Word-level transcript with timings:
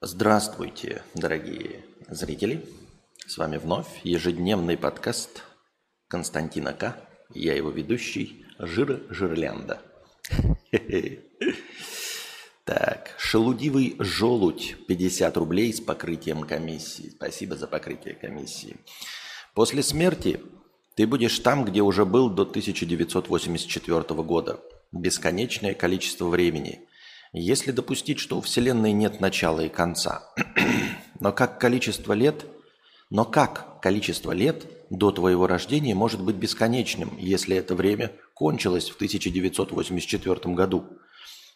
Здравствуйте, 0.00 1.02
дорогие 1.14 1.84
зрители. 2.08 2.64
С 3.26 3.36
вами 3.36 3.56
вновь 3.56 3.88
ежедневный 4.04 4.76
подкаст 4.76 5.42
Константина 6.06 6.72
К. 6.72 6.94
Я 7.34 7.56
его 7.56 7.70
ведущий 7.70 8.46
Жира 8.58 9.00
Жирлянда. 9.10 9.80
Так, 12.64 13.14
шелудивый 13.16 13.96
желудь 13.98 14.76
50 14.86 15.36
рублей 15.38 15.72
с 15.72 15.80
покрытием 15.80 16.42
комиссии. 16.42 17.08
Спасибо 17.16 17.56
за 17.56 17.66
покрытие 17.66 18.14
комиссии. 18.14 18.76
После 19.54 19.82
смерти 19.82 20.38
ты 20.94 21.06
будешь 21.06 21.38
там, 21.38 21.64
где 21.64 21.80
уже 21.80 22.04
был 22.04 22.28
до 22.28 22.42
1984 22.42 24.02
года. 24.22 24.60
Бесконечное 24.92 25.72
количество 25.72 26.28
времени. 26.28 26.87
Если 27.32 27.72
допустить, 27.72 28.18
что 28.18 28.38
у 28.38 28.40
Вселенной 28.40 28.92
нет 28.92 29.20
начала 29.20 29.60
и 29.60 29.68
конца. 29.68 30.30
Но 31.20 31.32
как 31.32 31.60
количество 31.60 32.12
лет, 32.12 32.46
но 33.10 33.24
как 33.24 33.80
количество 33.80 34.32
лет 34.32 34.66
до 34.90 35.10
твоего 35.10 35.46
рождения 35.46 35.94
может 35.94 36.22
быть 36.22 36.36
бесконечным, 36.36 37.16
если 37.18 37.56
это 37.56 37.74
время 37.74 38.12
кончилось 38.34 38.90
в 38.90 38.96
1984 38.96 40.54
году? 40.54 40.86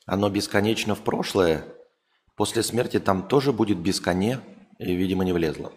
Оно 0.06 0.30
бесконечно 0.30 0.94
в 0.94 1.02
прошлое, 1.02 1.64
после 2.36 2.62
смерти 2.62 2.98
там 2.98 3.28
тоже 3.28 3.52
будет 3.52 3.78
бесконе, 3.78 4.40
и, 4.78 4.94
видимо, 4.96 5.24
не 5.24 5.32
влезло. 5.32 5.72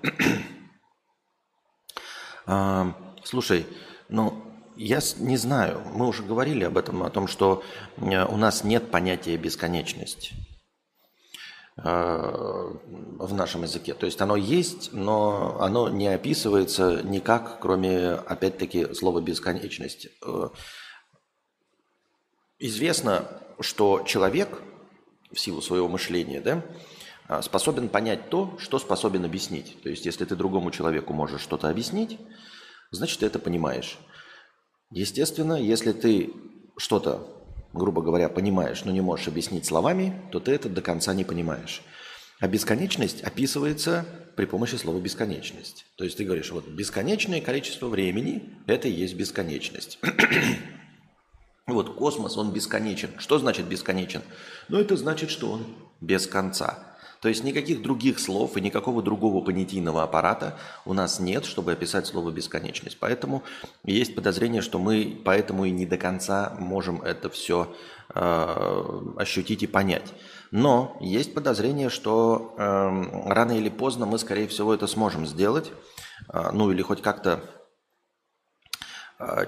а, 2.48 2.96
слушай, 3.24 3.68
ну, 4.10 4.45
я 4.76 5.00
не 5.18 5.38
знаю, 5.38 5.82
мы 5.94 6.08
уже 6.08 6.24
говорили 6.24 6.64
об 6.64 6.78
этом, 6.78 7.04
о 7.04 7.10
том, 7.10 7.28
что 7.28 7.64
э, 7.98 8.26
у 8.26 8.38
нас 8.38 8.64
нет 8.64 8.92
понятия 8.92 9.38
бесконечности 9.38 10.34
э, 11.78 11.82
в 11.84 13.34
нашем 13.34 13.64
языке. 13.64 13.94
То 13.94 14.06
есть 14.06 14.22
оно 14.22 14.36
есть, 14.36 14.92
но 14.92 15.62
оно 15.62 15.90
не 15.90 16.08
описывается 16.08 17.02
никак, 17.04 17.60
кроме, 17.60 18.12
опять-таки, 18.14 18.94
слова 18.94 19.22
бесконечность. 19.22 20.08
Э, 20.26 20.50
известно, 22.60 23.26
что 23.60 24.04
человек 24.06 24.62
в 25.32 25.40
силу 25.40 25.62
своего 25.62 25.88
мышления 25.88 26.42
да, 26.42 27.42
способен 27.42 27.90
понять 27.90 28.30
то, 28.30 28.58
что 28.60 28.80
способен 28.80 29.26
объяснить. 29.26 29.82
То 29.82 29.90
есть 29.90 30.06
если 30.06 30.26
ты 30.26 30.36
другому 30.36 30.72
человеку 30.72 31.14
можешь 31.14 31.42
что-то 31.42 31.70
объяснить, 31.70 32.20
значит, 32.92 33.20
ты 33.20 33.26
это 33.26 33.40
понимаешь. 33.40 33.98
Естественно, 34.92 35.54
если 35.54 35.92
ты 35.92 36.32
что-то, 36.78 37.28
грубо 37.74 38.02
говоря, 38.02 38.30
понимаешь, 38.30 38.86
но 38.86 38.92
не 38.92 39.02
можешь 39.02 39.28
объяснить 39.28 39.66
словами, 39.66 40.22
то 40.32 40.40
ты 40.40 40.52
это 40.52 40.70
до 40.70 40.82
конца 40.82 41.14
не 41.14 41.24
понимаешь. 41.24 41.82
А 42.40 42.48
бесконечность 42.48 43.22
описывается 43.22 44.06
при 44.36 44.46
помощи 44.46 44.76
слова 44.76 45.00
бесконечность. 45.00 45.86
То 45.98 46.04
есть 46.04 46.18
ты 46.18 46.26
говоришь, 46.26 46.52
вот 46.52 46.68
бесконечное 46.68 47.42
количество 47.42 47.88
времени– 47.88 48.58
это 48.68 48.88
и 48.88 48.92
есть 48.92 49.16
бесконечность. 49.16 50.00
вот 51.68 51.96
космос, 51.96 52.38
он 52.38 52.52
бесконечен. 52.52 53.12
Что 53.18 53.40
значит 53.40 53.68
бесконечен? 53.68 54.22
Ну, 54.68 54.80
это 54.80 54.98
значит, 54.98 55.30
что 55.30 55.52
он 55.52 55.66
без 56.02 56.28
конца. 56.28 56.95
То 57.26 57.30
есть 57.30 57.44
никаких 57.44 57.82
других 57.82 58.20
слов 58.20 58.56
и 58.56 58.62
никакого 58.62 59.02
другого 59.02 59.44
понятийного 59.44 60.04
аппарата 60.04 60.60
у 60.86 60.94
нас 60.94 61.20
нет, 61.20 61.46
чтобы 61.46 61.72
описать 61.72 62.06
слово 62.06 62.30
бесконечность. 62.30 62.98
Поэтому 63.00 63.42
есть 63.84 64.14
подозрение, 64.14 64.62
что 64.62 64.78
мы 64.78 65.20
поэтому 65.26 65.66
и 65.66 65.72
не 65.72 65.88
до 65.88 65.98
конца 65.98 66.56
можем 66.60 67.02
это 67.02 67.32
все 67.32 67.74
э, 68.14 69.02
ощутить 69.18 69.64
и 69.64 69.66
понять. 69.66 70.14
Но 70.52 70.98
есть 71.02 71.34
подозрение, 71.34 71.90
что 71.90 72.54
э, 72.60 72.62
рано 72.62 73.54
или 73.54 73.70
поздно 73.70 74.06
мы, 74.06 74.20
скорее 74.20 74.48
всего, 74.48 74.72
это 74.72 74.86
сможем 74.86 75.26
сделать, 75.26 75.72
э, 76.32 76.52
ну 76.54 76.70
или 76.70 76.84
хоть 76.84 77.02
как-то 77.02 77.44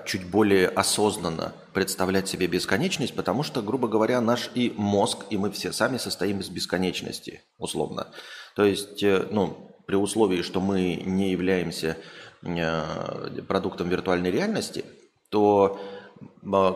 чуть 0.06 0.26
более 0.26 0.70
осознанно 0.70 1.54
представлять 1.74 2.28
себе 2.28 2.48
бесконечность, 2.48 3.14
потому 3.16 3.44
что, 3.44 3.62
грубо 3.62 3.88
говоря, 3.88 4.22
наш 4.22 4.50
и 4.56 4.74
мозг, 4.78 5.26
и 5.30 5.38
мы 5.38 5.52
все 5.52 5.72
сами 5.74 5.98
состоим 5.98 6.40
из 6.40 6.50
бесконечности, 6.50 7.44
условно. 7.58 8.08
То 8.56 8.64
есть, 8.64 9.04
э, 9.04 9.28
ну, 9.30 9.76
при 9.86 9.96
условии, 9.96 10.42
что 10.42 10.62
мы 10.62 10.96
не 10.96 11.32
являемся 11.32 11.98
э, 12.44 13.42
продуктом 13.48 13.90
виртуальной 13.90 14.32
реальности, 14.32 14.86
то 15.30 15.80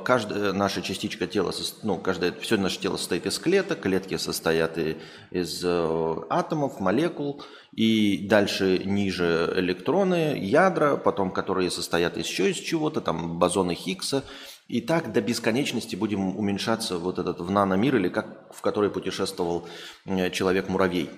каждая 0.03 0.53
наша 0.53 0.81
частичка 0.81 1.27
тела, 1.27 1.53
ну, 1.83 1.97
каждое, 1.97 2.31
все 2.33 2.57
наше 2.57 2.79
тело 2.79 2.97
состоит 2.97 3.25
из 3.25 3.39
клеток, 3.39 3.79
клетки 3.81 4.17
состоят 4.17 4.77
из 5.31 5.61
э, 5.63 6.15
атомов, 6.29 6.79
молекул, 6.79 7.41
и 7.73 8.27
дальше 8.27 8.81
ниже 8.83 9.53
электроны, 9.55 10.37
ядра, 10.37 10.97
потом 10.97 11.31
которые 11.31 11.71
состоят 11.71 12.17
еще 12.17 12.51
из 12.51 12.57
чего-то, 12.57 13.01
там 13.01 13.39
бозоны 13.39 13.75
Хиггса, 13.75 14.23
и 14.67 14.81
так 14.81 15.11
до 15.11 15.21
бесконечности 15.21 15.95
будем 15.95 16.37
уменьшаться 16.37 16.97
вот 16.97 17.19
этот 17.19 17.39
в 17.39 17.49
наномир, 17.49 17.95
или 17.95 18.09
как 18.09 18.53
в 18.53 18.61
который 18.61 18.89
путешествовал 18.89 19.67
э, 20.05 20.29
человек-муравей. 20.31 21.09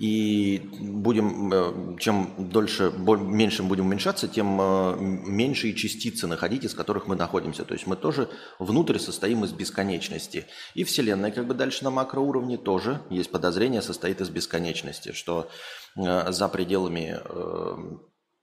И 0.00 0.62
будем, 0.80 1.52
э, 1.52 1.98
чем 1.98 2.32
дольше, 2.38 2.90
меньше 2.90 3.62
будем 3.62 3.84
уменьшаться, 3.84 4.28
тем 4.28 4.58
э, 4.58 4.96
меньшие 4.98 5.74
частицы 5.74 6.26
находить, 6.26 6.64
из 6.64 6.72
которых 6.72 7.06
мы 7.06 7.16
находимся. 7.16 7.66
То 7.66 7.74
есть 7.74 7.86
мы 7.86 7.96
тоже 7.96 8.30
внутрь 8.58 8.98
состоим 8.98 9.44
из 9.44 9.52
бесконечности. 9.52 10.46
И 10.72 10.84
Вселенная 10.84 11.30
как 11.30 11.46
бы 11.46 11.52
дальше 11.52 11.84
на 11.84 11.90
макроуровне 11.90 12.56
тоже 12.56 13.02
есть 13.10 13.30
подозрение, 13.30 13.82
состоит 13.82 14.22
из 14.22 14.30
бесконечности, 14.30 15.12
что 15.12 15.50
э, 15.96 16.32
за 16.32 16.48
пределами 16.48 17.20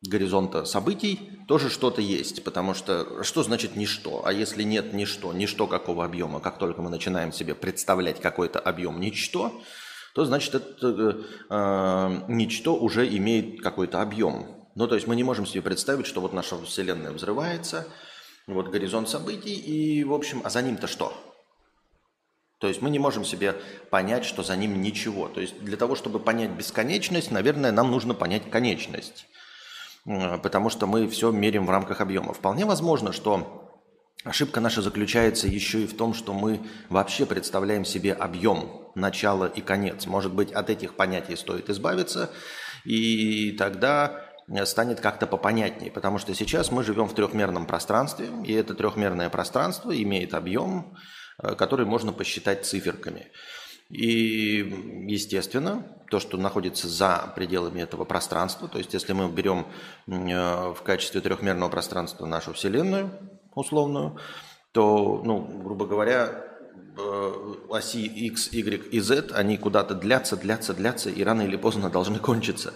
горизонта 0.03 0.63
событий 0.65 1.31
тоже 1.47 1.71
что-то 1.71 2.01
есть, 2.01 2.43
потому 2.43 2.75
что 2.75 3.23
что 3.23 3.41
значит 3.41 3.75
ничто? 3.75 4.21
А 4.23 4.31
если 4.31 4.61
нет 4.61 4.93
ничто, 4.93 5.33
ничто 5.33 5.65
какого 5.65 6.05
объема? 6.05 6.39
Как 6.39 6.59
только 6.59 6.83
мы 6.83 6.91
начинаем 6.91 7.33
себе 7.33 7.55
представлять 7.55 8.21
какой-то 8.21 8.59
объем 8.59 8.99
ничто, 8.99 9.59
то 10.17 10.25
значит 10.25 10.55
это 10.55 11.21
э, 11.47 12.21
ничто 12.27 12.75
уже 12.75 13.07
имеет 13.07 13.61
какой-то 13.61 14.01
объем. 14.01 14.47
Ну, 14.73 14.87
то 14.87 14.95
есть 14.95 15.05
мы 15.05 15.15
не 15.15 15.23
можем 15.23 15.45
себе 15.45 15.61
представить, 15.61 16.07
что 16.07 16.21
вот 16.21 16.33
наша 16.33 16.59
Вселенная 16.65 17.11
взрывается, 17.11 17.87
вот 18.47 18.69
горизонт 18.69 19.09
событий, 19.09 19.53
и, 19.53 20.03
в 20.03 20.11
общем, 20.11 20.41
а 20.43 20.49
за 20.49 20.63
ним-то 20.63 20.87
что? 20.87 21.13
То 22.57 22.67
есть 22.67 22.81
мы 22.81 22.89
не 22.89 22.97
можем 22.97 23.25
себе 23.25 23.57
понять, 23.91 24.25
что 24.25 24.41
за 24.41 24.55
ним 24.55 24.81
ничего. 24.81 25.27
То 25.27 25.39
есть 25.39 25.63
для 25.63 25.77
того, 25.77 25.95
чтобы 25.95 26.17
понять 26.17 26.49
бесконечность, 26.49 27.29
наверное, 27.29 27.71
нам 27.71 27.91
нужно 27.91 28.15
понять 28.15 28.49
конечность. 28.49 29.27
Потому 30.03 30.71
что 30.71 30.87
мы 30.87 31.07
все 31.09 31.29
мерим 31.29 31.67
в 31.67 31.69
рамках 31.69 32.01
объема. 32.01 32.33
Вполне 32.33 32.65
возможно, 32.65 33.13
что 33.13 33.67
Ошибка 34.23 34.59
наша 34.59 34.81
заключается 34.81 35.47
еще 35.47 35.83
и 35.83 35.87
в 35.87 35.95
том, 35.95 36.13
что 36.13 36.33
мы 36.33 36.59
вообще 36.89 37.25
представляем 37.25 37.85
себе 37.85 38.13
объем, 38.13 38.86
начало 38.97 39.45
и 39.45 39.61
конец. 39.61 40.05
Может 40.05 40.33
быть, 40.33 40.51
от 40.51 40.69
этих 40.69 40.95
понятий 40.95 41.35
стоит 41.35 41.69
избавиться, 41.69 42.29
и 42.83 43.51
тогда 43.51 44.27
станет 44.63 44.99
как-то 45.01 45.27
попонятнее. 45.27 45.91
Потому 45.91 46.17
что 46.17 46.33
сейчас 46.33 46.71
мы 46.71 46.83
живем 46.83 47.07
в 47.07 47.13
трехмерном 47.13 47.65
пространстве, 47.65 48.29
и 48.45 48.53
это 48.53 48.73
трехмерное 48.73 49.29
пространство 49.29 49.95
имеет 49.95 50.33
объем, 50.33 50.97
э, 51.41 51.55
который 51.55 51.85
можно 51.85 52.13
посчитать 52.13 52.65
циферками. 52.65 53.27
И, 53.89 55.05
естественно, 55.07 55.85
то, 56.09 56.19
что 56.19 56.37
находится 56.37 56.87
за 56.87 57.31
пределами 57.35 57.81
этого 57.81 58.03
пространства, 58.03 58.67
то 58.67 58.77
есть 58.77 58.93
если 58.93 59.13
мы 59.13 59.29
берем 59.29 59.67
э, 60.07 60.73
в 60.73 60.81
качестве 60.83 61.21
трехмерного 61.21 61.69
пространства 61.69 62.25
нашу 62.25 62.53
Вселенную, 62.53 63.11
условную, 63.53 64.17
то, 64.71 65.21
ну, 65.23 65.41
грубо 65.63 65.85
говоря, 65.85 66.25
э, 66.25 66.46
оси 67.69 68.05
X, 68.05 68.51
Y 68.51 68.89
и 68.91 68.99
Z, 68.99 69.31
они 69.33 69.57
куда-то 69.57 69.95
длятся, 69.95 70.35
длятся, 70.35 70.73
длятся, 70.73 71.09
и 71.09 71.23
рано 71.23 71.43
или 71.43 71.55
поздно 71.55 71.89
должны 71.89 72.19
кончиться. 72.19 72.73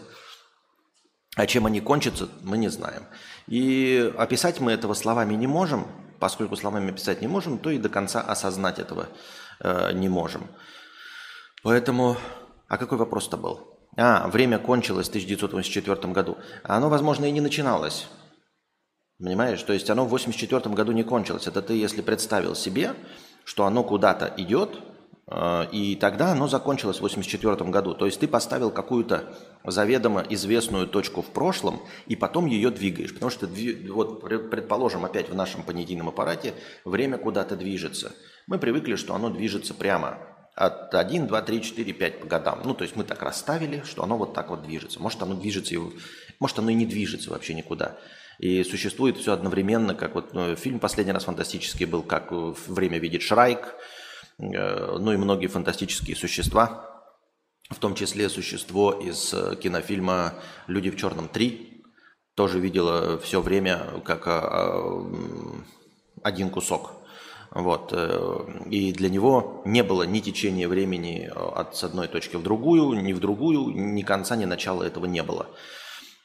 А 1.35 1.47
чем 1.47 1.65
они 1.65 1.79
кончатся, 1.79 2.29
мы 2.41 2.57
не 2.57 2.69
знаем. 2.69 3.03
И 3.47 4.13
описать 4.17 4.59
мы 4.59 4.73
этого 4.73 4.93
словами 4.93 5.33
не 5.35 5.47
можем, 5.47 5.87
поскольку 6.19 6.55
словами 6.55 6.91
описать 6.91 7.21
не 7.21 7.27
можем, 7.27 7.57
то 7.57 7.69
и 7.69 7.77
до 7.77 7.89
конца 7.89 8.21
осознать 8.21 8.79
этого 8.79 9.07
э, 9.59 9.93
не 9.93 10.09
можем. 10.09 10.47
Поэтому, 11.63 12.17
а 12.67 12.77
какой 12.77 12.97
вопрос-то 12.97 13.37
был? 13.37 13.79
А, 13.97 14.27
время 14.27 14.59
кончилось 14.59 15.07
в 15.07 15.09
1984 15.09 16.13
году. 16.13 16.37
Оно, 16.63 16.89
возможно, 16.89 17.25
и 17.25 17.31
не 17.31 17.41
начиналось. 17.41 18.07
Понимаешь? 19.19 19.61
То 19.63 19.73
есть 19.73 19.89
оно 19.89 20.05
в 20.05 20.09
84 20.09 20.73
году 20.73 20.91
не 20.91 21.03
кончилось. 21.03 21.47
Это 21.47 21.61
ты, 21.61 21.73
если 21.73 22.01
представил 22.01 22.55
себе, 22.55 22.95
что 23.43 23.65
оно 23.65 23.83
куда-то 23.83 24.33
идет, 24.37 24.79
э, 25.27 25.65
и 25.71 25.95
тогда 25.95 26.31
оно 26.31 26.47
закончилось 26.47 26.97
в 26.97 27.01
84 27.01 27.69
году. 27.69 27.93
То 27.93 28.05
есть 28.05 28.19
ты 28.19 28.27
поставил 28.27 28.71
какую-то 28.71 29.33
заведомо 29.63 30.25
известную 30.29 30.87
точку 30.87 31.21
в 31.21 31.27
прошлом, 31.27 31.81
и 32.07 32.15
потом 32.15 32.45
ее 32.45 32.71
двигаешь. 32.71 33.13
Потому 33.13 33.29
что, 33.29 33.47
вот, 33.89 34.21
предположим, 34.49 35.05
опять 35.05 35.29
в 35.29 35.35
нашем 35.35 35.63
понятийном 35.63 36.09
аппарате 36.09 36.53
время 36.85 37.17
куда-то 37.17 37.55
движется. 37.55 38.11
Мы 38.47 38.57
привыкли, 38.57 38.95
что 38.95 39.15
оно 39.15 39.29
движется 39.29 39.73
прямо. 39.73 40.17
от 40.53 40.93
1, 40.93 41.27
2, 41.27 41.41
3, 41.41 41.61
4, 41.61 41.93
5 41.93 42.19
по 42.19 42.27
годам. 42.27 42.61
Ну, 42.65 42.73
то 42.73 42.83
есть 42.83 42.95
мы 42.97 43.03
так 43.05 43.21
расставили, 43.21 43.83
что 43.85 44.03
оно 44.03 44.17
вот 44.17 44.33
так 44.33 44.49
вот 44.49 44.63
движется. 44.63 45.01
Может, 45.01 45.21
оно 45.23 45.33
движется, 45.33 45.75
может, 46.39 46.59
оно 46.59 46.69
и 46.71 46.73
не 46.73 46.85
движется 46.85 47.29
вообще 47.31 47.53
никуда. 47.53 47.97
И 48.39 48.63
существует 48.63 49.17
все 49.17 49.33
одновременно, 49.33 49.93
как 49.93 50.15
вот 50.15 50.33
ну, 50.33 50.55
фильм 50.55 50.79
последний 50.79 51.13
раз 51.13 51.25
фантастический 51.25 51.85
был, 51.85 52.01
как 52.03 52.31
«Время 52.31 52.97
видит 52.97 53.21
Шрайк», 53.21 53.75
э, 54.39 54.97
ну 54.97 55.13
и 55.13 55.17
многие 55.17 55.47
фантастические 55.47 56.15
существа, 56.15 57.03
в 57.69 57.77
том 57.79 57.95
числе 57.95 58.29
существо 58.29 58.93
из 58.93 59.33
э, 59.33 59.55
кинофильма 59.55 60.33
«Люди 60.67 60.89
в 60.89 60.97
черном 60.97 61.29
3», 61.31 61.83
тоже 62.35 62.59
видела 62.59 63.19
все 63.19 63.41
время 63.41 64.01
как 64.05 64.23
а, 64.25 65.05
один 66.23 66.49
кусок. 66.49 66.93
Вот. 67.51 67.91
Э, 67.91 68.63
и 68.69 68.93
для 68.93 69.09
него 69.09 69.61
не 69.65 69.83
было 69.83 70.03
ни 70.03 70.19
течения 70.19 70.67
времени 70.67 71.29
от 71.33 71.75
с 71.75 71.83
одной 71.83 72.07
точки 72.07 72.37
в 72.37 72.43
другую, 72.43 73.01
ни 73.01 73.13
в 73.13 73.19
другую, 73.19 73.75
ни 73.75 74.01
конца, 74.01 74.35
ни 74.35 74.45
начала 74.45 74.83
этого 74.83 75.05
не 75.05 75.21
было. 75.21 75.47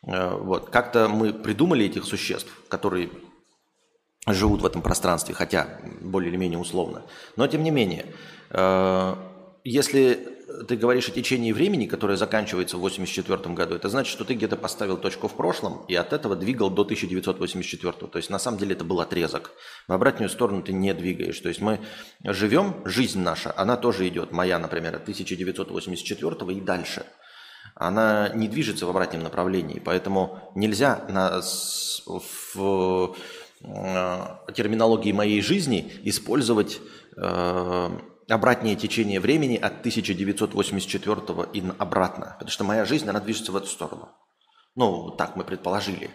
Э, 0.06 0.36
вот. 0.36 0.70
Как-то 0.70 1.08
мы 1.08 1.32
придумали 1.32 1.84
этих 1.84 2.04
существ, 2.04 2.50
которые 2.68 3.10
живут 4.26 4.62
в 4.62 4.66
этом 4.66 4.82
пространстве, 4.82 5.34
хотя 5.34 5.80
более 6.00 6.30
или 6.30 6.36
менее 6.36 6.58
условно. 6.58 7.02
Но 7.36 7.46
тем 7.46 7.62
не 7.62 7.70
менее, 7.70 8.06
э, 8.50 9.14
если 9.64 10.32
ты 10.68 10.76
говоришь 10.76 11.08
о 11.08 11.12
течении 11.12 11.52
времени, 11.52 11.86
которое 11.86 12.16
заканчивается 12.16 12.76
в 12.76 12.80
1984 12.80 13.54
году, 13.54 13.74
это 13.74 13.88
значит, 13.88 14.12
что 14.12 14.24
ты 14.24 14.34
где-то 14.34 14.56
поставил 14.56 14.96
точку 14.96 15.28
в 15.28 15.34
прошлом 15.34 15.84
и 15.88 15.94
от 15.94 16.12
этого 16.12 16.36
двигал 16.36 16.70
до 16.70 16.82
1984. 16.82 17.92
То 17.92 18.16
есть 18.16 18.30
на 18.30 18.38
самом 18.38 18.58
деле 18.58 18.74
это 18.74 18.84
был 18.84 19.00
отрезок. 19.00 19.50
В 19.88 19.92
обратную 19.92 20.28
сторону 20.28 20.62
ты 20.62 20.72
не 20.72 20.94
двигаешь. 20.94 21.38
То 21.40 21.48
есть 21.48 21.60
мы 21.60 21.80
живем, 22.22 22.76
жизнь 22.84 23.20
наша, 23.20 23.52
она 23.56 23.76
тоже 23.76 24.08
идет. 24.08 24.32
Моя, 24.32 24.58
например, 24.58 24.94
от 24.96 25.02
1984 25.02 26.52
и 26.52 26.60
дальше– 26.60 27.06
она 27.76 28.31
не 28.31 28.49
движется 28.49 28.87
в 28.87 28.90
обратном 28.90 29.23
направлении. 29.23 29.78
Поэтому 29.78 30.40
нельзя 30.55 31.05
на, 31.08 31.43
в 32.06 33.14
э, 33.61 34.52
терминологии 34.55 35.12
моей 35.12 35.43
жизни 35.43 35.93
использовать 36.02 36.81
э, 37.17 37.90
обратное 38.28 38.76
течение 38.76 39.20
времени 39.20 39.56
от 39.56 39.81
1984 39.81 41.17
и 41.52 41.62
обратно. 41.78 42.32
Потому 42.38 42.50
что 42.50 42.64
моя 42.64 42.87
жизнь, 42.87 43.08
она 43.08 43.20
движется 43.20 43.52
в 43.52 43.56
эту 43.56 43.67
сторону. 43.67 44.08
Ну, 44.75 45.11
так 45.11 45.37
мы 45.37 45.44
предположили, 45.44 46.11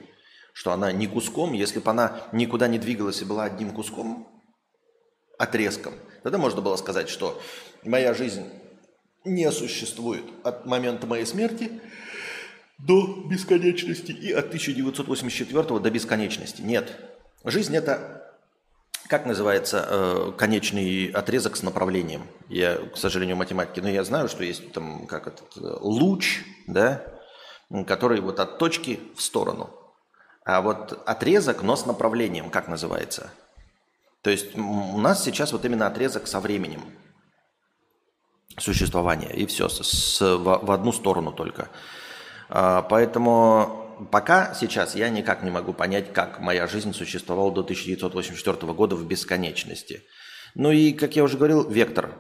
что 0.54 0.72
она 0.72 0.92
не 0.92 1.06
куском, 1.06 1.54
если 1.54 1.80
бы 1.80 1.92
она 1.92 2.22
никуда 2.32 2.68
не 2.68 2.80
двигалась 2.80 3.22
и 3.22 3.26
была 3.26 3.44
одним 3.44 3.72
куском, 3.72 4.28
отрезком, 5.38 5.94
тогда 6.24 6.40
можно 6.40 6.62
было 6.62 6.76
сказать, 6.76 7.08
что 7.08 7.40
моя 7.84 8.16
жизнь 8.16 8.46
не 9.24 9.52
существует 9.52 10.24
от 10.44 10.66
момента 10.66 11.08
моей 11.08 11.26
смерти 11.26 11.82
до 12.78 13.24
бесконечности 13.30 14.12
и 14.12 14.32
от 14.32 14.48
1984 14.48 15.80
до 15.80 15.92
бесконечности. 15.92 16.62
Нет. 16.62 16.98
Жизнь– 17.44 17.76
это, 17.78 18.34
как 19.08 19.26
называется, 19.26 19.86
э, 19.88 20.32
конечный 20.38 21.08
отрезок 21.08 21.56
с 21.56 21.64
направлением. 21.64 22.24
Я, 22.50 22.78
к 22.78 22.98
сожалению, 22.98 23.36
математики, 23.36 23.80
но 23.80 23.90
я 23.90 24.04
знаю, 24.04 24.28
что 24.28 24.44
есть 24.44 24.72
там 24.72 25.06
как 25.06 25.28
этот 25.28 25.56
луч, 25.56 26.44
да, 26.66 27.04
который 27.86 28.20
вот 28.22 28.40
от 28.40 28.58
точки 28.58 29.00
в 29.16 29.22
сторону. 29.22 29.70
А 30.44 30.62
вот 30.62 31.00
отрезок, 31.06 31.62
но 31.62 31.76
с 31.76 31.86
направлением, 31.86 32.50
как 32.50 32.68
называется? 32.68 33.32
То 34.24 34.32
есть 34.32 34.58
у 34.58 34.98
нас 34.98 35.24
сейчас 35.24 35.52
вот 35.52 35.64
именно 35.66 35.86
отрезок 35.86 36.26
со 36.28 36.40
временем– 36.40 36.82
существования. 38.60 39.32
И 39.34 39.46
все, 39.46 39.70
с, 39.70 39.82
с, 39.82 40.22
в, 40.22 40.44
в 40.44 40.72
одну 40.72 40.92
сторону 40.92 41.32
только. 41.32 41.70
А, 42.50 42.82
поэтому 42.82 44.08
пока 44.12 44.54
сейчас 44.54 44.96
я 44.96 45.10
никак 45.10 45.44
не 45.44 45.52
могу 45.52 45.74
понять, 45.74 46.14
как 46.14 46.40
моя 46.40 46.68
жизнь 46.68 46.94
существовала 46.94 47.52
до 47.52 47.62
1984 47.62 48.74
года 48.74 48.96
в 48.96 49.06
бесконечности. 49.06 50.04
Ну 50.56 50.72
и, 50.72 50.92
как 50.92 51.16
я 51.16 51.24
уже 51.24 51.38
говорил, 51.38 51.70
вектор. 51.70 52.16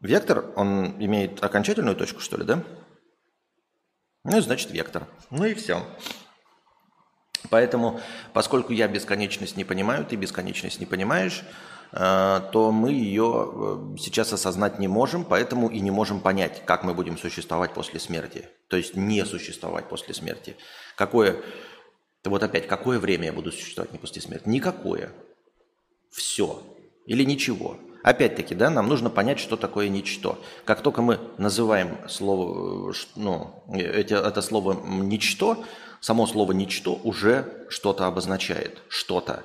Вектор, 0.00 0.52
он 0.56 0.96
имеет 1.02 1.42
окончательную 1.42 1.96
точку, 1.96 2.20
что 2.20 2.36
ли, 2.36 2.44
да? 2.44 2.62
Ну, 4.24 4.40
значит, 4.40 4.70
вектор. 4.70 5.06
Ну 5.30 5.44
и 5.44 5.54
все. 5.54 5.82
Поэтому, 7.48 8.00
поскольку 8.32 8.72
я 8.72 8.86
бесконечность 8.86 9.56
не 9.56 9.64
понимаю, 9.64 10.04
ты 10.04 10.16
бесконечность 10.16 10.78
не 10.78 10.86
понимаешь, 10.86 11.42
то 11.92 12.70
мы 12.72 12.92
ее 12.92 13.50
э, 13.52 13.96
сейчас 13.98 14.32
осознать 14.32 14.78
не 14.78 14.86
можем, 14.86 15.24
поэтому 15.24 15.68
и 15.68 15.80
не 15.80 15.90
можем 15.90 16.20
понять, 16.20 16.62
как 16.64 16.84
мы 16.84 16.94
будем 16.94 17.18
существовать 17.18 17.74
после 17.74 17.98
смерти. 17.98 18.48
То 18.68 18.76
есть 18.76 18.94
не 18.94 19.24
существовать 19.24 19.88
после 19.88 20.14
смерти. 20.14 20.56
Какое, 20.96 21.42
вот 22.24 22.42
опять, 22.44 22.68
какое 22.68 23.00
время 23.00 23.26
я 23.26 23.32
буду 23.32 23.50
существовать 23.50 23.92
не 23.92 23.98
после 23.98 24.22
смерти? 24.22 24.48
Никакое. 24.48 25.10
Все. 26.10 26.62
Или 27.06 27.24
ничего. 27.24 27.76
Опять-таки, 28.04 28.54
да, 28.54 28.70
нам 28.70 28.88
нужно 28.88 29.10
понять, 29.10 29.40
что 29.40 29.56
такое 29.56 29.88
ничто. 29.88 30.38
Как 30.64 30.82
только 30.82 31.02
мы 31.02 31.18
называем 31.38 31.98
слово, 32.08 32.92
э, 32.92 32.94
ну, 33.16 33.64
это, 33.72 34.14
это 34.14 34.42
слово 34.42 34.80
ничто, 34.86 35.64
само 36.00 36.26
слово 36.26 36.52
ничто 36.52 36.94
уже 37.02 37.66
что-то 37.68 38.06
обозначает, 38.06 38.80
что-то. 38.88 39.42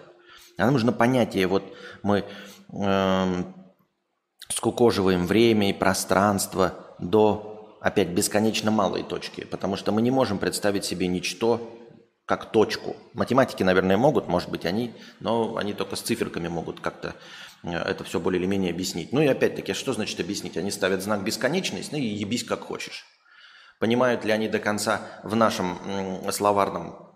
Нам 0.57 0.73
нужно 0.73 0.91
понятие, 0.91 1.47
вот 1.47 1.63
мы 2.01 2.23
э, 2.71 3.43
скукоживаем 4.49 5.25
время 5.27 5.69
и 5.69 5.73
пространство 5.73 6.73
до, 6.99 7.77
опять, 7.81 8.09
бесконечно 8.09 8.71
малой 8.71 9.03
точки, 9.03 9.43
потому 9.45 9.75
что 9.75 9.91
мы 9.91 10.01
не 10.01 10.11
можем 10.11 10.37
представить 10.37 10.85
себе 10.85 11.07
ничто 11.07 11.61
как 12.25 12.51
точку. 12.51 12.95
Математики, 13.13 13.63
наверное, 13.63 13.97
могут, 13.97 14.27
может 14.27 14.49
быть, 14.49 14.65
они, 14.65 14.93
но 15.19 15.57
они 15.57 15.73
только 15.73 15.95
с 15.95 16.01
циферками 16.01 16.47
могут 16.47 16.79
как-то 16.79 17.15
э, 17.63 17.71
это 17.71 18.03
все 18.03 18.19
более 18.19 18.39
или 18.39 18.47
менее 18.47 18.71
объяснить. 18.71 19.11
Ну 19.11 19.21
и 19.21 19.27
опять-таки, 19.27 19.73
что 19.73 19.93
значит 19.93 20.19
объяснить? 20.19 20.57
Они 20.57 20.71
ставят 20.71 21.01
знак 21.01 21.23
бесконечность, 21.23 21.91
ну 21.91 21.97
и 21.97 22.05
ебись 22.05 22.43
как 22.43 22.61
хочешь. 22.61 23.05
Понимают 23.79 24.23
ли 24.23 24.31
они 24.31 24.47
до 24.47 24.59
конца 24.59 25.01
в 25.23 25.35
нашем 25.35 25.77
словарном 26.31 27.14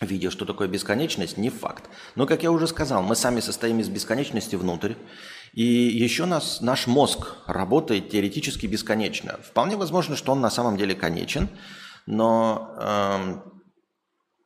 видя, 0.00 0.30
что 0.30 0.44
такое 0.44 0.68
бесконечность, 0.68 1.38
не 1.38 1.50
факт. 1.50 1.84
Но, 2.14 2.26
как 2.26 2.42
я 2.42 2.50
уже 2.50 2.66
сказал, 2.66 3.02
мы 3.02 3.16
сами 3.16 3.40
состоим 3.40 3.80
из 3.80 3.88
бесконечности 3.88 4.56
внутрь, 4.56 4.94
и 5.52 5.62
еще 5.62 6.26
нас, 6.26 6.60
наш 6.60 6.86
мозг 6.86 7.36
работает 7.46 8.10
теоретически 8.10 8.66
бесконечно. 8.66 9.38
Вполне 9.42 9.76
возможно, 9.76 10.14
что 10.14 10.32
он 10.32 10.40
на 10.40 10.50
самом 10.50 10.76
деле 10.76 10.94
конечен, 10.94 11.48
но 12.04 12.74
э, 12.78 13.55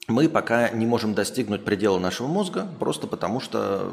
мы 0.09 0.29
пока 0.29 0.71
не 0.71 0.87
можем 0.87 1.15
достигнуть 1.15 1.65
предела 1.65 1.99
нашего 1.99 2.27
мозга, 2.27 2.69
просто 2.79 3.07
потому 3.07 3.41
что 3.41 3.93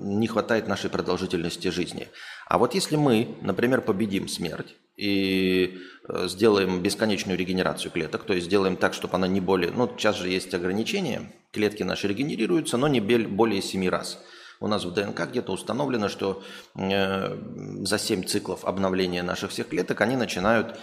не 0.00 0.26
хватает 0.26 0.68
нашей 0.68 0.90
продолжительности 0.90 1.68
жизни. 1.68 2.08
А 2.46 2.58
вот 2.58 2.74
если 2.74 2.96
мы, 2.96 3.36
например, 3.42 3.80
победим 3.80 4.28
смерть, 4.28 4.76
и 4.96 5.78
э, 6.08 6.26
сделаем 6.28 6.82
бесконечную 6.82 7.38
регенерацию 7.38 7.92
клеток, 7.92 8.24
то 8.24 8.34
есть 8.34 8.46
сделаем 8.46 8.76
так, 8.76 8.94
чтобы 8.94 9.14
она 9.14 9.28
не 9.28 9.40
более... 9.40 9.70
Ну, 9.70 9.88
сейчас 9.96 10.16
же 10.16 10.28
есть 10.28 10.52
ограничения, 10.54 11.32
клетки 11.52 11.84
наши 11.84 12.08
регенерируются, 12.08 12.76
но 12.76 12.88
не 12.88 13.00
более 13.00 13.62
7 13.62 13.88
раз. 13.88 14.18
У 14.60 14.66
нас 14.66 14.84
в 14.84 14.92
ДНК 14.92 15.28
где-то 15.28 15.52
установлено, 15.52 16.08
что 16.08 16.42
э, 16.74 17.38
за 17.84 17.98
7 17.98 18.24
циклов 18.24 18.64
обновления 18.64 19.22
наших 19.22 19.52
всех 19.52 19.68
клеток 19.68 20.00
они 20.00 20.16
начинают 20.16 20.76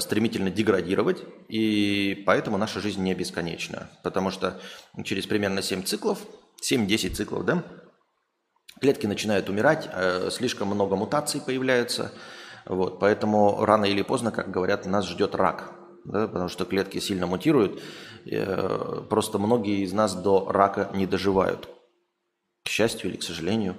стремительно 0.00 0.50
деградировать, 0.50 1.22
и 1.48 2.22
поэтому 2.26 2.58
наша 2.58 2.80
жизнь 2.80 3.02
не 3.02 3.14
бесконечна. 3.14 3.90
Потому 4.02 4.30
что 4.30 4.60
через 5.04 5.26
примерно 5.26 5.62
7 5.62 5.82
циклов, 5.82 6.20
7-10 6.62 7.14
циклов, 7.14 7.44
да, 7.44 7.64
клетки 8.80 9.06
начинают 9.06 9.48
умирать, 9.48 9.88
слишком 10.30 10.68
много 10.68 10.96
мутаций 10.96 11.40
появляется– 11.40 12.12
вот, 12.66 12.98
поэтому 12.98 13.64
рано 13.64 13.84
или 13.84 14.02
поздно, 14.02 14.32
как 14.32 14.50
говорят, 14.50 14.86
нас 14.86 15.06
ждет 15.08 15.36
рак, 15.36 15.72
да, 16.04 16.26
потому 16.26 16.48
что 16.48 16.64
клетки 16.64 16.98
сильно 16.98 17.26
мутируют. 17.26 17.80
Э, 18.26 19.02
просто 19.08 19.38
многие 19.38 19.84
из 19.84 19.92
нас 19.92 20.14
до 20.14 20.50
рака 20.50 20.90
не 20.92 21.06
доживают, 21.06 21.68
к 22.64 22.68
счастью 22.68 23.10
или 23.10 23.18
к 23.18 23.22
сожалению. 23.22 23.76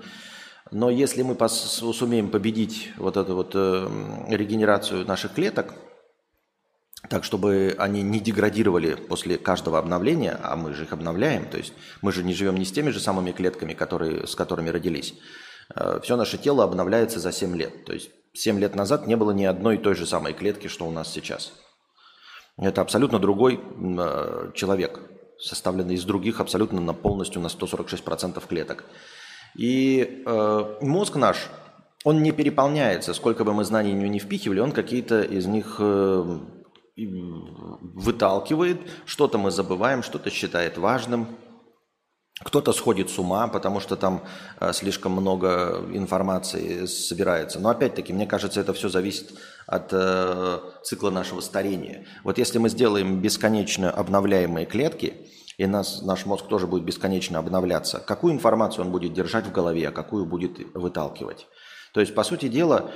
Но 0.71 0.89
если 0.89 1.21
мы 1.21 1.37
сумеем 1.47 2.29
победить 2.29 2.91
вот 2.97 3.17
эту 3.17 3.35
вот 3.35 3.51
э, 3.55 3.89
регенерацию 4.29 5.05
наших 5.05 5.33
клеток, 5.33 5.73
так, 7.09 7.23
чтобы 7.23 7.75
они 7.77 8.01
не 8.01 8.19
деградировали 8.19 8.95
после 8.95 9.37
каждого 9.37 9.79
обновления, 9.79 10.37
а 10.43 10.55
мы 10.55 10.73
же 10.73 10.83
их 10.83 10.93
обновляем, 10.93 11.45
то 11.45 11.57
есть 11.57 11.73
мы 12.01 12.11
же 12.11 12.23
не 12.23 12.33
живем 12.33 12.55
не 12.55 12.65
с 12.65 12.71
теми 12.71 12.89
же 12.89 12.99
самыми 12.99 13.31
клетками, 13.31 13.73
которые, 13.73 14.27
с 14.27 14.35
которыми 14.35 14.69
родились. 14.69 15.13
Э, 15.75 15.99
Все 16.03 16.15
наше 16.15 16.37
тело 16.37 16.63
обновляется 16.63 17.19
за 17.19 17.31
7 17.31 17.55
лет. 17.55 17.85
То 17.85 17.93
есть 17.93 18.09
7 18.33 18.59
лет 18.59 18.75
назад 18.75 19.07
не 19.07 19.15
было 19.15 19.31
ни 19.31 19.45
одной 19.45 19.75
и 19.75 19.79
той 19.79 19.95
же 19.95 20.05
самой 20.05 20.33
клетки, 20.33 20.67
что 20.67 20.85
у 20.85 20.91
нас 20.91 21.11
сейчас. 21.11 21.53
Это 22.57 22.81
абсолютно 22.81 23.19
другой 23.19 23.59
э, 23.59 24.51
человек, 24.55 24.99
составленный 25.39 25.95
из 25.95 26.03
других 26.03 26.39
абсолютно 26.39 26.81
на 26.81 26.93
полностью 26.93 27.41
на 27.41 27.47
146% 27.47 28.45
клеток. 28.47 28.85
И 29.55 30.23
э, 30.25 30.77
мозг 30.81 31.15
наш, 31.15 31.49
он 32.03 32.23
не 32.23 32.31
переполняется. 32.31 33.13
Сколько 33.13 33.43
бы 33.43 33.53
мы 33.53 33.63
знаний 33.63 33.91
в 33.91 33.95
него 33.95 34.11
не 34.11 34.19
впихивали, 34.19 34.59
он 34.59 34.71
какие-то 34.71 35.21
из 35.21 35.45
них 35.45 35.77
э, 35.79 36.39
выталкивает. 36.95 38.79
Что-то 39.05 39.37
мы 39.37 39.51
забываем, 39.51 40.03
что-то 40.03 40.29
считает 40.29 40.77
важным. 40.77 41.27
Кто-то 42.39 42.71
сходит 42.71 43.09
с 43.09 43.17
ума, 43.17 43.47
потому 43.47 43.79
что 43.79 43.95
там 43.95 44.23
э, 44.59 44.71
слишком 44.71 45.11
много 45.13 45.83
информации 45.91 46.85
собирается. 46.85 47.59
Но 47.59 47.69
опять-таки, 47.69 48.13
мне 48.13 48.27
кажется, 48.27 48.61
это 48.61 48.73
все 48.73 48.89
зависит 48.89 49.33
от 49.65 49.89
э, 49.91 50.59
цикла 50.83 51.09
нашего 51.09 51.41
старения. 51.41 52.05
Вот 52.23 52.37
если 52.37 52.59
мы 52.59 52.69
сделаем 52.69 53.21
бесконечно 53.21 53.89
обновляемые 53.89 54.67
клетки, 54.67 55.15
и 55.57 55.65
нас, 55.65 56.01
наш 56.03 56.25
мозг 56.25 56.47
тоже 56.47 56.67
будет 56.67 56.83
бесконечно 56.83 57.39
обновляться, 57.39 57.99
какую 57.99 58.33
информацию 58.33 58.85
он 58.85 58.91
будет 58.91 59.13
держать 59.13 59.45
в 59.45 59.51
голове, 59.51 59.89
а 59.89 59.91
какую 59.91 60.25
будет 60.25 60.59
выталкивать? 60.75 61.47
То 61.93 62.01
есть, 62.01 62.13
по 62.13 62.23
сути 62.23 62.47
дела, 62.47 62.91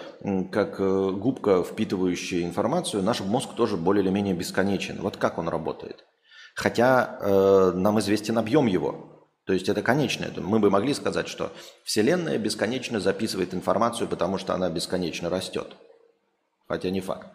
как 0.51 0.79
э, 0.79 1.11
губка, 1.11 1.63
впитывающая 1.63 2.43
информацию, 2.43 3.01
наш 3.01 3.21
мозг 3.21 3.55
тоже 3.55 3.77
более 3.77 4.03
или 4.03 4.11
менее 4.11 4.35
бесконечен. 4.35 5.01
Вот 5.01 5.17
как 5.17 5.39
он 5.39 5.49
работает. 5.49 6.05
Хотя 6.53 7.17
э, 7.19 7.71
нам 7.73 7.99
известен 7.99 8.37
объем 8.37 8.67
его. 8.67 9.27
То 9.45 9.53
есть 9.53 9.69
это 9.69 9.81
конечное. 9.81 10.31
Мы 10.37 10.59
бы 10.59 10.69
могли 10.69 10.93
сказать, 10.93 11.27
что 11.27 11.51
Вселенная 11.83 12.37
бесконечно 12.37 12.99
записывает 12.99 13.55
информацию, 13.55 14.07
потому 14.07 14.37
что 14.37 14.53
она 14.53 14.69
бесконечно 14.69 15.31
растет. 15.31 15.75
Хотя 16.67 16.91
не 16.91 17.01
факт. 17.01 17.27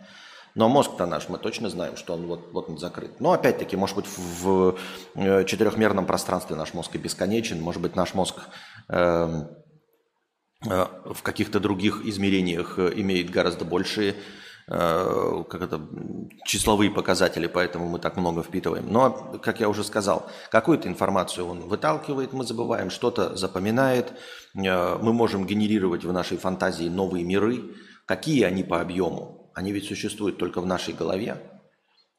Но 0.57 0.69
мозг-то 0.69 1.07
наш, 1.07 1.29
мы 1.29 1.39
точно 1.39 1.71
знаем, 1.71 1.97
что 1.97 2.15
он 2.15 2.27
вот, 2.27 2.53
вот 2.53 2.69
он 2.69 2.79
закрыт. 2.79 3.21
Но 3.21 3.33
опять-таки, 3.33 3.77
может 3.77 3.95
быть, 3.95 4.07
в 4.07 4.77
э, 5.15 5.45
четырехмерном 5.45 6.07
пространстве 6.07 6.57
наш 6.57 6.75
мозг 6.75 6.95
и 6.95 6.99
бесконечен. 6.99 7.61
Может 7.61 7.81
быть, 7.81 7.95
наш 7.95 8.15
мозг 8.15 8.37
э, 8.89 9.45
э, 10.69 10.87
в 11.05 11.23
каких-то 11.23 11.61
других 11.61 12.05
измерениях 12.05 12.79
э, 12.79 12.93
имеет 12.97 13.31
гораздо 13.31 13.65
большие 13.65 14.17
Э, 14.69 15.45
как 15.49 15.63
это, 15.63 15.81
числовые 16.45 16.91
показатели, 16.91 17.47
поэтому 17.47 17.89
мы 17.89 18.01
так 18.01 18.17
много 18.17 18.43
впитываем. 18.43 18.93
Но, 18.93 19.39
как 19.41 19.61
я 19.61 19.69
уже 19.69 19.85
сказал, 19.85 20.29
какую-то 20.51 20.89
информацию 20.89 21.47
он 21.47 21.69
выталкивает, 21.69 22.33
мы 22.33 22.45
забываем, 22.45 22.91
что-то 22.91 23.37
запоминает. 23.37 24.13
Э, 24.57 24.99
мы 25.01 25.13
можем 25.13 25.47
генерировать 25.47 26.05
в 26.05 26.13
нашей 26.13 26.37
фантазии 26.37 26.89
новые 26.89 27.25
миры. 27.25 27.77
Какие 28.07 28.43
они 28.43 28.65
по 28.65 28.81
объему? 28.81 29.46
Они 29.57 29.73
ведь 29.73 29.87
существуют 29.87 30.37
только 30.37 30.61
в 30.61 30.67
нашей 30.67 30.93
голове. 30.93 31.39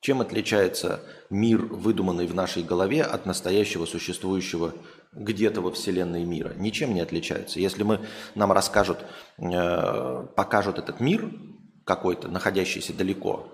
Чем 0.01 0.21
отличается 0.21 1.01
мир, 1.29 1.65
выдуманный 1.65 2.25
в 2.25 2.33
нашей 2.33 2.63
голове, 2.63 3.03
от 3.03 3.27
настоящего 3.27 3.85
существующего 3.85 4.73
где-то 5.13 5.61
во 5.61 5.71
Вселенной 5.71 6.23
мира? 6.23 6.53
Ничем 6.57 6.95
не 6.95 6.99
отличается. 6.99 7.59
Если 7.59 7.83
мы, 7.83 7.99
нам 8.33 8.51
расскажут, 8.51 8.97
э, 9.37 10.25
покажут 10.35 10.79
этот 10.79 10.99
мир, 10.99 11.31
какой-то, 11.85 12.27
находящийся 12.27 12.91
далеко 12.91 13.53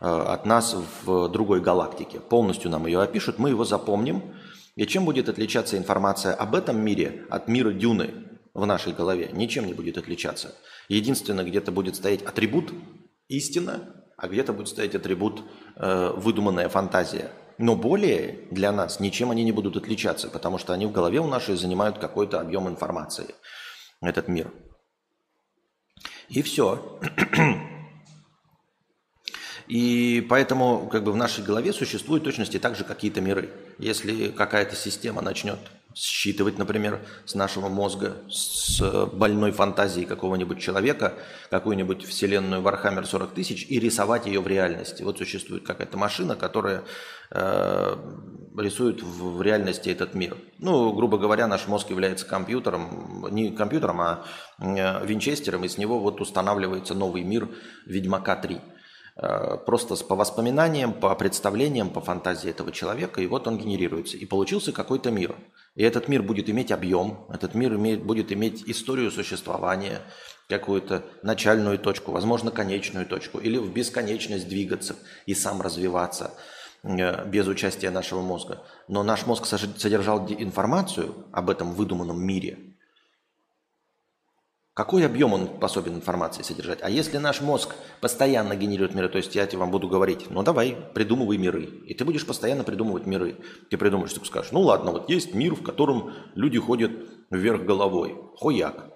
э, 0.00 0.06
от 0.06 0.46
нас 0.46 0.76
в 1.02 1.28
другой 1.28 1.60
галактике. 1.60 2.20
Полностью 2.20 2.70
нам 2.70 2.86
ее 2.86 3.02
опишут, 3.02 3.40
мы 3.40 3.48
его 3.48 3.64
запомним. 3.64 4.36
И 4.76 4.86
чем 4.86 5.04
будет 5.04 5.28
отличаться 5.28 5.76
информация 5.76 6.32
об 6.32 6.54
этом 6.54 6.78
мире 6.80 7.26
от 7.28 7.48
мира 7.48 7.72
Дюны 7.72 8.14
в 8.54 8.64
нашей 8.66 8.92
голове? 8.92 9.30
Ничем 9.32 9.66
не 9.66 9.74
будет 9.74 9.98
отличаться. 9.98 10.54
Единственное, 10.88 11.44
где-то 11.44 11.72
будет 11.72 11.96
стоять 11.96 12.22
атрибут 12.22 12.72
истина, 13.28 14.04
а 14.16 14.28
где-то 14.28 14.52
будет 14.52 14.68
стоять 14.68 14.94
атрибут 14.94 15.42
э, 15.76 16.12
выдуманная 16.16 16.68
фантазия. 16.68 17.30
Но 17.58 17.74
более 17.74 18.48
для 18.50 18.72
нас 18.72 19.00
ничем 19.00 19.30
они 19.30 19.44
не 19.44 19.52
будут 19.52 19.76
отличаться, 19.76 20.28
потому 20.28 20.58
что 20.58 20.72
они 20.72 20.86
в 20.86 20.92
голове 20.92 21.20
у 21.20 21.26
нашей 21.26 21.56
занимают 21.56 21.98
какой-то 21.98 22.40
объем 22.40 22.68
информации, 22.68 23.34
этот 24.00 24.28
мир. 24.28 24.52
И 26.28 26.42
все. 26.42 27.00
И 29.68 30.24
поэтому 30.28 30.88
как 30.88 31.02
бы 31.02 31.12
в 31.12 31.16
нашей 31.16 31.42
голове 31.42 31.72
существуют 31.72 32.24
точности 32.24 32.58
также 32.58 32.84
какие-то 32.84 33.20
миры. 33.20 33.50
Если 33.78 34.28
какая-то 34.28 34.76
система 34.76 35.22
начнет 35.22 35.58
считывать, 35.96 36.58
например, 36.58 37.00
с 37.24 37.34
нашего 37.34 37.68
мозга, 37.68 38.16
с 38.28 39.06
больной 39.14 39.50
фантазией 39.50 40.04
какого-нибудь 40.04 40.60
человека, 40.60 41.14
какую-нибудь 41.50 42.04
вселенную 42.04 42.60
Warhammer 42.60 43.06
40 43.06 43.32
тысяч 43.32 43.64
и 43.66 43.80
рисовать 43.80 44.26
ее 44.26 44.40
в 44.40 44.46
реальности. 44.46 45.02
Вот 45.02 45.16
существует 45.16 45.66
какая-то 45.66 45.96
машина, 45.96 46.36
которая 46.36 46.84
э, 47.30 47.96
рисует 48.58 49.02
в, 49.02 49.38
в 49.38 49.42
реальности 49.42 49.88
этот 49.88 50.12
мир. 50.12 50.36
Ну, 50.58 50.92
грубо 50.92 51.16
говоря, 51.16 51.46
наш 51.46 51.66
мозг 51.66 51.88
является 51.88 52.26
компьютером, 52.26 53.26
не 53.30 53.52
компьютером, 53.52 54.00
а 54.02 54.26
э, 54.58 55.06
винчестером, 55.06 55.64
и 55.64 55.68
с 55.68 55.78
него 55.78 55.98
вот 55.98 56.20
устанавливается 56.20 56.92
новый 56.92 57.22
мир 57.22 57.48
Ведьмака 57.86 58.36
3. 58.36 58.60
Э, 59.18 59.56
просто 59.64 59.96
по 60.04 60.14
воспоминаниям, 60.14 60.92
по 60.92 61.14
представлениям, 61.14 61.88
по 61.88 62.02
фантазии 62.02 62.50
этого 62.50 62.70
человека, 62.70 63.22
и 63.22 63.26
вот 63.26 63.46
он 63.46 63.56
генерируется. 63.56 64.18
И 64.18 64.26
получился 64.26 64.72
какой-то 64.72 65.10
мир. 65.10 65.34
И 65.74 65.82
этот 65.82 66.08
мир 66.08 66.22
будет 66.22 66.50
иметь 66.50 66.70
объем, 66.70 67.24
этот 67.30 67.54
мир 67.54 67.74
имеет, 67.74 68.02
будет 68.02 68.30
иметь 68.30 68.64
историю 68.66 69.10
существования, 69.10 70.02
какую-то 70.48 71.02
начальную 71.22 71.78
точку, 71.78 72.12
возможно, 72.12 72.50
конечную 72.50 73.06
точку, 73.06 73.38
или 73.38 73.56
в 73.56 73.72
бесконечность 73.72 74.48
двигаться 74.48 74.96
и 75.24 75.34
сам 75.34 75.62
развиваться 75.62 76.34
э, 76.82 77.26
без 77.26 77.46
участия 77.46 77.90
нашего 77.90 78.20
мозга. 78.20 78.62
Но 78.86 79.02
наш 79.02 79.24
мозг 79.24 79.46
содержал 79.46 80.26
информацию 80.28 81.26
об 81.32 81.48
этом 81.48 81.72
выдуманном 81.72 82.22
мире– 82.22 82.58
какой 84.76 85.06
объем 85.06 85.32
он 85.32 85.48
способен 85.56 85.94
информации 85.94 86.42
содержать? 86.42 86.80
А 86.82 86.90
если 86.90 87.16
наш 87.16 87.40
мозг 87.40 87.74
постоянно 88.02 88.54
генерирует 88.56 88.94
миры, 88.94 89.08
то 89.08 89.16
есть 89.16 89.34
я 89.34 89.46
тебе 89.46 89.60
вам 89.60 89.70
буду 89.70 89.88
говорить, 89.88 90.26
ну 90.28 90.42
давай, 90.42 90.76
придумывай 90.92 91.38
миры. 91.38 91.64
И 91.86 91.94
ты 91.94 92.04
будешь 92.04 92.26
постоянно 92.26 92.62
придумывать 92.62 93.06
миры. 93.06 93.38
Ты 93.70 93.78
придумаешь, 93.78 94.12
ты 94.12 94.22
скажешь, 94.26 94.52
ну 94.52 94.60
ладно, 94.60 94.92
вот 94.92 95.08
есть 95.08 95.32
мир, 95.32 95.54
в 95.54 95.62
котором 95.62 96.12
люди 96.34 96.58
ходят 96.58 96.92
вверх 97.30 97.64
головой. 97.64 98.18
Хояк. 98.38 98.92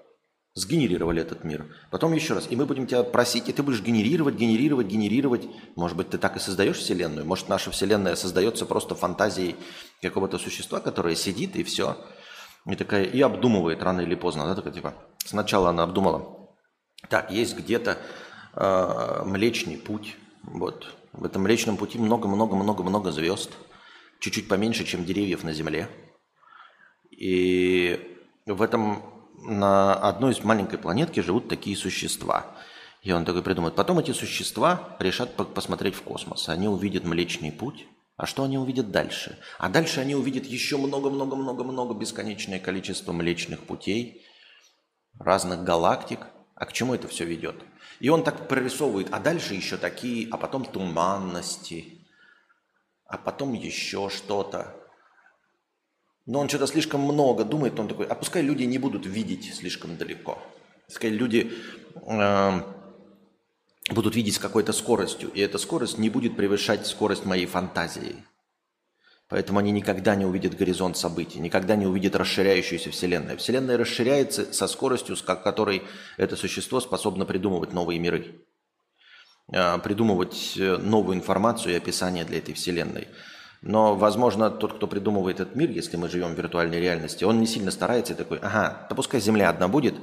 Сгенерировали 0.53 1.23
этот 1.23 1.45
мир. 1.45 1.75
Потом 1.91 2.13
еще 2.13 2.35
раз. 2.35 2.49
И 2.51 2.57
мы 2.57 2.67
будем 2.67 2.87
тебя 2.87 3.03
просить, 3.03 3.49
и 3.49 3.53
ты 3.55 3.63
будешь 3.63 3.81
генерировать, 3.81 4.35
генерировать, 4.35 4.87
генерировать. 4.87 5.49
Может 5.77 5.97
быть, 5.97 6.11
ты 6.11 6.19
так 6.19 6.37
и 6.37 6.41
создаешь 6.41 6.77
Вселенную. 6.77 7.25
Может, 7.25 7.49
наша 7.49 7.71
Вселенная 7.71 8.17
создается 8.17 8.67
просто 8.67 8.95
фантазией 8.95 9.57
какого-то 10.03 10.39
существа, 10.39 10.81
которое 10.81 11.15
сидит 11.17 11.57
и 11.57 11.63
все. 11.63 11.97
И 12.67 12.77
такая, 12.77 13.05
и 13.05 13.21
обдумывает 13.21 13.83
рано 13.83 14.01
или 14.01 14.15
поздно. 14.15 14.47
Да, 14.47 14.55
такая, 14.55 14.73
типа, 14.73 14.95
Сначала 15.25 15.71
она 15.71 15.85
обдумала, 15.85 16.49
так, 17.09 17.31
есть 17.31 17.57
где-то 17.57 17.99
э, 18.55 19.23
Млечный 19.25 19.77
Путь. 19.77 20.17
Вот. 20.43 20.95
В 21.13 21.25
этом 21.25 21.43
Млечном 21.43 21.77
Пути 21.77 21.99
много-много-много-много 21.99 23.13
звезд. 23.13 23.53
Чуть-чуть 24.21 24.49
поменьше, 24.49 24.85
чем 24.85 25.05
деревьев 25.05 25.45
на 25.45 25.53
Земле. 25.53 25.89
И 27.11 28.19
в 28.47 28.61
этом 28.63 29.03
на 29.39 29.95
одной 29.95 30.33
из 30.33 30.43
маленькой 30.43 30.79
планетки 30.79 31.21
живут 31.21 31.49
такие 31.49 31.77
существа. 31.77 32.47
И 33.03 33.13
он 33.13 33.25
такой 33.25 33.43
придумает. 33.43 33.75
Потом 33.75 33.99
эти 33.99 34.11
существа 34.11 34.97
решат 34.99 35.35
посмотреть 35.55 35.95
в 35.95 36.03
космос. 36.03 36.49
Они 36.49 36.69
увидят 36.69 37.05
Млечный 37.05 37.53
Путь. 37.53 37.87
А 38.21 38.27
что 38.27 38.45
они 38.45 38.59
увидят 38.59 38.91
дальше? 38.91 39.39
А 39.57 39.71
дальше 39.71 39.99
они 39.99 40.15
увидят 40.15 40.45
еще 40.45 40.77
много-много-много-много 40.77 41.95
бесконечное 41.95 42.61
количество 42.61 43.13
Млечных 43.13 43.61
Путей– 43.61 44.27
разных 45.19 45.65
галактик. 45.65 46.27
А 46.55 46.67
к 46.67 46.75
чему 46.75 46.95
это 46.95 47.09
все 47.09 47.25
ведет? 47.25 47.65
И 47.99 48.11
он 48.11 48.23
так 48.23 48.47
прорисовывает, 48.47 49.09
а 49.11 49.21
дальше 49.21 49.55
еще 49.55 49.79
такие, 49.79 50.29
а 50.31 50.37
потом 50.37 50.67
туманности, 50.67 52.07
а 53.07 53.17
потом 53.17 53.55
еще 53.55 54.11
что-то. 54.11 54.77
Но 56.27 56.41
он 56.41 56.51
что-то 56.51 56.67
слишком 56.67 57.01
много 57.01 57.45
думает, 57.45 57.81
он 57.81 57.89
такой, 57.89 58.07
а 58.07 58.15
пускай 58.15 58.43
люди 58.43 58.65
не 58.65 58.77
будут 58.77 59.07
видеть 59.07 59.55
слишком 59.55 59.97
далеко. 59.97 60.39
Пускай 60.87 61.09
люди 61.09 61.55
э, 61.95 62.61
будут 63.89 64.15
видеть 64.15 64.35
с 64.35 64.39
какой-то 64.39 64.73
скоростью, 64.73 65.31
и 65.33 65.41
эта 65.41 65.59
скорость 65.59 65.99
не 65.99 66.11
будет 66.11 66.37
превышать 66.37 66.87
скорость 66.87 67.25
моей 67.25 67.47
фантазии. 67.47 68.25
Поэтому 69.29 69.61
они 69.61 69.71
никогда 69.71 70.17
не 70.17 70.27
увидят 70.27 70.57
горизонт 70.57 70.97
событий, 70.97 71.39
никогда 71.39 71.77
не 71.77 71.87
увидят 71.87 72.17
расширяющуюся 72.17 72.91
Вселенную. 72.91 73.39
Вселенная 73.39 73.79
расширяется 73.79 74.53
со 74.53 74.67
скоростью, 74.67 75.17
с 75.17 75.23
которой 75.23 75.85
это 76.17 76.35
существо 76.35 76.81
способно 76.81 77.25
придумывать 77.25 77.73
новые 77.73 78.01
миры, 78.01 78.45
а, 79.53 79.79
придумывать 79.79 80.55
э, 80.57 80.77
новую 80.79 81.17
информацию 81.17 81.75
и 81.75 81.77
описание 81.77 82.25
для 82.25 82.39
этой 82.39 82.55
Вселенной. 82.55 83.07
Но, 83.63 83.95
возможно, 83.95 84.51
тот, 84.51 84.75
кто 84.75 84.87
придумывает 84.87 85.39
этот 85.39 85.55
мир, 85.55 85.71
если 85.71 85.97
мы 85.97 86.09
живем 86.09 86.35
в 86.35 86.39
виртуальной 86.39 86.81
реальности, 86.81 87.25
он 87.25 87.41
не 87.41 87.47
сильно 87.47 87.71
старается 87.71 88.15
и 88.15 88.17
такой, 88.17 88.39
ага, 88.39 88.87
да 88.89 88.95
пускай 88.97 89.21
Земля 89.21 89.51
одна 89.51 89.69
будет. 89.69 89.95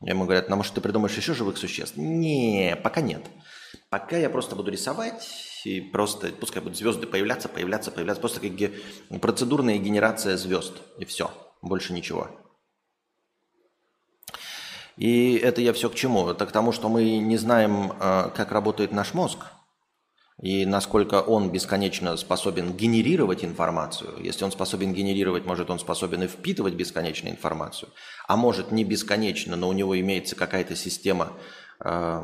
Ему 0.00 0.24
говорят, 0.24 0.48
ну, 0.48 0.56
может, 0.56 0.74
ты 0.74 0.80
придумаешь 0.80 1.16
еще 1.16 1.32
живых 1.34 1.56
существ? 1.56 1.96
Не, 1.96 2.76
пока 2.82 3.00
нет. 3.00 3.24
Пока 3.88 4.16
я 4.16 4.28
просто 4.28 4.54
буду 4.54 4.70
рисовать 4.70 5.26
и 5.64 5.80
просто, 5.80 6.28
пускай 6.28 6.62
будут 6.62 6.76
звезды 6.76 7.06
появляться, 7.06 7.48
появляться, 7.48 7.90
появляться. 7.90 8.20
Просто 8.20 8.40
как 8.40 8.50
ге- 8.50 8.72
процедурная 9.20 9.78
генерация 9.78 10.36
звезд. 10.36 10.74
И 10.98 11.04
все. 11.04 11.30
Больше 11.62 11.92
ничего. 11.92 12.28
И 14.96 15.36
это 15.36 15.60
я 15.60 15.72
все 15.72 15.88
к 15.90 15.94
чему? 15.94 16.28
Это 16.28 16.46
к 16.46 16.52
тому, 16.52 16.72
что 16.72 16.88
мы 16.88 17.18
не 17.18 17.36
знаем, 17.36 17.92
э, 17.92 18.30
как 18.34 18.52
работает 18.52 18.92
наш 18.92 19.14
мозг 19.14 19.38
и 20.40 20.66
насколько 20.66 21.22
он 21.22 21.50
бесконечно 21.50 22.16
способен 22.16 22.74
генерировать 22.74 23.44
информацию. 23.44 24.22
Если 24.22 24.44
он 24.44 24.52
способен 24.52 24.92
генерировать, 24.92 25.46
может, 25.46 25.70
он 25.70 25.78
способен 25.78 26.24
и 26.24 26.26
впитывать 26.26 26.74
бесконечную 26.74 27.32
информацию, 27.34 27.90
а 28.28 28.36
может 28.36 28.70
не 28.70 28.84
бесконечно, 28.84 29.56
но 29.56 29.68
у 29.68 29.72
него 29.72 29.98
имеется 29.98 30.36
какая-то 30.36 30.76
система 30.76 31.32
э, 31.80 32.22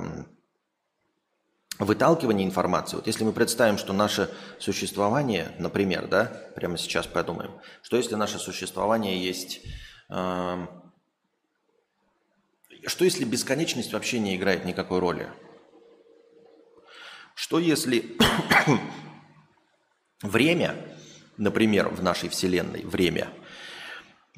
выталкивания 1.79 2.45
информации. 2.45 2.97
Вот 2.97 3.07
если 3.07 3.25
мы 3.25 3.33
представим, 3.33 3.79
что 3.79 3.95
наше 3.95 4.29
существование, 4.59 5.53
например, 5.59 6.07
да, 6.07 6.25
прямо 6.55 6.77
сейчас 6.77 7.07
подумаем, 7.07 7.53
что 7.81 7.97
если 7.97 8.15
наше 8.15 8.39
существование 8.39 9.25
есть 9.25 9.63
э, 10.11 10.67
что 12.87 13.05
если 13.05 13.25
бесконечность 13.25 13.93
вообще 13.93 14.19
не 14.19 14.37
играет 14.37 14.65
никакой 14.65 14.99
роли? 14.99 15.29
Что 17.35 17.59
если 17.59 18.17
время, 20.23 20.77
например, 21.37 21.89
в 21.89 22.03
нашей 22.03 22.29
Вселенной, 22.29 22.85
время, 22.85 23.29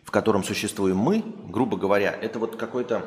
в 0.05 0.11
котором 0.11 0.45
существуем 0.45 0.97
мы, 0.97 1.23
грубо 1.49 1.77
говоря, 1.77 2.13
это 2.13 2.39
вот 2.39 2.57
какой-то 2.57 3.05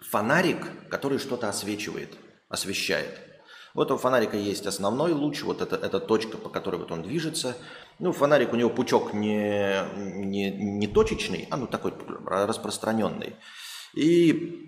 фонарик, 0.00 0.88
который 0.88 1.18
что-то 1.18 1.48
освечивает, 1.48 2.16
освещает. 2.48 3.20
У 3.74 3.82
этого 3.82 3.98
фонарика 3.98 4.36
есть 4.36 4.66
основной 4.66 5.12
луч, 5.12 5.42
вот 5.42 5.60
это, 5.60 5.76
это 5.76 6.00
точка, 6.00 6.36
по 6.38 6.48
которой 6.48 6.76
вот 6.76 6.90
он 6.90 7.02
движется. 7.02 7.56
Ну, 7.98 8.12
фонарик 8.12 8.52
у 8.52 8.56
него 8.56 8.70
пучок 8.70 9.12
не, 9.12 9.84
не, 9.96 10.50
не 10.50 10.86
точечный, 10.88 11.46
а 11.50 11.56
ну 11.56 11.66
такой 11.66 11.92
распространенный. 12.26 13.36
И 13.94 14.67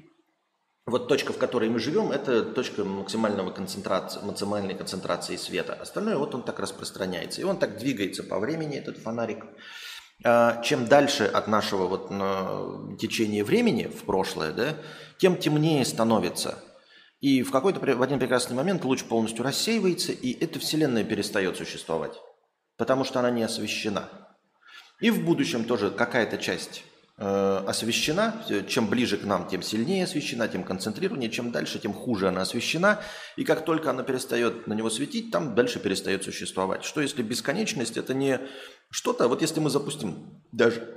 вот 0.86 1.08
точка, 1.08 1.32
в 1.32 1.38
которой 1.38 1.68
мы 1.68 1.78
живем, 1.78 2.10
это 2.10 2.42
точка 2.42 2.84
максимального 2.84 3.50
концентрации, 3.50 4.20
максимальной 4.22 4.74
концентрации 4.74 5.36
света. 5.36 5.74
Остальное 5.74 6.16
вот 6.16 6.34
он 6.34 6.42
так 6.42 6.58
распространяется. 6.58 7.40
И 7.40 7.44
он 7.44 7.58
так 7.58 7.78
двигается 7.78 8.22
по 8.22 8.38
времени, 8.38 8.76
этот 8.76 8.98
фонарик. 8.98 9.44
А, 10.24 10.62
чем 10.62 10.86
дальше 10.86 11.24
от 11.24 11.48
нашего 11.48 11.86
вот 11.86 12.08
течения 12.98 13.44
времени 13.44 13.86
в 13.86 14.04
прошлое, 14.04 14.52
да, 14.52 14.76
тем 15.18 15.36
темнее 15.36 15.84
становится. 15.84 16.62
И 17.20 17.42
в 17.42 17.50
какой-то 17.50 17.80
в 17.80 18.02
один 18.02 18.18
прекрасный 18.18 18.56
момент 18.56 18.84
луч 18.84 19.04
полностью 19.04 19.44
рассеивается, 19.44 20.12
и 20.12 20.32
эта 20.42 20.58
Вселенная 20.58 21.04
перестает 21.04 21.56
существовать, 21.56 22.18
потому 22.78 23.04
что 23.04 23.18
она 23.20 23.30
не 23.30 23.42
освещена. 23.42 24.08
И 25.00 25.10
в 25.10 25.24
будущем 25.24 25.64
тоже 25.64 25.90
какая-то 25.90 26.38
часть 26.38 26.82
освещена. 27.20 28.42
Чем 28.66 28.88
ближе 28.88 29.18
к 29.18 29.24
нам, 29.24 29.46
тем 29.46 29.62
сильнее 29.62 30.04
освещена, 30.04 30.48
тем 30.48 30.64
концентрированнее. 30.64 31.30
Чем 31.30 31.52
дальше, 31.52 31.78
тем 31.78 31.92
хуже 31.92 32.28
она 32.28 32.42
освещена. 32.42 33.02
И 33.36 33.44
как 33.44 33.64
только 33.64 33.90
она 33.90 34.02
перестает 34.02 34.66
на 34.66 34.72
него 34.72 34.88
светить, 34.88 35.30
там 35.30 35.54
дальше 35.54 35.80
перестает 35.80 36.24
существовать. 36.24 36.82
Что 36.84 37.02
если 37.02 37.22
бесконечность– 37.22 37.96
это 37.98 38.14
не 38.14 38.40
что-то, 38.90 39.28
вот 39.28 39.42
если 39.42 39.60
мы 39.60 39.68
запустим 39.68 40.42
даже 40.50 40.96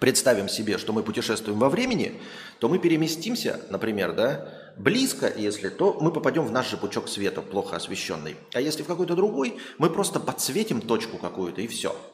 представим 0.00 0.48
себе, 0.48 0.78
что 0.78 0.92
мы 0.92 1.02
путешествуем 1.02 1.58
во 1.58 1.68
времени, 1.68 2.20
то 2.58 2.68
мы 2.68 2.78
переместимся, 2.78 3.60
например, 3.70 4.14
да, 4.14 4.72
близко, 4.78 5.32
если, 5.36 5.68
то 5.68 5.98
мы 6.00 6.10
попадем 6.10 6.44
в 6.46 6.50
наш 6.50 6.70
же 6.70 6.78
пучок 6.78 7.08
света, 7.08 7.42
плохо 7.42 7.76
освещенный. 7.76 8.36
А 8.54 8.60
если 8.60 8.82
в 8.82 8.86
какой-то 8.86 9.14
другой, 9.14 9.58
мы 9.78 9.90
просто 9.90 10.20
подсветим 10.20 10.80
точку 10.80 11.18
какую-то 11.18 11.60
и 11.60 11.66
все– 11.66 11.94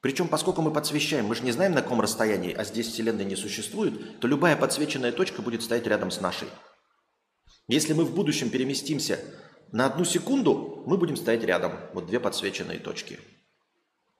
причем, 0.00 0.28
поскольку 0.28 0.62
мы 0.62 0.72
подсвещаем, 0.72 1.26
мы 1.26 1.34
же 1.34 1.42
не 1.42 1.52
знаем, 1.52 1.72
на 1.72 1.82
каком 1.82 2.00
расстоянии, 2.00 2.54
а 2.54 2.64
здесь 2.64 2.88
Вселенной 2.88 3.24
не 3.24 3.36
существует, 3.36 4.20
то 4.20 4.28
любая 4.28 4.56
подсвеченная 4.56 5.12
точка 5.12 5.42
будет 5.42 5.62
стоять 5.62 5.86
рядом 5.86 6.10
с 6.10 6.20
нашей. 6.20 6.48
Если 7.68 7.92
мы 7.92 8.04
в 8.04 8.14
будущем 8.14 8.48
переместимся 8.50 9.20
на 9.72 9.86
одну 9.86 10.04
секунду, 10.04 10.82
мы 10.86 10.96
будем 10.96 11.16
стоять 11.16 11.44
рядом. 11.44 11.72
Вот 11.92 12.06
две 12.06 12.18
подсвеченные 12.18 12.78
точки. 12.78 13.20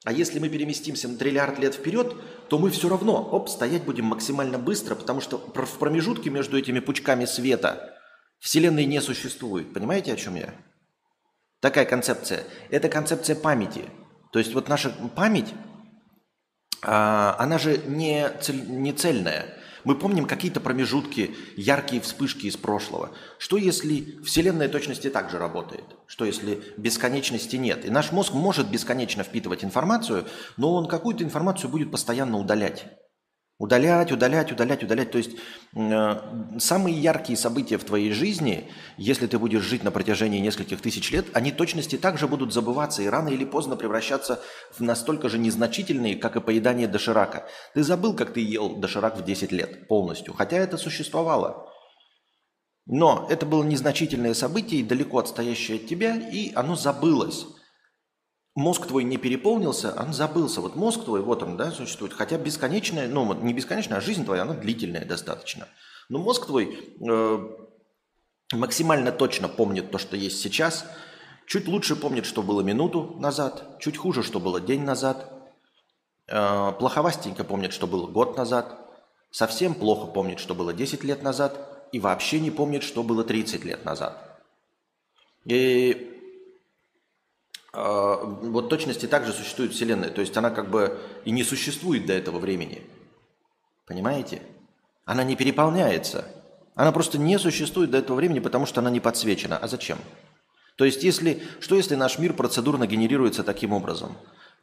А 0.04 0.12
если 0.12 0.38
мы 0.38 0.48
переместимся 0.48 1.08
на 1.08 1.16
триллиард 1.16 1.58
лет 1.58 1.74
вперед, 1.74 2.14
то 2.48 2.58
мы 2.58 2.70
все 2.70 2.88
равно, 2.88 3.22
оп, 3.22 3.48
стоять 3.48 3.84
будем 3.84 4.06
максимально 4.06 4.58
быстро, 4.58 4.94
потому 4.94 5.20
что 5.20 5.38
в 5.38 5.78
промежутке 5.78 6.30
между 6.30 6.58
этими 6.58 6.80
пучками 6.80 7.24
света 7.24 7.98
Вселенной 8.38 8.86
не 8.86 9.00
существует. 9.00 9.72
Понимаете, 9.74 10.12
о 10.12 10.16
чем 10.16 10.36
я? 10.36 10.54
Такая 11.60 11.84
концепция. 11.84 12.44
Это 12.70 12.88
концепция 12.88 13.36
памяти. 13.36 13.84
То 14.32 14.38
есть 14.38 14.54
вот 14.54 14.68
наша 14.68 14.90
память 15.14 15.52
она 16.82 17.58
же 17.58 17.78
не, 17.86 18.28
цель, 18.40 18.64
не 18.68 18.92
цельная. 18.92 19.46
Мы 19.84 19.94
помним 19.94 20.26
какие-то 20.26 20.60
промежутки, 20.60 21.34
яркие 21.56 22.02
вспышки 22.02 22.46
из 22.46 22.56
прошлого. 22.56 23.10
Что 23.38 23.56
если 23.56 24.18
Вселенная 24.22 24.68
точности 24.68 25.08
также 25.08 25.38
работает? 25.38 25.84
Что 26.06 26.24
если 26.24 26.62
бесконечности 26.76 27.56
нет? 27.56 27.84
И 27.86 27.90
наш 27.90 28.12
мозг 28.12 28.34
может 28.34 28.70
бесконечно 28.70 29.22
впитывать 29.22 29.64
информацию, 29.64 30.26
но 30.56 30.74
он 30.74 30.86
какую-то 30.86 31.24
информацию 31.24 31.70
будет 31.70 31.90
постоянно 31.90 32.38
удалять. 32.38 32.86
Удалять, 33.60 34.10
удалять, 34.10 34.50
удалять, 34.50 34.82
удалять. 34.82 35.10
То 35.10 35.18
есть 35.18 35.32
э, 35.76 36.58
самые 36.58 36.98
яркие 36.98 37.36
события 37.36 37.76
в 37.76 37.84
твоей 37.84 38.10
жизни, 38.10 38.70
если 38.96 39.26
ты 39.26 39.38
будешь 39.38 39.62
жить 39.62 39.84
на 39.84 39.90
протяжении 39.90 40.38
нескольких 40.38 40.80
тысяч 40.80 41.10
лет, 41.10 41.26
они 41.34 41.52
точности 41.52 41.98
также 41.98 42.26
будут 42.26 42.54
забываться 42.54 43.02
и 43.02 43.06
рано 43.06 43.28
или 43.28 43.44
поздно 43.44 43.76
превращаться 43.76 44.40
в 44.72 44.80
настолько 44.80 45.28
же 45.28 45.36
незначительные, 45.36 46.16
как 46.16 46.36
и 46.36 46.40
поедание 46.40 46.88
доширака. 46.88 47.48
Ты 47.74 47.82
забыл, 47.82 48.14
как 48.14 48.32
ты 48.32 48.40
ел 48.40 48.76
доширак 48.76 49.18
в 49.18 49.24
10 49.24 49.52
лет 49.52 49.88
полностью, 49.88 50.32
хотя 50.32 50.56
это 50.56 50.78
существовало. 50.78 51.70
Но 52.86 53.26
это 53.28 53.44
было 53.44 53.62
незначительное 53.62 54.32
событие, 54.32 54.82
далеко 54.82 55.18
отстоящее 55.18 55.76
от 55.76 55.86
тебя, 55.86 56.16
и 56.16 56.50
оно 56.54 56.76
забылось 56.76 57.44
мозг 58.54 58.86
твой 58.86 59.04
не 59.04 59.16
переполнился, 59.16 59.94
он 59.98 60.12
забылся. 60.12 60.60
Вот 60.60 60.76
мозг 60.76 61.04
твой, 61.04 61.22
вот 61.22 61.42
он, 61.42 61.56
да, 61.56 61.70
существует. 61.70 62.12
Хотя 62.12 62.38
бесконечная, 62.38 63.08
ну, 63.08 63.32
не 63.34 63.52
бесконечная, 63.52 63.98
а 63.98 64.00
жизнь 64.00 64.24
твоя, 64.24 64.42
она 64.42 64.54
длительная 64.54 65.04
достаточно. 65.04 65.68
Но 66.08 66.18
мозг 66.18 66.46
твой 66.46 66.94
э, 67.00 67.48
максимально 68.52 69.12
точно 69.12 69.48
помнит 69.48 69.90
то, 69.90 69.98
что 69.98 70.16
есть 70.16 70.40
сейчас, 70.40 70.84
чуть 71.46 71.68
лучше 71.68 71.96
помнит, 71.96 72.26
что 72.26 72.42
было 72.42 72.62
минуту 72.62 73.16
назад, 73.18 73.78
чуть 73.80 73.96
хуже, 73.96 74.22
что 74.22 74.40
было 74.40 74.60
день 74.60 74.82
назад, 74.82 75.32
э, 76.26 76.72
плоховастенько 76.78 77.44
помнит, 77.44 77.72
что 77.72 77.86
было 77.86 78.06
год 78.08 78.36
назад, 78.36 78.78
совсем 79.30 79.74
плохо 79.74 80.08
помнит, 80.08 80.40
что 80.40 80.54
было 80.54 80.72
10 80.72 81.04
лет 81.04 81.22
назад, 81.22 81.88
и 81.92 82.00
вообще 82.00 82.40
не 82.40 82.50
помнит, 82.50 82.82
что 82.82 83.02
было 83.02 83.22
30 83.24 83.64
лет 83.64 83.84
назад. 83.84 84.40
И 85.44 86.06
а, 86.06 86.19
вот 87.72 88.68
точности 88.68 89.06
также 89.06 89.32
существует 89.32 89.72
Вселенная. 89.72 90.10
То 90.10 90.20
есть 90.20 90.36
она 90.36 90.50
как 90.50 90.70
бы 90.70 90.98
и 91.24 91.30
не 91.30 91.44
существует 91.44 92.06
до 92.06 92.12
этого 92.12 92.38
времени. 92.38 92.82
Понимаете? 93.86 94.42
Она 95.04 95.24
не 95.24 95.36
переполняется. 95.36 96.24
Она 96.74 96.92
просто 96.92 97.18
не 97.18 97.38
существует 97.38 97.90
до 97.90 97.98
этого 97.98 98.16
времени, 98.16 98.40
потому 98.40 98.66
что 98.66 98.80
она 98.80 98.90
не 98.90 99.00
подсвечена. 99.00 99.56
А 99.56 99.68
зачем? 99.68 99.98
То 100.76 100.84
есть, 100.84 101.02
если, 101.02 101.42
что 101.60 101.74
если 101.74 101.94
наш 101.94 102.18
мир 102.18 102.32
процедурно 102.32 102.86
генерируется 102.86 103.42
таким 103.42 103.72
образом? 103.72 104.16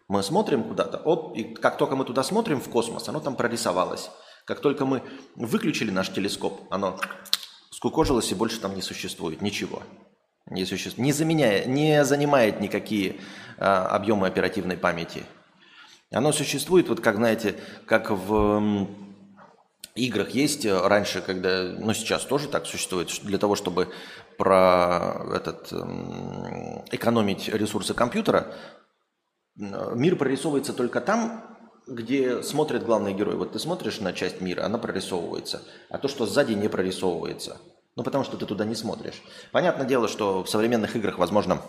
Мы 0.07 0.23
смотрим 0.23 0.63
куда-то, 0.63 0.97
оп, 0.97 1.37
и 1.37 1.43
как 1.43 1.77
только 1.77 1.95
мы 1.95 2.05
туда 2.05 2.23
смотрим 2.23 2.61
в 2.61 2.69
космос, 2.69 3.07
оно 3.09 3.19
там 3.19 3.35
прорисовалось. 3.35 4.09
Как 4.45 4.61
только 4.61 4.85
мы 4.85 5.03
выключили 5.35 5.91
наш 5.91 6.09
телескоп, 6.09 6.61
оно 6.71 6.97
скукожилось 7.71 8.31
и 8.31 8.35
больше 8.35 8.61
там 8.61 8.73
не 8.73 8.81
существует 8.81 9.41
ничего 9.41 9.83
не 10.49 10.65
существует, 10.65 10.97
не, 10.97 11.11
заменяя, 11.11 11.65
не 11.65 12.03
занимает 12.03 12.61
никакие 12.61 13.17
а, 13.57 13.87
объемы 13.87 14.27
оперативной 14.27 14.77
памяти. 14.77 15.23
Оно 16.11 16.31
существует, 16.31 16.87
вот 16.87 17.01
как, 17.01 17.17
знаете, 17.17 17.55
как 17.85 18.11
в 18.11 18.87
играх 19.95 20.29
есть 20.29 20.65
раньше, 20.65 21.21
когда, 21.21 21.63
ну 21.77 21.93
сейчас 21.93 22.23
тоже 22.23 22.47
так 22.47 22.65
существует, 22.65 23.11
для 23.23 23.37
того, 23.37 23.55
чтобы 23.55 23.89
про 24.37 25.25
этот, 25.35 25.73
экономить 26.91 27.49
ресурсы 27.49 27.93
компьютера, 27.93 28.53
мир 29.55 30.15
прорисовывается 30.15 30.73
только 30.73 31.01
там, 31.01 31.57
где 31.87 32.41
смотрит 32.43 32.85
главный 32.85 33.13
герой. 33.13 33.35
Вот 33.35 33.53
ты 33.53 33.59
смотришь 33.59 33.99
на 33.99 34.13
часть 34.13 34.39
мира, 34.39 34.63
она 34.63 34.77
прорисовывается, 34.77 35.63
а 35.89 35.97
то, 35.97 36.07
что 36.07 36.25
сзади 36.25 36.53
не 36.53 36.69
прорисовывается– 36.69 37.57
ну, 37.97 38.03
потому 38.03 38.23
что 38.23 38.37
ты 38.37 38.45
туда 38.45 38.63
не 38.63 38.75
смотришь. 38.75 39.23
Понятное 39.51 39.87
дело, 39.87 40.07
что 40.07 40.43
в 40.43 40.49
современных 40.49 40.95
играх, 40.95 41.17
возможно, 41.17 41.63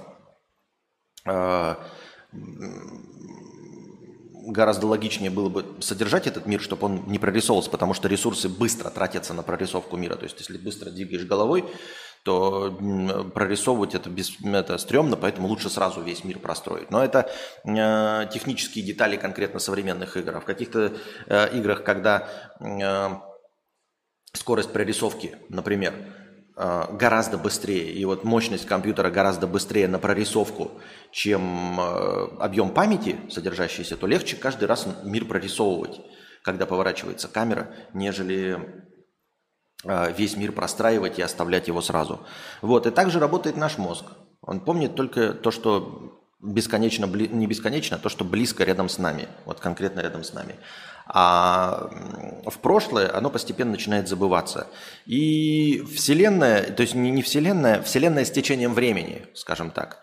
э, 1.25 1.75
гораздо 4.47 4.87
логичнее 4.87 5.31
было 5.31 5.49
бы 5.49 5.65
содержать 5.81 6.27
этот 6.27 6.45
мир, 6.45 6.61
чтобы 6.61 6.85
он 6.85 7.05
не 7.07 7.19
прорисовывался, 7.19 7.71
потому 7.71 7.95
что 7.95 8.09
ресурсы 8.09 8.51
быстро 8.51 8.91
тратятся 8.91 9.33
на 9.33 9.43
прорисовку 9.43 9.97
мира. 9.97 10.17
То 10.17 10.25
есть, 10.25 10.39
если 10.39 10.59
быстро 10.59 10.91
двигаешь 10.91 11.25
головой, 11.25 11.65
то 12.25 12.77
прорисовывать 13.35 13.95
это, 13.95 14.11
без, 14.11 14.39
это 14.45 14.77
стрёмно, 14.77 15.17
поэтому 15.17 15.49
лучше 15.49 15.71
сразу 15.71 16.03
весь 16.03 16.25
мир 16.25 16.41
простроить. 16.41 16.91
Но 16.91 17.03
это 17.03 17.31
э, 17.65 18.29
технические 18.31 18.85
детали 18.85 19.17
конкретно 19.17 19.61
современных 19.61 20.15
игр. 20.19 20.37
А 20.37 20.41
в 20.41 20.45
каких-то 20.45 20.93
э, 21.27 21.57
играх, 21.57 21.85
когда 21.85 22.29
э, 22.61 23.29
скорость 24.35 24.73
прорисовки, 24.73 25.37
например, 25.49 25.95
гораздо 26.59 27.39
быстрее, 27.39 27.93
и 27.93 28.05
вот 28.05 28.25
мощность 28.25 28.67
компьютера 28.67 29.11
гораздо 29.11 29.47
быстрее 29.47 29.87
на 29.87 29.99
прорисовку, 29.99 30.73
чем 31.13 31.81
э, 31.81 32.37
объем 32.41 32.71
памяти 32.71 33.17
содержащийся, 33.31 33.97
то 33.97 34.09
легче 34.09 34.37
каждый 34.37 34.65
раз 34.65 34.87
мир 35.05 35.25
прорисовывать, 35.25 36.01
когда 36.43 36.67
поворачивается 36.67 37.29
камера, 37.29 37.71
нежели 37.95 38.85
а, 39.85 40.11
весь 40.11 40.37
мир 40.37 40.53
простраивать 40.53 41.19
и 41.19 41.23
оставлять 41.23 41.69
его 41.69 41.81
сразу. 41.81 42.21
Вот, 42.63 42.87
и 42.87 42.91
также 42.91 43.21
работает 43.21 43.57
наш 43.57 43.79
мозг. 43.79 44.07
Он 44.43 44.61
помнит 44.61 44.97
только 44.97 45.33
то, 45.33 45.51
что 45.51 46.21
бесконечно, 46.41 47.07
не 47.07 47.47
бесконечно, 47.47 47.97
а 47.97 48.01
то, 48.01 48.09
что 48.09 48.25
близко 48.25 48.65
рядом 48.65 48.89
с 48.89 48.99
нами, 48.99 49.29
вот 49.45 49.61
конкретно 49.61 50.01
рядом 50.01 50.25
с 50.25 50.33
нами. 50.33 50.57
А 51.11 51.91
в 52.47 52.59
прошлое 52.59 53.17
оно 53.17 53.31
постепенно 53.31 53.73
начинает 53.73 54.09
забываться. 54.09 54.67
И 55.07 55.83
Вселенная, 55.95 56.65
то 56.65 56.83
есть 56.83 56.95
не, 56.95 57.23
Вселенная, 57.23 57.83
Вселенная 57.83 58.25
с 58.25 58.31
течением 58.31 58.75
времени, 58.75 59.27
скажем 59.35 59.71
так. 59.71 60.03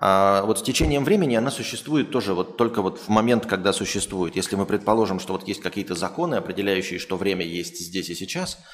А 0.00 0.42
вот 0.44 0.58
с 0.58 0.62
течением 0.62 1.04
времени 1.04 1.36
она 1.36 1.50
существует 1.50 2.10
тоже 2.10 2.34
вот 2.34 2.56
только 2.56 2.82
вот 2.82 2.98
в 2.98 3.08
момент, 3.08 3.46
когда 3.46 3.72
существует. 3.72 4.34
Если 4.34 4.56
мы 4.56 4.66
предположим, 4.66 5.20
что 5.20 5.34
вот 5.34 5.46
есть 5.46 5.60
какие-то 5.60 5.94
законы, 5.94 6.34
определяющие, 6.36 6.98
что 6.98 7.16
время 7.16 7.44
есть 7.44 7.78
здесь 7.78 8.10
и 8.10 8.14
сейчас– 8.14 8.58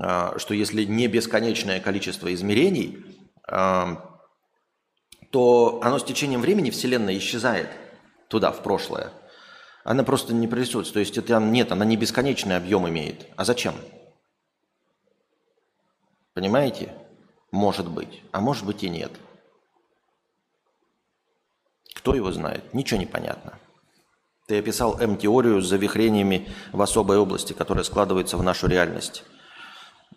а, 0.00 0.38
что 0.38 0.54
если 0.54 0.84
не 0.84 1.08
бесконечное 1.08 1.80
количество 1.80 2.32
измерений, 2.32 3.04
а, 3.46 4.20
то 5.30 5.80
оно 5.82 5.98
с 5.98 6.04
течением 6.04 6.40
времени 6.40 6.70
Вселенная 6.70 7.18
исчезает 7.18 7.68
туда, 8.28 8.52
в 8.52 8.62
прошлое. 8.62 9.10
Она 9.88 10.04
просто 10.04 10.34
не 10.34 10.46
присутствует. 10.46 10.92
То 10.92 11.00
есть 11.00 11.16
это 11.16 11.40
нет, 11.40 11.72
она 11.72 11.86
не 11.86 11.96
бесконечный 11.96 12.58
объем 12.58 12.86
имеет. 12.90 13.26
А 13.36 13.44
зачем? 13.46 13.74
Понимаете? 16.34 16.92
Может 17.52 17.88
быть. 17.88 18.22
А 18.30 18.42
может 18.42 18.66
быть 18.66 18.82
и 18.82 18.90
нет. 18.90 19.10
Кто 21.94 22.14
его 22.14 22.30
знает? 22.32 22.74
Ничего 22.74 23.00
не 23.00 23.06
понятно. 23.06 23.58
Ты 24.46 24.58
описал 24.58 25.00
М-теорию 25.00 25.62
с 25.62 25.68
завихрениями 25.68 26.50
в 26.72 26.82
особой 26.82 27.16
области, 27.16 27.54
которая 27.54 27.82
складывается 27.82 28.36
в 28.36 28.42
нашу 28.42 28.66
реальность. 28.66 29.24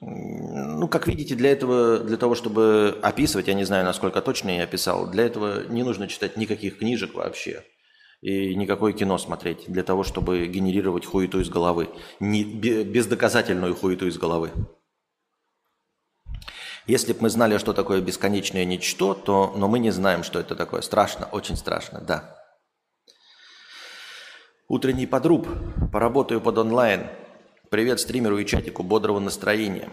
Ну, 0.02 0.90
как 0.90 1.08
видите, 1.08 1.36
для 1.36 1.50
этого, 1.50 2.00
для 2.00 2.18
того, 2.18 2.36
чтобы 2.36 3.00
описывать, 3.02 3.48
я 3.48 3.54
не 3.54 3.64
знаю, 3.64 3.86
насколько 3.86 4.22
точно 4.22 4.50
я 4.50 4.64
описал, 4.64 5.10
для 5.10 5.28
этого 5.28 5.66
не 5.70 5.84
нужно 5.84 6.10
читать 6.10 6.36
никаких 6.36 6.80
книжек 6.80 7.14
вообще 7.14 7.64
и 8.22 8.56
никакое 8.56 8.94
кино 8.94 9.18
смотреть 9.18 9.66
для 9.68 9.84
того, 9.84 10.04
чтобы 10.04 10.48
генерировать 10.48 11.06
хуету 11.06 11.40
из 11.40 11.50
головы. 11.50 11.90
Не, 12.20 12.44
бездоказательную 12.44 13.76
хуету 13.76 14.08
из 14.08 14.18
головы. 14.18 14.52
Если 16.88 17.14
бы 17.14 17.20
мы 17.22 17.30
знали, 17.30 17.58
что 17.58 17.74
такое 17.74 18.02
бесконечное 18.02 18.66
ничто, 18.66 19.14
то, 19.14 19.54
но 19.56 19.68
мы 19.68 19.80
не 19.80 19.92
знаем, 19.92 20.24
что 20.24 20.40
это 20.40 20.56
такое. 20.56 20.82
Страшно, 20.82 21.28
очень 21.32 21.56
страшно, 21.56 22.00
да. 22.02 22.38
Утренний 24.68 25.08
подруб. 25.08 25.48
Поработаю 25.92 26.42
под 26.42 26.58
онлайн. 26.58 27.08
Привет 27.70 28.00
стримеру 28.00 28.38
и 28.38 28.46
чатику, 28.46 28.84
бодрого 28.84 29.20
настроения. 29.20 29.90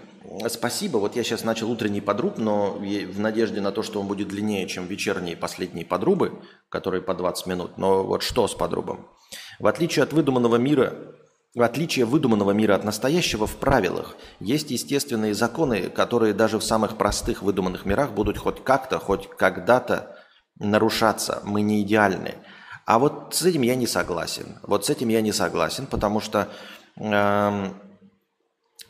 Спасибо. 0.49 0.99
Вот 0.99 1.17
я 1.17 1.25
сейчас 1.25 1.43
начал 1.45 1.71
утренний 1.71 2.01
подруб, 2.01 2.39
но 2.39 2.73
в 2.73 3.21
надежде 3.21 3.61
на 3.61 3.73
то, 3.73 3.83
что 3.83 4.01
он 4.01 4.07
будет 4.07 4.29
длиннее, 4.29 4.67
чем 4.67 4.87
вечерние 4.87 5.37
последние 5.37 5.87
подрубы, 5.87 6.43
которые 6.69 7.03
по 7.03 7.15
20 7.15 7.47
минут. 7.47 7.79
Но 7.79 8.05
вот 8.05 8.23
что 8.23 8.47
с 8.47 8.55
подрубом? 8.55 9.09
В 9.59 9.67
отличие 9.67 10.03
от 10.03 10.13
выдуманного 10.13 10.57
мира, 10.57 10.95
в 11.55 11.63
отличие 11.63 12.05
выдуманного 12.05 12.51
мира 12.51 12.75
от 12.75 12.85
настоящего 12.85 13.47
в 13.47 13.57
правилах, 13.57 14.17
есть 14.39 14.71
естественные 14.71 15.35
законы, 15.35 15.89
которые 15.89 16.35
даже 16.35 16.59
в 16.59 16.65
самых 16.65 16.99
простых 16.99 17.43
выдуманных 17.43 17.87
мирах 17.87 18.13
будут 18.13 18.37
хоть 18.37 18.63
как-то, 18.63 18.99
хоть 18.99 19.29
когда-то 19.31 20.17
нарушаться. 20.59 21.41
Мы 21.45 21.63
не 21.63 21.81
идеальны. 21.83 22.35
А 22.85 22.99
вот 22.99 23.35
с 23.35 23.43
этим 23.45 23.63
я 23.63 23.77
не 23.77 23.87
согласен. 23.87 24.59
Вот 24.63 24.85
с 24.85 24.91
этим 24.91 25.09
я 25.09 25.23
не 25.23 25.33
согласен, 25.33 25.87
потому 25.87 26.21
что 26.21 26.49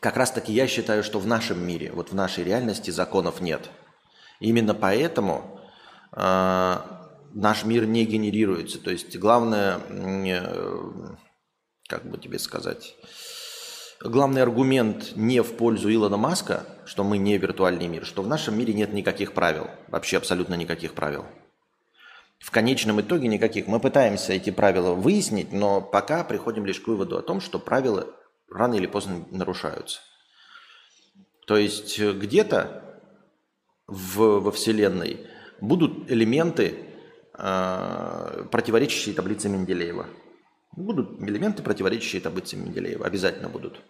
как 0.00 0.16
раз-таки 0.16 0.52
я 0.52 0.66
считаю, 0.66 1.02
что 1.02 1.18
в 1.18 1.26
нашем 1.26 1.64
мире, 1.64 1.90
вот 1.92 2.10
в 2.10 2.14
нашей 2.14 2.44
реальности 2.44 2.90
законов 2.90 3.40
нет. 3.40 3.68
Именно 4.40 4.74
поэтому 4.74 5.60
э, 6.12 6.76
наш 7.34 7.64
мир 7.64 7.86
не 7.86 8.04
генерируется. 8.04 8.78
То 8.78 8.90
есть 8.90 9.16
главное, 9.18 9.80
э, 9.88 10.80
как 11.88 12.08
бы 12.08 12.18
тебе 12.18 12.38
сказать, 12.38 12.94
главный 14.00 14.42
аргумент 14.42 15.16
не 15.16 15.42
в 15.42 15.56
пользу 15.56 15.92
Илона 15.92 16.16
Маска, 16.16 16.64
что 16.86 17.02
мы 17.02 17.18
не 17.18 17.36
виртуальный 17.38 17.88
мир, 17.88 18.06
что 18.06 18.22
в 18.22 18.28
нашем 18.28 18.56
мире 18.58 18.74
нет 18.74 18.92
никаких 18.92 19.32
правил, 19.32 19.68
вообще 19.88 20.18
абсолютно 20.18 20.54
никаких 20.54 20.94
правил. 20.94 21.24
В 22.38 22.52
конечном 22.52 23.00
итоге 23.00 23.26
никаких. 23.26 23.66
Мы 23.66 23.80
пытаемся 23.80 24.32
эти 24.32 24.50
правила 24.50 24.94
выяснить, 24.94 25.52
но 25.52 25.80
пока 25.80 26.22
приходим 26.22 26.64
лишь 26.66 26.78
к 26.78 26.86
выводу 26.86 27.18
о 27.18 27.22
том, 27.22 27.40
что 27.40 27.58
правила 27.58 28.06
рано 28.50 28.74
или 28.74 28.86
поздно 28.86 29.26
нарушаются. 29.30 30.00
То 31.46 31.56
есть 31.56 31.98
э, 31.98 32.12
где-то 32.12 33.00
в, 33.86 34.40
во 34.40 34.52
Вселенной 34.52 35.26
будут 35.60 36.10
элементы, 36.10 36.74
э, 37.38 38.44
противоречащие 38.50 39.14
таблице 39.14 39.48
Менделеева. 39.48 40.06
Будут 40.72 41.20
элементы, 41.22 41.62
противоречащие 41.62 42.20
таблице 42.20 42.56
Менделеева. 42.56 43.06
Обязательно 43.06 43.48
будут. 43.48 43.80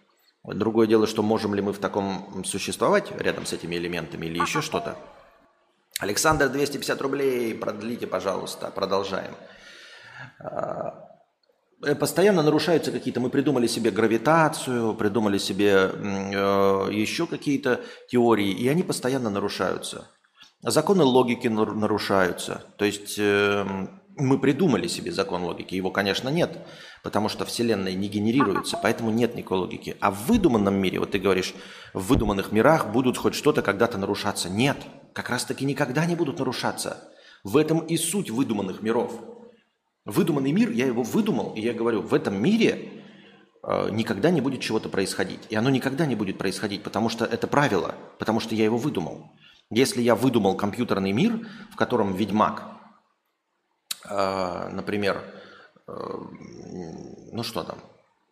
Другое 0.43 0.87
дело, 0.87 1.05
что 1.05 1.21
можем 1.21 1.53
ли 1.53 1.61
мы 1.61 1.73
в 1.73 1.79
таком 1.79 2.43
существовать 2.45 3.11
рядом 3.19 3.45
с 3.45 3.53
этими 3.53 3.75
элементами 3.75 4.25
или 4.25 4.39
еще 4.39 4.61
что-то. 4.61 4.95
Александр, 5.99 6.47
250 6.47 7.01
рублей, 7.01 7.53
продлите, 7.53 8.07
пожалуйста, 8.07 8.71
продолжаем. 8.71 9.35
Э, 11.83 11.95
постоянно 11.95 12.43
нарушаются 12.43 12.91
какие-то, 12.91 13.19
мы 13.19 13.29
придумали 13.29 13.67
себе 13.67 13.91
гравитацию, 13.91 14.93
придумали 14.95 15.37
себе 15.37 15.91
э, 15.93 16.89
еще 16.91 17.27
какие-то 17.27 17.81
теории, 18.09 18.51
и 18.51 18.67
они 18.67 18.83
постоянно 18.83 19.29
нарушаются. 19.29 20.09
Законы 20.61 21.03
логики 21.03 21.47
нарушаются. 21.47 22.63
То 22.77 22.85
есть 22.85 23.15
э, 23.17 23.65
мы 24.17 24.39
придумали 24.39 24.87
себе 24.87 25.11
закон 25.11 25.43
логики, 25.43 25.75
его, 25.75 25.89
конечно, 25.89 26.29
нет, 26.29 26.57
потому 27.03 27.29
что 27.29 27.45
Вселенная 27.45 27.93
не 27.93 28.09
генерируется, 28.09 28.77
поэтому 28.81 29.09
нет 29.11 29.35
никакой 29.35 29.59
логики. 29.59 29.95
А 30.01 30.11
в 30.11 30.25
выдуманном 30.27 30.75
мире, 30.75 30.99
вот 30.99 31.11
ты 31.11 31.19
говоришь, 31.19 31.53
в 31.93 32.07
выдуманных 32.07 32.51
мирах 32.51 32.91
будут 32.91 33.17
хоть 33.17 33.35
что-то 33.35 33.61
когда-то 33.61 33.97
нарушаться. 33.97 34.49
Нет– 34.49 34.77
как 35.13 35.29
раз-таки 35.29 35.65
никогда 35.65 36.05
не 36.05 36.15
будут 36.15 36.39
нарушаться. 36.39 37.09
В 37.43 37.57
этом 37.57 37.79
и 37.79 37.97
суть 37.97 38.29
выдуманных 38.29 38.81
миров. 38.81 39.38
Выдуманный 40.09 40.51
мир, 40.51 40.71
я 40.71 40.87
его 40.87 41.03
выдумал, 41.03 41.53
и 41.53 41.61
я 41.61 41.71
говорю, 41.71 42.01
в 42.01 42.15
этом 42.15 42.41
мире 42.41 43.03
э, 43.61 43.89
никогда 43.91 44.31
не 44.31 44.41
будет 44.41 44.59
чего-то 44.59 44.89
происходить. 44.89 45.41
И 45.49 45.55
оно 45.55 45.69
никогда 45.69 46.07
не 46.07 46.15
будет 46.15 46.39
происходить, 46.39 46.81
потому 46.81 47.09
что 47.09 47.25
это 47.25 47.45
правило, 47.45 47.93
потому 48.17 48.39
что 48.39 48.55
я 48.55 48.63
его 48.63 48.77
выдумал. 48.77 49.31
Если 49.69 50.01
я 50.01 50.15
выдумал 50.15 50.57
компьютерный 50.57 51.11
мир, 51.11 51.47
в 51.71 51.75
котором 51.75 52.15
ведьмак, 52.15 52.63
э, 54.09 54.69
например, 54.69 55.23
э, 55.87 55.91
ну 57.31 57.43
что 57.43 57.63
там, 57.63 57.77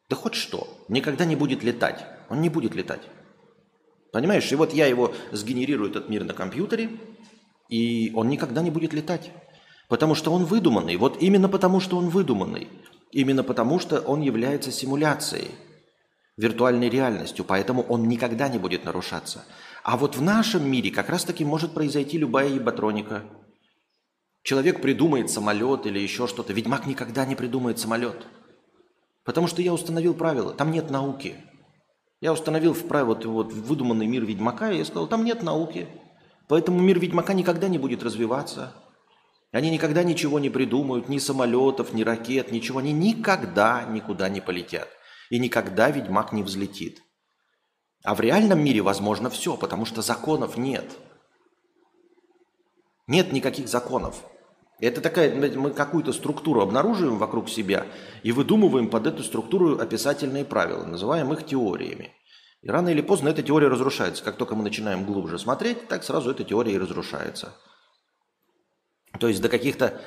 да 0.10 0.16
хоть 0.16 0.34
что, 0.34 0.68
никогда 0.88 1.26
не 1.26 1.36
будет 1.36 1.64
летать. 1.64 2.06
Он 2.30 2.42
не 2.42 2.50
будет 2.50 2.74
летать. 2.74 3.02
Понимаешь? 4.12 4.52
И 4.52 4.56
вот 4.56 4.74
я 4.74 4.88
его 4.88 5.14
сгенерирую, 5.32 5.92
этот 5.92 6.10
мир 6.10 6.24
на 6.24 6.34
компьютере, 6.34 6.90
и 7.70 8.12
он 8.16 8.30
никогда 8.30 8.64
не 8.64 8.72
будет 8.72 8.94
летать. 8.94 9.32
Потому 9.88 10.16
что 10.16 10.32
он 10.32 10.46
выдуманный. 10.46 10.98
Вот 10.98 11.22
именно 11.22 11.48
потому, 11.48 11.80
что 11.80 11.98
он 11.98 12.10
выдуманный. 12.10 12.68
Именно 13.12 13.44
потому, 13.44 13.80
что 13.80 14.00
он 14.02 14.22
является 14.22 14.72
симуляцией, 14.72 15.52
виртуальной 16.36 16.90
реальностью. 16.90 17.46
Поэтому 17.46 17.84
он 17.84 18.08
никогда 18.08 18.50
не 18.50 18.60
будет 18.60 18.84
нарушаться. 18.84 19.46
А 19.84 19.96
вот 19.96 20.18
в 20.18 20.22
нашем 20.22 20.70
мире 20.70 20.92
как 20.92 21.10
раз-таки 21.10 21.46
может 21.46 21.74
произойти 21.74 22.18
любая 22.18 22.50
ебатроника. 22.50 23.24
Человек 24.44 24.82
придумает 24.82 25.30
самолет 25.30 25.86
или 25.86 26.00
еще 26.00 26.28
что-то. 26.28 26.54
Ведьмак 26.54 26.86
никогда 26.86 27.26
не 27.26 27.36
придумает 27.36 27.80
самолет. 27.80 28.28
Потому 29.24 29.48
что 29.48 29.62
я 29.62 29.74
установил 29.74 30.14
правила. 30.14 30.54
Там 30.54 30.72
нет 30.72 30.90
науки. 30.90 31.36
Я 32.20 32.34
установил 32.34 32.74
в 32.74 32.88
правило 32.88 33.14
вот, 33.14 33.26
вот 33.26 33.54
выдуманный 33.54 34.08
мир 34.08 34.26
Ведьмака, 34.26 34.72
и 34.72 34.78
я 34.80 34.86
сказал, 34.86 35.08
там 35.08 35.24
нет 35.24 35.44
науки. 35.44 35.88
Поэтому 36.48 36.80
мир 36.80 37.00
Ведьмака 37.00 37.34
никогда 37.34 37.68
не 37.68 37.78
будет 37.78 38.04
развиваться. 38.04 38.74
Они 39.58 39.72
никогда 39.72 40.04
ничего 40.04 40.38
не 40.38 40.52
придумают, 40.52 41.10
ни 41.10 41.18
самолетов, 41.18 41.92
ни 41.92 42.04
ракет, 42.04 42.52
ничего. 42.52 42.78
Они 42.78 42.94
никогда 42.94 43.86
никуда 43.90 44.30
не 44.30 44.40
полетят. 44.40 44.88
И 45.32 45.40
никогда 45.40 45.90
Ведьмак 45.90 46.32
не 46.32 46.44
взлетит. 46.44 47.02
А 48.04 48.14
в 48.14 48.20
реальном 48.20 48.64
мире 48.64 48.84
возможно 48.84 49.32
все, 49.32 49.58
потому 49.58 49.86
что 49.86 50.04
законов 50.04 50.58
нет. 50.58 50.86
Нет 53.08 53.34
никаких 53.34 53.68
законов. 53.68 54.24
Это 54.80 55.02
такая, 55.02 55.34
мы 55.34 55.72
какую-то 55.72 56.14
структуру 56.14 56.62
обнаруживаем 56.62 57.18
вокруг 57.18 57.50
себя 57.50 57.88
и 58.22 58.32
выдумываем 58.32 58.92
под 58.92 59.08
эту 59.08 59.24
структуру 59.24 59.80
описательные 59.80 60.46
правила, 60.46 60.86
называем 60.86 61.34
их 61.34 61.48
теориями. 61.48 62.14
И 62.62 62.70
рано 62.70 62.90
или 62.90 63.02
поздно 63.02 63.30
эта 63.30 63.42
теория 63.42 63.70
разрушается. 63.70 64.24
Как 64.24 64.38
только 64.38 64.54
мы 64.54 64.62
начинаем 64.62 65.04
глубже 65.04 65.40
смотреть, 65.40 65.88
так 65.88 66.04
сразу 66.04 66.30
эта 66.30 66.44
теория 66.44 66.74
и 66.74 66.78
разрушается. 66.78 67.56
То 69.20 69.28
есть 69.28 69.42
до 69.42 69.50
каких-то 69.50 70.00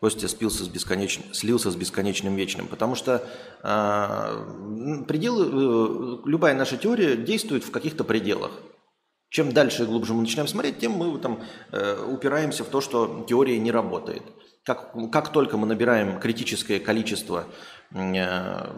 Костя 0.00 0.28
спился 0.28 0.64
с 0.64 0.68
бесконечным, 0.68 1.32
слился 1.32 1.70
с 1.70 1.76
бесконечным 1.76 2.36
вечным, 2.36 2.66
потому 2.66 2.94
что 2.94 3.26
э, 3.62 5.04
пределы, 5.08 5.46
э, 5.46 6.28
любая 6.28 6.54
наша 6.54 6.76
теория 6.76 7.16
действует 7.16 7.64
в 7.64 7.70
каких-то 7.70 8.04
пределах. 8.04 8.50
Чем 9.30 9.52
дальше 9.52 9.84
и 9.84 9.86
глубже 9.86 10.12
мы 10.12 10.20
начинаем 10.20 10.46
смотреть, 10.46 10.78
тем 10.78 10.92
мы 10.92 11.18
там, 11.18 11.42
э, 11.72 12.04
упираемся 12.06 12.64
в 12.64 12.68
то, 12.68 12.82
что 12.82 13.24
теория 13.26 13.58
не 13.58 13.72
работает. 13.72 14.22
Как, 14.62 14.92
как 15.10 15.32
только 15.32 15.56
мы 15.56 15.66
набираем 15.66 16.20
критическое 16.20 16.80
количество 16.80 17.46
э, 17.94 18.72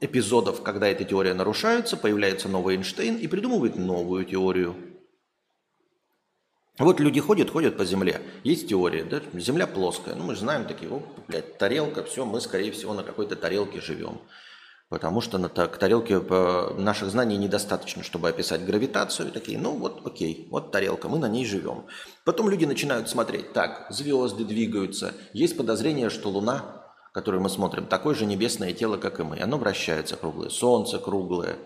эпизодов, 0.00 0.62
когда 0.62 0.88
эта 0.88 1.04
теория 1.04 1.34
нарушается, 1.34 1.96
появляется 1.96 2.48
новый 2.48 2.76
Эйнштейн 2.76 3.16
и 3.16 3.26
придумывает 3.26 3.76
новую 3.76 4.24
теорию. 4.24 4.76
Вот 6.78 7.00
люди 7.00 7.20
ходят, 7.20 7.50
ходят 7.50 7.76
по 7.76 7.84
Земле. 7.84 8.20
Есть 8.44 8.68
теория, 8.68 9.02
да? 9.02 9.20
Земля 9.34 9.66
плоская. 9.66 10.14
Ну, 10.14 10.24
мы 10.24 10.34
же 10.34 10.40
знаем 10.40 10.64
такие, 10.64 10.90
о, 10.90 11.02
блядь, 11.26 11.58
тарелка, 11.58 12.04
все, 12.04 12.24
мы, 12.24 12.40
скорее 12.40 12.70
всего, 12.70 12.94
на 12.94 13.02
какой-то 13.02 13.34
тарелке 13.34 13.80
живем. 13.80 14.20
Потому 14.88 15.20
что 15.20 15.38
на, 15.38 15.48
к 15.48 15.76
тарелке 15.76 16.20
наших 16.78 17.10
знаний 17.10 17.36
недостаточно, 17.36 18.04
чтобы 18.04 18.28
описать 18.28 18.64
гравитацию. 18.64 19.28
И 19.28 19.32
такие, 19.32 19.58
ну 19.58 19.76
вот 19.76 20.06
окей, 20.06 20.46
вот 20.50 20.70
тарелка, 20.70 21.08
мы 21.08 21.18
на 21.18 21.28
ней 21.28 21.44
живем. 21.44 21.86
Потом 22.24 22.48
люди 22.48 22.64
начинают 22.64 23.08
смотреть, 23.08 23.52
так, 23.52 23.88
звезды 23.90 24.44
двигаются. 24.44 25.14
Есть 25.32 25.56
подозрение, 25.56 26.10
что 26.10 26.30
Луна, 26.30 26.86
которую 27.12 27.42
мы 27.42 27.50
смотрим, 27.50 27.86
такое 27.86 28.14
же 28.14 28.24
небесное 28.24 28.72
тело, 28.72 28.96
как 28.96 29.18
и 29.18 29.24
мы. 29.24 29.40
Оно 29.40 29.58
вращается 29.58 30.16
круглое, 30.16 30.48
Солнце 30.48 30.98
круглое. 30.98 31.56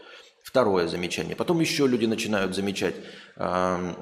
Второе 0.43 0.89
замечание. 0.89 1.37
Потом 1.37 1.61
еще 1.61 1.87
люди 1.87 2.07
начинают 2.07 2.57
замечать 2.57 2.97
э, 3.37 3.95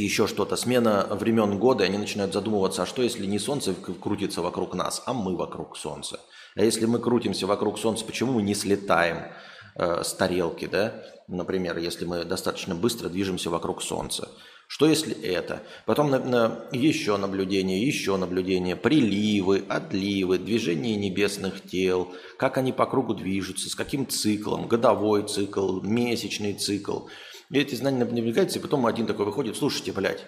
еще 0.00 0.26
что-то. 0.26 0.56
Смена 0.56 1.06
времен 1.10 1.58
года, 1.58 1.84
и 1.84 1.86
они 1.86 1.98
начинают 1.98 2.32
задумываться, 2.32 2.82
а 2.82 2.86
что 2.86 3.02
если 3.02 3.26
не 3.26 3.38
Солнце 3.38 3.74
крутится 3.74 4.42
вокруг 4.42 4.74
нас, 4.74 5.02
а 5.06 5.12
мы 5.12 5.36
вокруг 5.36 5.76
Солнца? 5.76 6.20
А 6.54 6.62
если 6.62 6.86
мы 6.86 6.98
крутимся 6.98 7.46
вокруг 7.46 7.78
Солнца, 7.78 8.04
почему 8.04 8.32
мы 8.32 8.42
не 8.42 8.54
слетаем 8.54 9.32
э, 9.74 10.02
с 10.02 10.14
тарелки, 10.14 10.66
да? 10.66 11.02
Например, 11.28 11.76
если 11.78 12.04
мы 12.04 12.24
достаточно 12.24 12.74
быстро 12.74 13.08
движемся 13.08 13.50
вокруг 13.50 13.82
Солнца. 13.82 14.28
Что 14.68 14.86
если 14.86 15.14
это? 15.22 15.62
Потом 15.84 16.10
на, 16.10 16.18
на, 16.18 16.68
еще 16.72 17.16
наблюдение, 17.16 17.86
еще 17.86 18.16
наблюдение, 18.16 18.74
приливы, 18.74 19.64
отливы, 19.68 20.38
движение 20.38 20.96
небесных 20.96 21.62
тел, 21.62 22.12
как 22.36 22.58
они 22.58 22.72
по 22.72 22.86
кругу 22.86 23.14
движутся, 23.14 23.70
с 23.70 23.76
каким 23.76 24.08
циклом, 24.08 24.66
годовой 24.66 25.22
цикл, 25.28 25.80
месячный 25.82 26.54
цикл. 26.54 27.02
И 27.50 27.58
эти 27.58 27.74
знания 27.74 27.98
наблюдаются, 27.98 28.58
и 28.58 28.62
потом 28.62 28.86
один 28.86 29.06
такой 29.06 29.24
выходит, 29.24 29.56
слушайте, 29.56 29.92
блядь, 29.92 30.24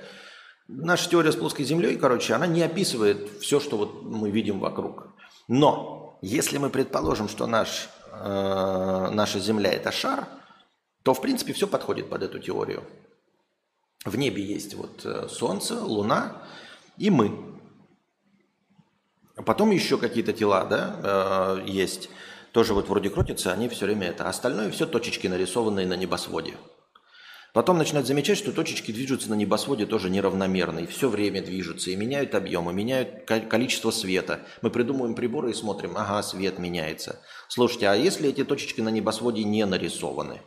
наша 0.69 1.11
теория 1.11 1.33
с 1.33 1.37
плоской 1.37 1.65
землей, 1.65 1.97
короче, 1.97 2.35
она 2.35 2.47
не 2.47 2.63
описывает 2.63 3.41
все, 3.41 3.59
что 3.59 3.77
вот 3.77 4.03
мы 4.03 4.31
видим 4.31 4.61
вокруг. 4.61 5.09
Но 5.49 6.19
если 6.23 6.59
мы 6.59 6.71
предположим, 6.71 7.29
что 7.29 7.47
наш, 7.47 7.89
э, 8.13 9.09
наша 9.13 9.41
Земля– 9.41 9.73
это 9.73 9.91
шар, 9.93 10.29
то, 11.03 11.15
в 11.15 11.21
принципе, 11.21 11.53
все 11.53 11.67
подходит 11.67 12.09
под 12.09 12.23
эту 12.23 12.39
теорию. 12.39 12.85
В 14.05 14.17
небе 14.17 14.45
есть 14.45 14.75
вот 14.75 15.05
э, 15.05 15.29
Солнце, 15.29 15.81
Луна 15.81 16.43
и 16.99 17.11
мы. 17.11 17.59
Потом 19.47 19.71
еще 19.71 19.99
какие-то 19.99 20.33
тела 20.33 20.65
да, 20.65 21.59
э, 21.63 21.65
есть. 21.67 22.11
Тоже 22.53 22.75
вот 22.75 22.89
вроде 22.89 23.11
крутятся, 23.11 23.53
они 23.53 23.69
все 23.69 23.87
время 23.87 24.09
это. 24.09 24.29
Остальное 24.29 24.71
все 24.71 24.87
точечки, 24.87 25.27
нарисованные 25.27 25.87
на 25.87 25.95
небосводе. 25.95 26.55
Потом 27.55 27.79
начинают 27.79 28.07
замечать, 28.07 28.37
что 28.37 28.53
точечки 28.53 28.93
движутся 28.93 29.31
на 29.31 29.35
небосводе 29.35 29.87
тоже 29.87 30.11
неравномерно, 30.11 30.81
и 30.81 30.87
все 30.87 31.09
время 31.09 31.43
движутся, 31.43 31.91
и 31.91 31.97
меняют 31.97 32.35
объемы, 32.35 32.75
меняют 32.75 33.25
количество 33.25 33.91
света. 33.91 34.41
Мы 34.61 34.71
придумываем 34.71 35.15
приборы 35.15 35.51
и 35.51 35.55
смотрим, 35.55 35.97
ага, 35.97 36.23
свет 36.23 36.59
меняется. 36.59 37.21
Слушайте, 37.49 37.89
а 37.89 37.95
если 37.95 38.29
эти 38.29 38.45
точечки 38.45 38.83
на 38.83 38.91
небосводе 38.91 39.45
не 39.45 39.65
нарисованы? 39.65 40.43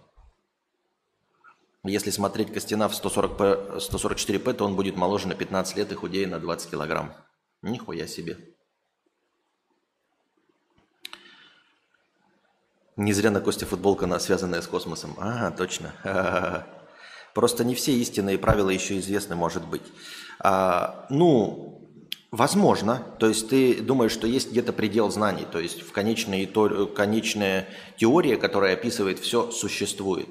Если 1.84 2.12
смотреть 2.12 2.54
Костина 2.54 2.88
в 2.88 2.94
140p, 2.94 3.78
144p, 3.80 4.54
то 4.54 4.66
он 4.66 4.76
будет 4.76 4.96
моложе 4.96 5.28
на 5.28 5.34
15 5.34 5.78
лет 5.78 5.92
и 5.92 5.96
худее 5.96 6.28
на 6.28 6.40
20 6.40 6.70
килограмм. 6.70 7.16
Нихуя 7.64 8.06
себе. 8.06 8.38
Не 12.96 13.14
зря 13.14 13.32
на 13.32 13.42
Косте 13.42 13.66
футболка, 13.66 14.06
она 14.06 14.20
связанная 14.20 14.62
с 14.62 14.68
космосом. 14.68 15.16
А, 15.18 15.50
точно. 15.50 15.96
Просто 17.34 17.64
не 17.64 17.76
все 17.76 17.94
истинные 17.94 18.38
правила 18.38 18.70
еще 18.70 19.00
известны, 19.00 19.36
может 19.36 19.66
быть. 19.66 19.84
А, 20.40 21.06
ну, 21.10 21.90
возможно. 22.32 23.06
То 23.20 23.28
есть 23.28 23.50
ты 23.50 23.82
думаешь, 23.82 24.12
что 24.12 24.28
есть 24.28 24.52
где-то 24.52 24.74
предел 24.74 25.10
знаний. 25.10 25.46
То 25.50 25.60
есть 25.60 25.82
в 25.82 25.92
конечной, 25.92 26.46
конечная 26.96 27.68
теория, 27.98 28.38
которая 28.38 28.74
описывает 28.74 29.20
все, 29.20 29.52
существует. 29.52 30.28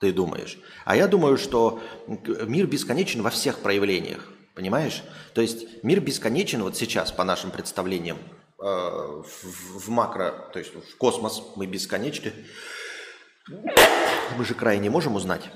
Ты 0.00 0.12
думаешь. 0.12 0.58
А 0.84 0.96
я 0.96 1.08
думаю, 1.08 1.36
что 1.36 1.80
мир 2.06 2.66
бесконечен 2.66 3.22
во 3.22 3.30
всех 3.30 3.58
проявлениях. 3.58 4.28
Понимаешь? 4.54 5.02
То 5.34 5.40
есть 5.40 5.84
мир 5.84 6.00
бесконечен 6.00 6.62
вот 6.62 6.76
сейчас, 6.76 7.12
по 7.12 7.24
нашим 7.24 7.50
представлениям, 7.50 8.18
э, 8.60 8.64
в, 8.64 9.84
в 9.86 9.88
макро, 9.88 10.50
то 10.52 10.58
есть 10.58 10.72
в 10.74 10.96
космос 10.96 11.42
мы 11.56 11.66
бесконечны. 11.66 12.32
Мы 13.48 14.44
же 14.44 14.54
край 14.54 14.78
не 14.78 14.88
можем 14.88 15.14
узнать 15.14 15.50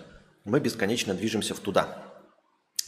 мы 0.45 0.61
бесконечно 0.61 1.15
движемся 1.15 1.55
в 1.55 1.61
туда. 1.61 2.13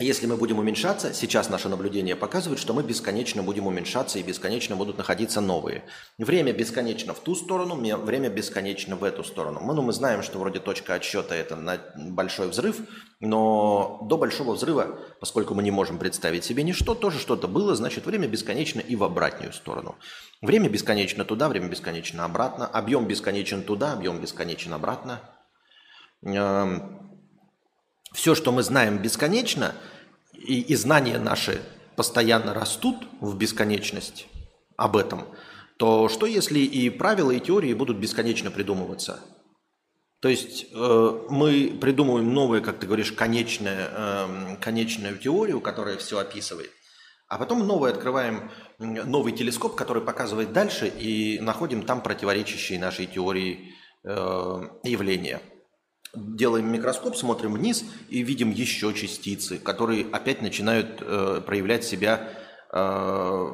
Если 0.01 0.27
мы 0.27 0.37
будем 0.37 0.59
уменьшаться, 0.59 1.15
сейчас 1.15 1.51
наше 1.51 1.69
наблюдение 1.69 2.17
показывает, 2.17 2.59
что 2.59 2.75
мы 2.75 2.83
бесконечно 2.83 3.45
будем 3.45 3.69
уменьшаться 3.69 4.19
и 4.19 4.25
бесконечно 4.25 4.75
будут 4.75 4.99
находиться 4.99 5.41
новые. 5.41 5.85
Время 6.19 6.53
бесконечно 6.53 7.15
в 7.15 7.21
ту 7.21 7.37
сторону, 7.37 7.77
время 7.77 8.29
бесконечно 8.29 8.97
в 8.97 9.05
эту 9.05 9.23
сторону. 9.23 9.61
Мы, 9.61 9.73
ну, 9.73 9.83
мы 9.83 9.93
знаем, 9.93 10.25
что 10.25 10.41
вроде 10.41 10.59
точка 10.59 10.95
отсчета 10.95 11.37
это 11.37 11.55
на 11.55 11.79
большой 11.97 12.49
взрыв, 12.49 12.81
но 13.21 14.01
до 14.03 14.19
большого 14.19 14.55
взрыва, 14.55 14.99
поскольку 15.21 15.55
мы 15.55 15.63
не 15.63 15.71
можем 15.71 15.99
представить 15.99 16.43
себе 16.43 16.65
ничто, 16.65 16.97
тоже 16.97 17.21
что-то 17.21 17.47
было, 17.47 17.77
значит 17.77 18.05
время 18.05 18.27
бесконечно 18.27 18.81
и 18.81 18.97
в 18.97 19.05
обратную 19.05 19.53
сторону. 19.53 19.95
Время 20.43 20.69
бесконечно 20.69 21.25
туда, 21.25 21.49
время 21.49 21.69
бесконечно 21.69 22.25
обратно, 22.25 22.67
объем 22.67 23.07
бесконечен 23.07 23.63
туда, 23.63 23.93
объем 23.93 24.21
бесконечен 24.21 24.75
обратно. 24.75 25.21
Эм, 28.15 28.19
все, 28.25 28.35
что 28.35 28.53
мы 28.53 28.63
знаем 28.63 28.99
бесконечно, 28.99 29.75
и, 30.33 30.61
и 30.61 30.77
знания 30.77 31.19
наши 31.19 31.61
постоянно 31.97 32.55
растут 32.55 32.97
в 33.21 33.37
бесконечность 33.37 34.27
об 34.77 34.97
этом, 34.97 35.25
то 35.77 36.09
что 36.09 36.27
если 36.27 36.61
и 36.61 36.91
правила, 36.91 37.33
и 37.33 37.41
теории 37.41 37.75
будут 37.75 37.99
бесконечно 37.99 38.51
придумываться? 38.51 39.21
То 40.21 40.29
есть 40.29 40.67
э, 40.73 41.21
мы 41.29 41.77
придумываем 41.81 42.33
новую, 42.33 42.63
как 42.63 42.79
ты 42.79 42.87
говоришь, 42.87 43.13
конечную, 43.13 43.89
э, 43.91 44.57
конечную 44.61 45.19
теорию, 45.19 45.61
которая 45.61 45.99
все 45.99 46.19
описывает, 46.19 46.71
а 47.29 47.37
потом 47.37 47.67
новый 47.67 47.93
открываем 47.93 48.51
новый 48.79 49.33
телескоп, 49.33 49.75
который 49.75 50.03
показывает 50.03 50.53
дальше, 50.53 50.89
и 50.89 51.41
находим 51.41 51.83
там 51.83 52.01
противоречащие 52.01 52.79
нашей 52.79 53.07
теории 53.07 53.75
э, 54.05 54.61
явления 54.85 55.41
делаем 56.17 56.73
микроскоп, 56.73 57.17
смотрим 57.17 57.55
вниз 57.55 57.85
и 58.09 58.23
видим 58.23 58.51
еще 58.51 58.93
частицы, 58.95 59.59
которые 59.59 60.07
опять 60.13 60.43
начинают 60.43 61.01
э, 61.01 61.41
проявлять 61.45 61.85
себя 61.85 62.29
э, 62.73 63.47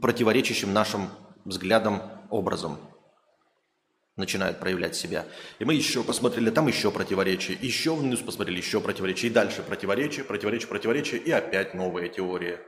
противоречащим 0.00 0.72
нашим 0.72 1.08
взглядам 1.44 2.02
образом. 2.30 2.78
Начинают 4.16 4.60
проявлять 4.60 4.94
себя. 4.94 5.24
И 5.58 5.64
мы 5.64 5.74
еще 5.74 6.02
посмотрели, 6.02 6.50
там 6.50 6.66
еще 6.68 6.90
противоречие, 6.90 7.56
еще 7.60 7.94
вниз 7.94 8.20
посмотрели, 8.20 8.58
еще 8.58 8.80
противоречие, 8.80 9.30
и 9.30 9.34
дальше 9.34 9.62
противоречие, 9.62 10.24
противоречие, 10.24 10.68
противоречие, 10.68 11.20
и 11.20 11.30
опять 11.30 11.74
новая 11.74 12.08
теория. 12.08 12.60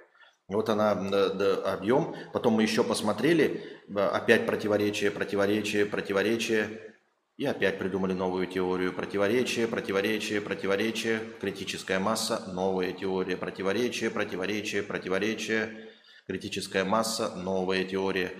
Вот 0.48 0.68
она, 0.68 0.94
да, 0.94 1.72
объем. 1.72 2.14
Потом 2.32 2.54
мы 2.54 2.62
еще 2.62 2.84
посмотрели, 2.84 3.62
опять 3.94 4.46
противоречие, 4.46 5.10
противоречие, 5.10 5.86
противоречие, 5.86 6.93
и 7.36 7.44
опять 7.46 7.78
придумали 7.78 8.12
новую 8.12 8.46
теорию 8.46 8.92
противоречия, 8.92 9.66
противоречия, 9.66 10.40
противоречия, 10.40 11.20
критическая 11.40 11.98
масса, 11.98 12.44
новая 12.52 12.92
теория 12.92 13.36
противоречия, 13.36 14.10
противоречия, 14.10 14.82
противоречия, 14.82 15.88
критическая 16.26 16.84
масса, 16.84 17.34
новая 17.34 17.84
теория. 17.84 18.32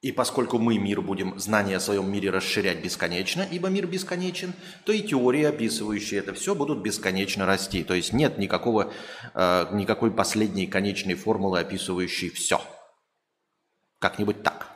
И 0.00 0.12
поскольку 0.12 0.58
мы 0.58 0.78
мир 0.78 1.02
будем, 1.02 1.38
знания 1.38 1.76
о 1.76 1.80
своем 1.80 2.10
мире 2.10 2.30
расширять 2.30 2.82
бесконечно, 2.82 3.46
ибо 3.50 3.68
мир 3.68 3.86
бесконечен, 3.86 4.54
то 4.86 4.92
и 4.92 5.02
теории, 5.02 5.44
описывающие 5.44 6.20
это 6.20 6.32
все, 6.32 6.54
будут 6.54 6.78
бесконечно 6.78 7.44
расти. 7.44 7.84
То 7.84 7.92
есть 7.92 8.14
нет 8.14 8.38
никакого, 8.38 8.94
э, 9.34 9.66
никакой 9.72 10.10
последней 10.10 10.66
конечной 10.66 11.16
формулы, 11.16 11.60
описывающей 11.60 12.30
все. 12.30 12.62
Как-нибудь 13.98 14.42
так. 14.42 14.68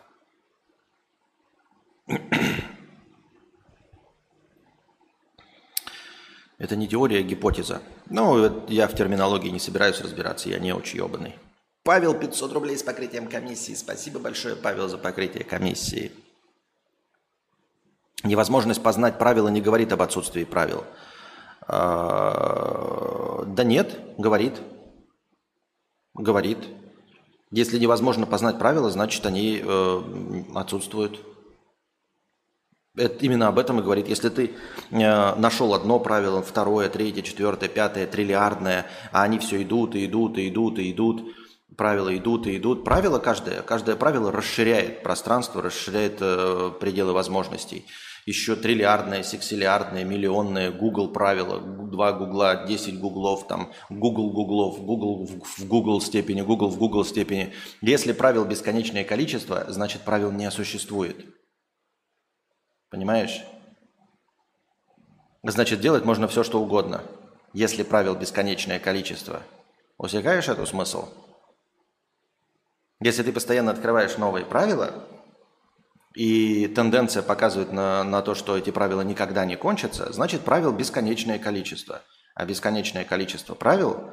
Это 6.65 6.77
не 6.77 6.89
теория, 6.89 7.19
а 7.19 7.23
гипотеза. 7.23 7.83
Ну, 8.09 8.65
я 8.69 8.89
в 8.89 8.95
терминологии 8.95 9.51
не 9.51 9.59
собираюсь 9.61 10.01
разбираться, 10.01 10.49
я 10.49 10.59
не 10.59 10.73
очень 10.73 10.97
ебаный. 10.97 11.35
Павел, 11.83 12.15
500 12.15 12.53
рублей 12.55 12.79
с 12.79 12.83
покрытием 12.83 13.29
комиссии. 13.29 13.75
Спасибо 13.75 14.19
большое, 14.19 14.57
Павел, 14.57 14.89
за 14.89 14.97
покрытие 14.97 15.45
комиссии. 15.45 16.11
Невозможность 18.23 18.83
познать 18.83 19.19
правила 19.19 19.49
не 19.49 19.61
говорит 19.61 19.93
об 19.93 20.01
отсутствии 20.01 20.45
правил. 20.45 20.85
А, 21.69 23.45
да 23.47 23.63
нет, 23.63 24.01
говорит. 24.17 24.55
Говорит. 26.15 26.61
Если 27.51 27.79
невозможно 27.79 28.25
познать 28.25 28.59
правила, 28.59 28.89
значит 28.89 29.27
они 29.27 29.61
э, 29.63 30.03
отсутствуют. 30.55 31.21
Это, 32.97 33.25
именно 33.25 33.49
об 33.49 33.59
этом 33.59 33.81
и 33.81 33.83
говорит. 33.83 34.09
Если 34.09 34.29
ты 34.29 34.53
э, 34.91 35.35
нашел 35.35 35.75
одно 35.75 35.99
правило, 35.99 36.43
второе, 36.43 36.89
третье, 36.89 37.23
четвертое, 37.23 37.69
пятое, 37.69 38.07
триллиардное, 38.07 38.87
а 39.11 39.25
они 39.25 39.41
все 39.41 39.63
идут 39.63 39.97
и 39.97 40.07
идут 40.07 40.39
и 40.39 40.49
идут 40.49 40.79
и 40.79 40.93
идут, 40.93 41.35
правила 41.77 42.17
идут 42.17 42.47
и 42.47 42.57
идут. 42.57 42.85
Правило 42.85 43.19
каждое, 43.19 43.63
каждое 43.63 43.97
правило 43.97 44.31
расширяет 44.31 45.03
пространство, 45.03 45.61
расширяет 45.61 46.19
э, 46.21 46.71
пределы 46.79 47.13
возможностей. 47.15 47.85
Еще 48.27 48.55
триллиардное, 48.55 49.25
сексиллиардное, 49.25 50.05
миллионное, 50.05 50.71
Google 50.71 51.09
правила, 51.09 51.61
два 51.61 52.13
гугла, 52.13 52.65
10 52.67 52.99
гуглов, 53.01 53.47
там, 53.49 53.73
Google 53.91 54.31
гуглов, 54.31 54.81
Google 54.81 55.27
в 55.27 55.67
Google 55.67 56.01
степени, 56.01 56.41
Google 56.43 56.69
в 56.69 56.79
Google 56.79 57.05
степени. 57.05 57.53
Если 57.83 58.13
правил 58.13 58.45
бесконечное 58.45 59.05
количество, 59.05 59.67
значит 59.69 60.03
правил 60.03 60.31
не 60.31 60.51
существует. 60.51 61.27
Понимаешь? 62.95 63.45
Значит, 65.43 65.81
делать 65.81 66.05
можно 66.05 66.29
все, 66.29 66.45
что 66.45 66.63
угодно, 66.63 67.03
если 67.53 67.83
правил 67.83 68.15
бесконечное 68.15 68.79
количество. 68.79 69.43
Усекаешь 69.99 70.49
эту 70.49 70.65
смысл? 70.65 71.09
Если 73.01 73.25
ты 73.25 73.33
постоянно 73.33 73.73
открываешь 73.73 74.17
новые 74.17 74.47
правила, 74.47 75.09
и 76.15 76.69
тенденция 76.69 77.25
показывает 77.25 77.73
на, 77.73 78.05
на 78.05 78.23
то, 78.23 78.37
что 78.37 78.57
эти 78.57 78.71
правила 78.71 79.01
никогда 79.01 79.45
не 79.45 79.57
кончатся, 79.57 80.13
значит 80.13 80.43
правил 80.43 80.71
бесконечное 80.71 81.41
количество. 81.41 82.01
А 82.37 82.47
бесконечное 82.47 83.05
количество 83.05 83.57
правил 83.57 84.13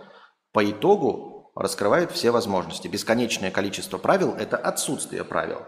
по 0.54 0.68
итогу 0.68 1.52
раскрывает 1.54 2.12
все 2.12 2.32
возможности. 2.32 2.88
Бесконечное 2.88 3.52
количество 3.52 4.00
правил– 4.00 4.34
это 4.40 4.58
отсутствие 4.58 5.24
правил. 5.24 5.68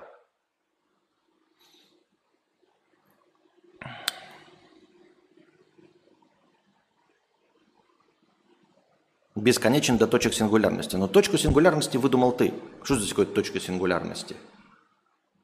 Бесконечен 9.36 9.98
до 9.98 10.08
точек 10.08 10.34
сингулярности. 10.34 10.96
Но 10.96 11.08
точку 11.08 11.38
сингулярности 11.38 11.98
выдумал 11.98 12.32
ты. 12.32 12.54
Что 12.84 12.96
здесь 12.96 13.10
такое 13.10 13.26
точка 13.26 13.60
сингулярности? 13.60 14.36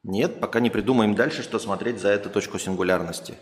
Нет, 0.02 0.40
пока 0.40 0.60
не 0.60 0.70
придумаем 0.70 1.14
дальше, 1.14 1.42
что 1.42 1.58
смотреть 1.58 2.00
за 2.00 2.08
эту 2.08 2.30
точку 2.30 2.58
сингулярности. 2.58 3.34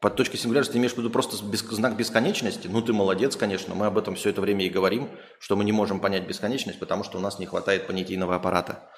Под 0.00 0.16
точкой 0.16 0.38
сингулярности 0.38 0.78
имеешь 0.78 0.94
в 0.94 0.98
виду 0.98 1.10
просто 1.10 1.36
знак 1.36 1.96
бесконечности? 1.96 2.68
Ну, 2.68 2.80
ты 2.80 2.92
молодец, 2.92 3.36
конечно. 3.36 3.74
Мы 3.74 3.86
об 3.86 3.98
этом 3.98 4.14
все 4.14 4.30
это 4.30 4.40
время 4.40 4.64
и 4.64 4.70
говорим, 4.70 5.10
что 5.38 5.56
мы 5.56 5.64
не 5.64 5.72
можем 5.72 6.00
понять 6.00 6.26
бесконечность, 6.26 6.78
потому 6.78 7.04
что 7.04 7.18
у 7.18 7.20
нас 7.20 7.38
не 7.38 7.46
хватает 7.46 7.86
понятийного 7.86 8.36
аппарата. 8.36 8.90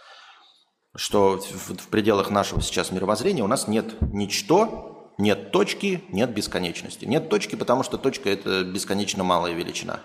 Что 0.94 1.38
в, 1.38 1.76
в 1.76 1.88
пределах 1.88 2.30
нашего 2.30 2.60
сейчас 2.60 2.92
мировоззрения 2.92 3.42
у 3.42 3.48
нас 3.48 3.66
нет 3.66 3.94
ничто, 4.12 5.12
нет 5.18 5.50
точки, 5.50 6.04
нет 6.10 6.30
бесконечности. 6.32 7.04
Нет 7.04 7.28
точки, 7.28 7.56
потому 7.56 7.82
что 7.82 7.98
точка– 7.98 8.28
это 8.30 8.62
бесконечно 8.62 9.24
малая 9.24 9.54
величина. 9.54 10.00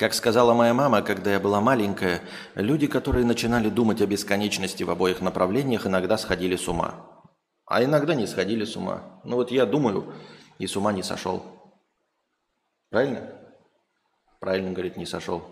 Как 0.00 0.14
сказала 0.14 0.54
моя 0.54 0.72
мама, 0.72 1.02
когда 1.02 1.30
я 1.30 1.38
была 1.38 1.60
маленькая, 1.60 2.22
люди, 2.54 2.86
которые 2.86 3.26
начинали 3.26 3.68
думать 3.68 4.00
о 4.00 4.06
бесконечности 4.06 4.82
в 4.82 4.88
обоих 4.88 5.20
направлениях, 5.20 5.86
иногда 5.86 6.16
сходили 6.16 6.56
с 6.56 6.66
ума. 6.68 7.06
А 7.66 7.84
иногда 7.84 8.14
не 8.14 8.26
сходили 8.26 8.64
с 8.64 8.76
ума. 8.76 9.20
Ну 9.24 9.36
вот 9.36 9.50
я 9.50 9.66
думаю, 9.66 10.14
и 10.58 10.66
с 10.66 10.74
ума 10.74 10.90
не 10.94 11.02
сошел. 11.02 11.44
Правильно? 12.88 13.30
Правильно, 14.38 14.72
говорит, 14.72 14.96
не 14.96 15.04
сошел. 15.04 15.44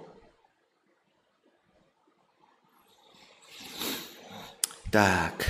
Так. 4.90 5.44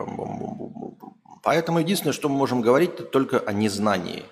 Бам 0.00 1.09
Поэтому 1.42 1.78
единственное, 1.78 2.12
что 2.12 2.28
мы 2.28 2.36
можем 2.36 2.60
говорить, 2.60 3.10
только 3.10 3.38
о 3.38 3.52
незнании. 3.52 4.24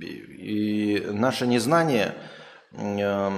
И 0.00 1.06
наше 1.10 1.46
незнание... 1.46 2.14
Э, 2.72 3.30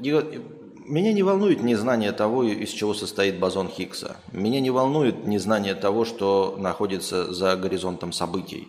меня 0.00 1.12
не 1.12 1.22
волнует 1.22 1.62
незнание 1.62 2.12
того, 2.12 2.44
из 2.44 2.70
чего 2.70 2.94
состоит 2.94 3.38
бозон 3.38 3.68
Хиггса. 3.68 4.16
Меня 4.32 4.60
не 4.60 4.70
волнует 4.70 5.26
незнание 5.26 5.74
того, 5.74 6.06
что 6.06 6.56
находится 6.58 7.30
за 7.34 7.56
горизонтом 7.56 8.12
событий. 8.12 8.68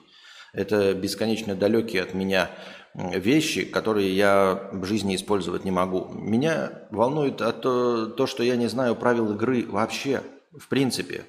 Это 0.51 0.93
бесконечно 0.93 1.55
далекие 1.55 2.01
от 2.01 2.13
меня 2.13 2.49
вещи, 2.93 3.63
которые 3.63 4.13
я 4.13 4.69
в 4.73 4.83
жизни 4.83 5.15
использовать 5.15 5.63
не 5.63 5.71
могу. 5.71 6.09
Меня 6.11 6.87
волнует 6.91 7.37
то, 7.37 8.07
то, 8.07 8.27
что 8.27 8.43
я 8.43 8.57
не 8.57 8.67
знаю 8.67 8.95
правил 8.97 9.31
игры 9.33 9.65
вообще, 9.69 10.21
в 10.51 10.67
принципе, 10.67 11.23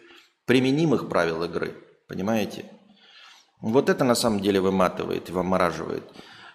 применимых 0.46 1.08
правил 1.08 1.44
игры– 1.44 1.74
Понимаете? 2.10 2.64
Вот 3.60 3.88
это 3.88 4.02
на 4.02 4.16
самом 4.16 4.40
деле 4.40 4.60
выматывает 4.60 5.28
и 5.28 5.32
вымораживает. 5.32 6.02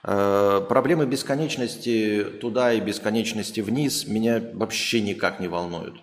Э, 0.04 0.60
проблемы 0.68 1.06
бесконечности 1.06 2.26
туда 2.41 2.74
и 2.74 2.82
бесконечности 2.82 3.62
вниз 3.62 4.06
меня 4.06 4.44
вообще 4.54 5.00
никак 5.00 5.39
не 5.39 5.48
волнуют. 5.48 5.96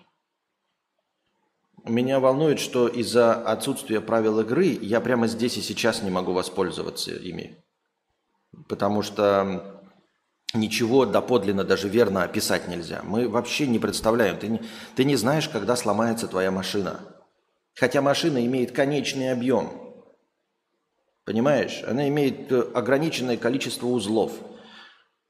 Меня 1.85 2.19
волнует, 2.19 2.59
что 2.59 2.87
из-за 2.87 3.35
отсутствия 3.35 4.01
правил 4.01 4.39
игры 4.39 4.65
я 4.65 4.99
прямо 4.99 5.27
здесь 5.27 5.55
и 5.57 5.61
сейчас 5.61 6.01
не 6.01 6.09
могу 6.09 6.33
воспользоваться 6.33 7.11
ими. 7.11 7.63
Потому 8.67 9.03
что 9.03 9.83
ничего 10.55 11.05
доподлинно 11.05 11.63
даже 11.63 11.89
верно 11.89 12.23
описать 12.23 12.67
нельзя. 12.67 13.01
Мы 13.03 13.29
вообще 13.29 13.67
не 13.67 13.77
представляем. 13.77 14.39
Ты 14.39 14.47
не, 14.47 14.61
ты 14.95 15.03
не 15.03 15.15
знаешь, 15.15 15.47
когда 15.47 15.75
сломается 15.75 16.27
твоя 16.27 16.49
машина– 16.49 17.01
Хотя 17.75 18.01
машина 18.01 18.45
имеет 18.45 18.71
конечный 18.71 19.31
объем. 19.31 19.83
Понимаешь? 21.25 21.83
Она 21.87 22.07
имеет 22.09 22.51
э, 22.51 22.61
ограниченное 22.73 23.37
количество 23.37 23.87
узлов. 23.87 24.33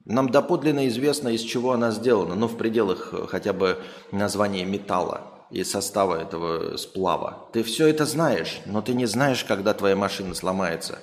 Нам 0.04 0.28
доподлинно 0.30 0.88
известно, 0.88 1.28
из 1.28 1.40
чего 1.40 1.72
она 1.72 1.90
сделана, 1.90 2.34
но 2.34 2.48
в 2.48 2.58
пределах 2.58 3.14
э, 3.14 3.26
хотя 3.28 3.52
бы 3.52 3.80
названия 4.12 4.64
металла 4.64 5.46
и 5.50 5.62
состава 5.64 6.20
этого 6.20 6.76
сплава. 6.76 7.48
Ты 7.52 7.62
все 7.62 7.86
это 7.86 8.04
знаешь, 8.04 8.60
но 8.66 8.82
ты 8.82 8.92
не 8.92 9.06
знаешь, 9.06 9.44
когда 9.44 9.72
твоя 9.72 9.96
машина 9.96 10.34
сломается. 10.34 10.98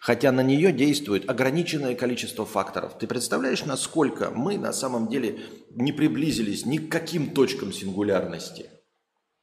Хотя 0.00 0.32
на 0.32 0.42
нее 0.42 0.72
действует 0.72 1.30
ограниченное 1.30 1.94
количество 1.94 2.44
факторов. 2.44 2.98
Ты 2.98 3.06
представляешь, 3.06 3.64
насколько 3.64 4.30
мы 4.30 4.58
на 4.58 4.74
самом 4.74 5.08
деле 5.08 5.38
не 5.70 5.92
приблизились 5.92 6.66
ни 6.66 6.76
к 6.76 6.92
каким 6.92 7.30
точкам 7.30 7.72
сингулярности? 7.72 8.68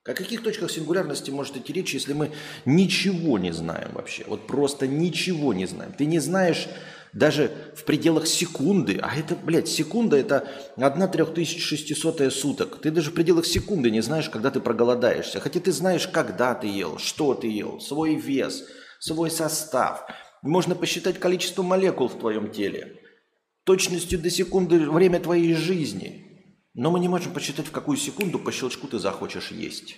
О 0.04 0.14
каких 0.14 0.42
точках 0.42 0.72
сингулярности 0.72 1.30
может 1.30 1.58
идти 1.58 1.74
речь, 1.74 1.94
если 1.94 2.14
мы 2.14 2.32
ничего 2.66 3.38
не 3.38 3.52
знаем 3.52 3.92
вообще? 3.94 4.24
Вот 4.26 4.48
просто 4.48 4.88
ничего 4.88 5.54
не 5.54 5.68
знаем. 5.68 5.94
Ты 5.96 6.06
не 6.06 6.18
знаешь 6.18 6.68
даже 7.14 7.52
в 7.76 7.84
пределах 7.84 8.26
секунды, 8.26 9.00
а 9.00 9.16
это, 9.16 9.36
блядь, 9.36 9.68
секунда 9.68 10.18
это 10.18 10.48
1 10.76 11.12
3600 11.12 12.34
суток. 12.34 12.82
Ты 12.82 12.90
даже 12.90 13.12
в 13.12 13.14
пределах 13.14 13.46
секунды 13.46 13.92
не 13.92 14.02
знаешь, 14.02 14.28
когда 14.28 14.50
ты 14.50 14.60
проголодаешься. 14.60 15.40
Хотя 15.40 15.60
ты 15.60 15.72
знаешь, 15.72 16.08
когда 16.08 16.56
ты 16.56 16.66
ел, 16.66 16.98
что 16.98 17.36
ты 17.36 17.48
ел, 17.48 17.80
свой 17.80 18.16
вес, 18.16 18.66
свой 19.00 19.30
состав. 19.30 20.08
Можно 20.42 20.74
посчитать 20.74 21.20
количество 21.20 21.62
молекул 21.62 22.08
в 22.08 22.18
твоем 22.18 22.50
теле. 22.50 23.00
Точностью 23.66 24.18
до 24.18 24.32
секунды 24.32 24.80
время 24.90 25.20
твоей 25.20 25.54
жизни– 25.54 26.26
но 26.74 26.92
мы 26.92 27.00
не 27.00 27.10
можем 27.10 27.34
посчитать, 27.34 27.68
в 27.68 27.72
какую 27.72 27.98
секунду 27.98 28.40
по 28.40 28.52
щелчку 28.52 28.88
ты 28.88 29.00
захочешь 29.00 29.52
есть. 29.52 29.98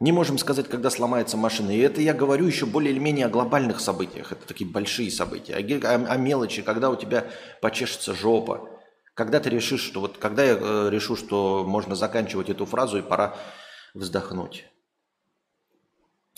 Не 0.00 0.12
можем 0.12 0.38
сказать, 0.38 0.66
когда 0.68 0.88
сломается 0.88 1.36
машина. 1.36 1.70
И 1.70 1.78
это 1.78 2.00
я 2.00 2.14
говорю 2.14 2.46
еще 2.46 2.64
более 2.64 2.90
или 2.90 2.98
менее 2.98 3.26
о 3.26 3.28
глобальных 3.28 3.80
событиях. 3.80 4.32
Это 4.32 4.46
такие 4.46 4.68
большие 4.68 5.10
события. 5.10 5.54
О, 5.56 5.58
о, 5.58 6.12
о 6.12 6.16
мелочи, 6.16 6.62
когда 6.62 6.88
у 6.88 6.96
тебя 6.96 7.26
почешется 7.60 8.14
жопа. 8.14 8.66
Когда 9.12 9.40
ты 9.40 9.50
решишь, 9.50 9.82
что 9.82 10.00
вот 10.00 10.16
когда 10.16 10.42
я 10.42 10.56
э, 10.58 10.88
решу, 10.90 11.16
что 11.16 11.64
можно 11.66 11.94
заканчивать 11.94 12.48
эту 12.48 12.64
фразу 12.64 12.98
и 12.98 13.02
пора 13.02 13.36
вздохнуть. 13.92 14.69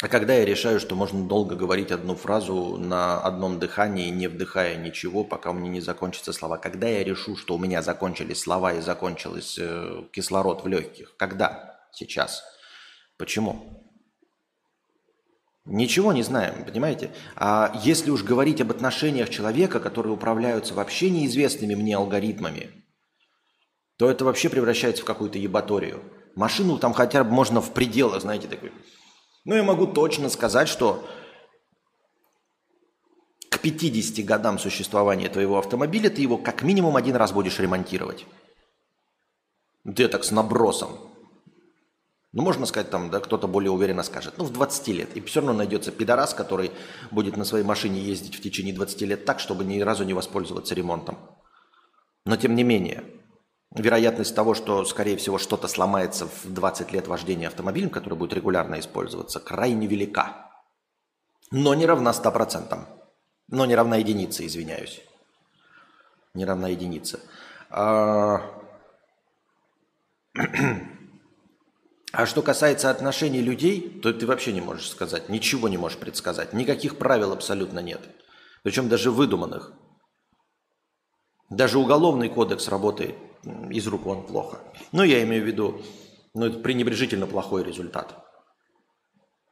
А 0.03 0.09
когда 0.09 0.35
я 0.35 0.45
решаю, 0.45 0.81
что 0.81 0.97
можно 0.97 1.29
долго 1.29 1.55
говорить 1.55 1.93
одну 1.93 2.17
фразу 2.17 2.77
на 2.77 3.21
одном 3.21 3.61
дыхании, 3.61 4.09
не 4.09 4.27
вдыхая 4.27 4.75
ничего, 4.75 5.23
пока 5.23 5.51
у 5.51 5.55
меня 5.55 5.71
не 5.71 5.81
закончатся 5.81 6.33
слова. 6.33 6.59
Когда 6.59 6.89
я 6.89 7.05
решу, 7.05 7.37
что 7.37 7.55
у 7.55 7.59
меня 7.59 7.83
закончились 7.83 8.41
слова 8.41 8.73
и 8.73 8.81
закончился 8.81 9.63
э, 9.63 10.03
кислород 10.13 10.65
в 10.65 10.67
легких. 10.67 11.15
Когда? 11.17 11.79
Сейчас. 11.93 12.43
Почему? 13.17 13.89
Ничего 15.67 16.13
не 16.13 16.25
знаем, 16.25 16.65
понимаете? 16.65 17.13
А 17.37 17.73
если 17.85 18.11
уж 18.11 18.25
говорить 18.25 18.61
об 18.61 18.73
отношениях 18.73 19.31
человека, 19.31 19.79
которые 19.79 20.15
управляются 20.15 20.75
вообще 20.75 21.11
неизвестными 21.11 21.77
мне 21.77 21.97
алгоритмами, 21.97 22.71
то 23.99 24.11
это 24.11 24.25
вообще 24.25 24.49
превращается 24.49 25.05
в 25.05 25.07
какую-то 25.07 25.39
ебаторию. 25.39 26.03
Машину 26.35 26.79
там 26.79 26.93
хотя 26.93 27.23
бы 27.23 27.31
можно 27.31 27.61
в 27.61 27.73
пределах, 27.73 28.23
знаете, 28.23 28.49
такой. 28.49 28.73
Ну, 29.45 29.55
я 29.57 29.63
могу 29.63 29.87
точно 29.87 30.29
сказать, 30.29 30.69
что 30.69 31.05
к 33.49 33.59
50 33.59 34.25
годам 34.25 34.59
существования 34.59 35.29
твоего 35.29 35.59
автомобиля 35.59 36.11
ты 36.11 36.23
его 36.23 36.39
как 36.39 36.63
минимум 36.63 36.97
один 36.97 37.17
раз 37.17 37.33
будешь 37.33 37.59
ремонтировать. 37.59 38.27
Ты 39.85 40.07
так 40.09 40.25
с 40.25 40.31
набросом. 40.31 40.91
Ну, 42.33 42.43
можно 42.43 42.65
сказать, 42.65 42.89
там, 42.89 43.11
да, 43.11 43.21
кто-то 43.21 43.47
более 43.47 43.71
уверенно 43.71 44.03
скажет, 44.03 44.35
ну, 44.39 44.45
в 44.45 44.53
20 44.53 44.89
лет. 44.89 45.17
И 45.17 45.21
все 45.21 45.41
равно 45.41 45.53
найдется 45.53 45.93
пидорас, 45.93 46.33
который 46.33 46.71
будет 47.11 47.37
на 47.37 47.45
своей 47.45 47.65
машине 47.65 48.01
ездить 48.01 48.37
в 48.37 48.41
течение 48.41 48.75
20 48.75 49.03
лет 49.03 49.25
так, 49.27 49.39
чтобы 49.39 49.65
ни 49.65 49.81
разу 49.81 50.05
не 50.05 50.15
воспользоваться 50.15 50.75
ремонтом. 50.75 51.19
Но 52.25 52.37
тем 52.37 52.55
не 52.55 52.63
менее, 52.63 53.05
вероятность 53.75 54.35
того, 54.35 54.55
что, 54.55 54.85
скорее 54.85 55.17
всего, 55.17 55.39
что-то 55.39 55.69
сломается 55.69 56.27
в 56.27 56.53
20 56.53 56.93
лет 56.93 57.09
вождения 57.09 57.49
автомобилем, 57.49 57.91
который 57.91 58.15
будет 58.15 58.35
регулярно 58.35 58.79
использоваться, 58.79 59.41
крайне 59.41 59.87
велика. 59.87 60.51
Но 61.51 61.75
не 61.75 61.87
равна 61.87 62.11
100%. 62.11 62.79
Но 63.49 63.67
не 63.67 63.75
равна 63.75 63.97
единице, 63.97 64.47
извиняюсь. 64.47 65.03
Не 66.35 66.45
равна 66.45 66.69
единице. 66.69 67.21
А... 67.71 68.43
А 72.15 72.27
что 72.27 72.43
касается 72.43 72.91
отношений 72.91 73.41
людей, 73.41 73.99
то 74.03 74.13
ты 74.13 74.27
вообще 74.27 74.53
не 74.53 74.61
можешь 74.61 74.91
сказать, 74.91 75.31
ничего 75.31 75.67
не 75.71 75.79
можешь 75.79 75.97
предсказать. 75.97 76.53
Никаких 76.53 76.99
правил 76.99 77.33
абсолютно 77.33 77.79
нет. 77.79 78.03
Причем 78.63 78.91
даже 78.91 79.11
выдуманных. 79.11 79.73
Даже 81.49 81.79
уголовный 81.79 82.29
кодекс 82.29 82.69
работает 82.69 83.17
из 83.45 83.87
рук 83.87 84.05
вон 84.05 84.27
плохо. 84.27 84.59
Ну, 84.93 85.03
я 85.03 85.23
имею 85.23 85.43
в 85.43 85.47
виду, 85.47 85.83
ну, 86.35 86.47
это 86.47 86.59
пренебрежительно 86.59 87.27
плохой 87.27 87.65
результат. 87.65 88.17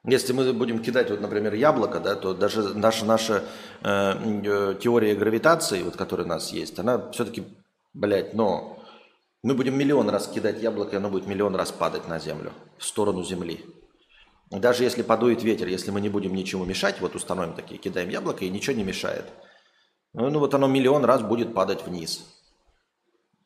Если 0.07 0.33
мы 0.33 0.53
будем 0.55 0.79
кидать, 0.79 1.11
вот, 1.11 1.21
например, 1.21 1.53
яблоко, 1.53 2.01
да, 2.01 2.15
то 2.15 2.33
даже 2.33 2.75
наша, 2.75 3.05
наша 3.05 3.45
э, 3.83 4.15
э, 4.45 4.75
теория 4.81 5.15
гравитации, 5.15 5.83
вот, 5.83 5.97
которая 5.97 6.27
у 6.27 6.31
нас 6.31 6.53
есть, 6.53 6.79
она 6.79 7.11
все-таки, 7.11 7.45
блядь, 7.93 8.33
но 8.33 8.83
мы 9.43 9.55
будем 9.55 9.77
миллион 9.79 10.09
раз 10.09 10.27
кидать 10.27 10.63
яблоко, 10.63 10.93
и 10.93 10.97
оно 10.97 11.11
будет 11.11 11.27
миллион 11.27 11.55
раз 11.55 11.71
падать 11.71 12.09
на 12.09 12.19
землю, 12.19 12.53
в 12.79 12.87
сторону 12.87 13.23
земли. 13.25 13.63
Даже 14.51 14.85
если 14.85 15.03
подует 15.03 15.43
ветер, 15.43 15.69
если 15.69 15.91
мы 15.91 16.01
не 16.01 16.09
будем 16.09 16.35
ничему 16.35 16.65
мешать, 16.65 17.01
вот 17.01 17.15
установим 17.15 17.55
такие, 17.55 17.79
кидаем 17.79 18.09
яблоко, 18.09 18.45
и 18.45 18.51
ничего 18.51 18.77
не 18.77 18.85
мешает. 18.85 19.27
Ну, 20.15 20.31
ну 20.31 20.39
вот 20.39 20.55
оно 20.55 20.67
миллион 20.67 21.05
раз 21.05 21.21
будет 21.23 21.53
падать 21.53 21.87
вниз. 21.87 22.25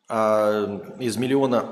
А 0.08 0.80
из 0.98 1.16
миллиона 1.16 1.68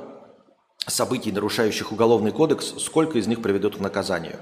событий, 0.86 1.32
нарушающих 1.32 1.92
уголовный 1.92 2.32
кодекс, 2.32 2.74
сколько 2.78 3.18
из 3.18 3.26
них 3.26 3.42
приведут 3.42 3.76
к 3.76 3.80
наказанию? 3.80 4.38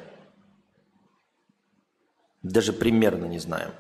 Даже 2.42 2.72
примерно 2.72 3.26
не 3.26 3.38
знаем. 3.38 3.72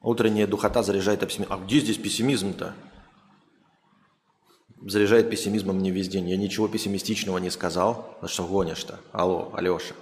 Утренняя 0.00 0.46
духота 0.46 0.82
заряжает 0.82 1.22
оптимизм. 1.22 1.52
А 1.52 1.58
где 1.58 1.80
здесь 1.80 1.98
пессимизм-то? 1.98 2.74
заряжает 4.86 5.30
пессимизмом 5.30 5.76
мне 5.76 5.90
весь 5.90 6.08
день. 6.08 6.28
Я 6.28 6.36
ничего 6.36 6.68
пессимистичного 6.68 7.38
не 7.38 7.50
сказал. 7.50 8.16
Ну 8.22 8.28
что 8.28 8.46
гонишь-то? 8.46 9.00
Алло, 9.12 9.50
Алеша. 9.54 9.94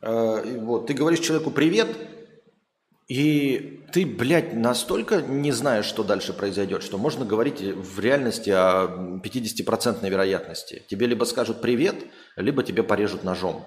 Э, 0.00 0.58
вот, 0.60 0.86
ты 0.86 0.94
говоришь 0.94 1.20
человеку 1.20 1.50
привет, 1.50 1.96
и 3.08 3.82
ты, 3.92 4.06
блядь, 4.06 4.54
настолько 4.54 5.20
не 5.20 5.52
знаешь, 5.52 5.84
что 5.84 6.02
дальше 6.02 6.32
произойдет, 6.32 6.82
что 6.82 6.98
можно 6.98 7.24
говорить 7.24 7.60
в 7.60 8.00
реальности 8.00 8.50
о 8.50 9.20
50% 9.22 10.08
вероятности. 10.08 10.82
Тебе 10.88 11.06
либо 11.06 11.24
скажут 11.24 11.60
привет, 11.60 11.96
либо 12.36 12.62
тебе 12.62 12.82
порежут 12.82 13.24
ножом. 13.24 13.66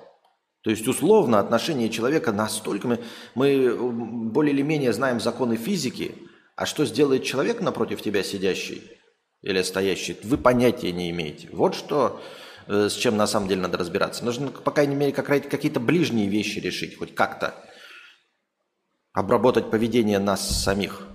То 0.63 0.71
есть, 0.71 0.87
условно, 0.87 1.39
отношение 1.39 1.89
человека 1.89 2.31
настолько... 2.31 2.87
Мы, 2.87 2.99
мы 3.35 4.29
более 4.31 4.53
или 4.53 4.63
менее 4.63 4.93
знаем 4.93 5.19
законы 5.19 5.57
физики, 5.57 6.15
а 6.55 6.65
что 6.65 6.85
сделает 6.85 7.23
человек 7.23 7.61
напротив 7.61 8.01
тебя 8.01 8.23
сидящий– 8.23 8.81
или 9.45 9.61
стоящий, 9.61 10.17
вы 10.23 10.37
понятия 10.37 10.91
не 10.91 11.11
имеете. 11.11 11.47
Вот 11.51 11.75
что, 11.75 12.19
э, 12.67 12.89
с 12.89 12.93
чем 12.93 13.15
на 13.15 13.27
самом 13.27 13.47
деле 13.47 13.61
надо 13.61 13.77
разбираться. 13.77 14.25
Нужно, 14.25 14.47
по 14.47 14.71
крайней 14.71 14.95
мере, 14.95 15.11
какие-то 15.13 15.79
ближние 15.79 16.27
вещи 16.27 16.57
решить, 16.57 16.97
хоть 16.97 17.13
как-то. 17.13 17.53
Обработать 19.15 19.71
поведение 19.71 20.19
нас 20.19 20.61
самих. 20.61 21.07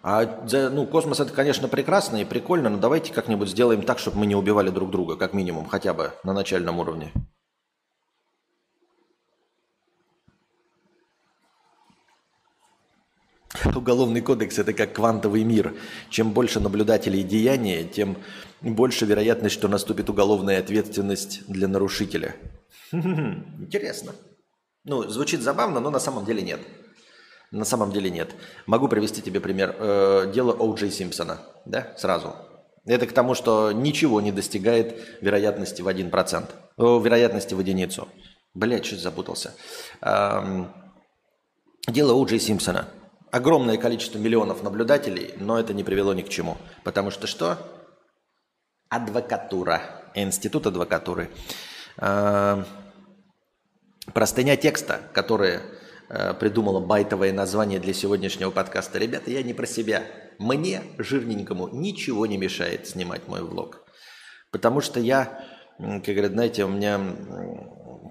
А 0.00 0.24
ну, 0.52 0.86
космос 0.86 1.18
это, 1.18 1.32
конечно, 1.32 1.66
прекрасно 1.66 2.18
и 2.18 2.24
прикольно, 2.24 2.70
но 2.70 2.78
давайте 2.78 3.12
как-нибудь 3.12 3.48
сделаем 3.48 3.82
так, 3.82 3.98
чтобы 3.98 4.18
мы 4.18 4.26
не 4.26 4.36
убивали 4.36 4.70
друг 4.70 4.92
друга, 4.92 5.16
как 5.16 5.32
минимум, 5.32 5.66
хотя 5.66 5.94
бы 5.94 6.12
на 6.22 6.32
начальном 6.32 6.78
уровне. 6.78 7.12
Уголовный 13.74 14.20
кодекс– 14.20 14.58
это 14.60 14.72
как 14.72 14.92
квантовый 14.92 15.42
мир. 15.42 15.74
Чем 16.08 16.30
больше 16.34 16.60
наблюдателей 16.60 17.24
деяния, 17.24 17.82
тем 17.82 18.16
больше 18.60 19.06
вероятность, 19.06 19.56
что 19.56 19.66
наступит 19.66 20.08
уголовная 20.08 20.60
ответственность 20.60 21.42
для 21.48 21.66
нарушителя. 21.66 22.36
Интересно. 22.92 24.12
Ну, 24.86 25.02
звучит 25.08 25.42
забавно, 25.42 25.80
но 25.80 25.90
на 25.90 25.98
самом 25.98 26.24
деле 26.24 26.42
нет. 26.42 26.60
На 27.50 27.64
самом 27.64 27.92
деле 27.92 28.08
нет. 28.08 28.34
Могу 28.66 28.88
привести 28.88 29.20
тебе 29.20 29.40
пример. 29.40 29.76
Э, 29.78 30.30
дело 30.32 30.52
О'Джей 30.54 30.90
Симпсона. 30.90 31.40
Да, 31.64 31.92
сразу. 31.98 32.34
Это 32.84 33.06
к 33.06 33.12
тому, 33.12 33.34
что 33.34 33.72
ничего 33.72 34.20
не 34.20 34.32
достигает 34.32 34.96
вероятности 35.20 35.82
в 35.82 35.88
1%. 35.88 36.50
О, 36.76 37.00
вероятности 37.00 37.52
в 37.54 37.60
единицу. 37.60 38.08
Блять, 38.54 38.84
чуть 38.84 39.00
запутался. 39.00 39.54
Эм, 40.00 40.72
дело 41.88 42.12
О'Джей 42.12 42.38
Симпсона– 42.38 42.88
огромное 43.30 43.76
количество 43.76 44.18
миллионов 44.18 44.62
наблюдателей, 44.62 45.34
но 45.38 45.58
это 45.58 45.74
не 45.74 45.84
привело 45.84 46.14
ни 46.14 46.22
к 46.22 46.28
чему. 46.28 46.56
Потому 46.84 47.10
что 47.10 47.26
что? 47.26 47.58
Адвокатура. 48.88 49.82
Институт 50.14 50.66
адвокатуры. 50.66 51.30
Э, 51.98 52.64
простыня 54.14 54.56
текста, 54.56 55.00
которая 55.12 55.62
э, 56.08 56.34
придумала 56.34 56.80
байтовое 56.80 57.32
название 57.32 57.80
для 57.80 57.92
сегодняшнего 57.92 58.50
подкаста. 58.50 58.98
Ребята, 58.98 59.30
я 59.30 59.42
не 59.42 59.54
про 59.54 59.66
себя. 59.66 60.04
Мне, 60.38 60.82
жирненькому, 60.98 61.68
ничего 61.68 62.26
не 62.26 62.36
мешает 62.36 62.86
снимать 62.86 63.26
мой 63.28 63.42
влог. 63.42 63.84
Потому 64.50 64.80
что 64.80 65.00
я, 65.00 65.44
как 65.78 66.04
говорят, 66.04 66.32
знаете, 66.32 66.64
у 66.64 66.68
меня 66.68 67.00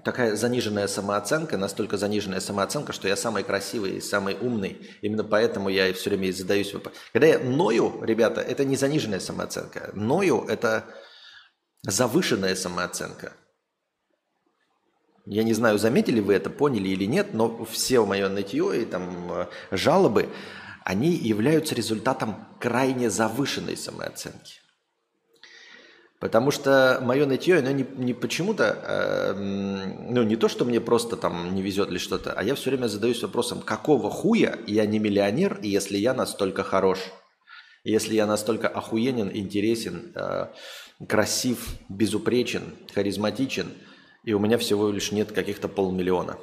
такая 0.04 0.36
заниженная 0.36 0.86
самооценка, 0.86 1.56
настолько 1.56 1.96
заниженная 1.96 2.40
самооценка, 2.40 2.92
что 2.92 3.08
я 3.08 3.16
самый 3.16 3.42
красивый 3.42 3.96
и 3.96 4.00
самый 4.00 4.36
умный. 4.40 4.88
Именно 5.02 5.24
поэтому 5.24 5.68
я 5.68 5.92
все 5.92 6.10
время 6.10 6.32
задаюсь 6.32 6.72
вопросом. 6.72 7.00
Когда 7.12 7.26
я 7.26 7.38
ною, 7.38 8.02
ребята, 8.02 8.40
это 8.40 8.64
не 8.64 8.76
заниженная 8.76 9.20
самооценка. 9.20 9.90
Ною– 9.94 10.44
это 10.48 10.84
завышенная 11.82 12.54
самооценка. 12.54 13.32
Я 15.26 15.42
не 15.42 15.54
знаю, 15.54 15.76
заметили 15.78 16.20
вы 16.20 16.34
это, 16.34 16.50
поняли 16.50 16.88
или 16.88 17.04
нет, 17.04 17.34
но 17.34 17.64
все 17.64 18.06
мое 18.06 18.28
нытье 18.28 18.82
и 18.82 18.84
там 18.84 19.32
э, 19.32 19.46
жалобы, 19.72 20.28
они 20.84 21.10
являются 21.10 21.74
результатом 21.74 22.46
крайне 22.60 23.10
завышенной 23.10 23.76
самооценки. 23.76 24.60
Потому 26.20 26.52
что 26.52 27.00
мое 27.02 27.26
нытье, 27.26 27.58
оно 27.58 27.72
не, 27.72 27.84
не 27.96 28.14
почему-то, 28.14 28.78
э, 28.82 29.32
ну 29.34 30.22
не 30.22 30.36
то, 30.36 30.48
что 30.48 30.64
мне 30.64 30.80
просто 30.80 31.16
там 31.16 31.56
не 31.56 31.60
везет 31.60 31.90
или 31.90 31.98
что-то, 31.98 32.32
а 32.32 32.44
я 32.44 32.54
все 32.54 32.70
время 32.70 32.86
задаюсь 32.86 33.20
вопросом, 33.20 33.62
какого 33.62 34.10
хуя 34.10 34.56
я 34.68 34.86
не 34.86 35.00
миллионер, 35.00 35.58
если 35.60 35.98
я 35.98 36.14
настолько 36.14 36.62
хорош? 36.62 37.00
Если 37.82 38.14
я 38.14 38.26
настолько 38.26 38.68
охуенен, 38.68 39.28
интересен, 39.34 40.12
э, 40.14 40.46
красив, 41.08 41.66
безупречен, 41.88 42.62
харизматичен, 42.94 43.66
и 44.26 44.34
у 44.34 44.38
меня 44.40 44.58
всего 44.58 44.90
лишь 44.90 45.12
нет 45.12 45.32
каких-то 45.32 45.68
полмиллиона. 45.68 46.36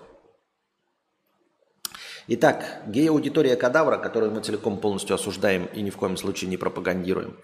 Итак, 2.28 2.82
гей-аудитория 2.88 3.58
кадавра, 3.58 3.98
которую 3.98 4.32
мы 4.32 4.42
целиком 4.42 4.78
полностью 4.78 5.14
осуждаем 5.14 5.66
и 5.66 5.82
ни 5.82 5.90
в 5.90 5.98
коем 5.98 6.16
случае 6.16 6.50
не 6.50 6.56
пропагандируем. 6.56 7.38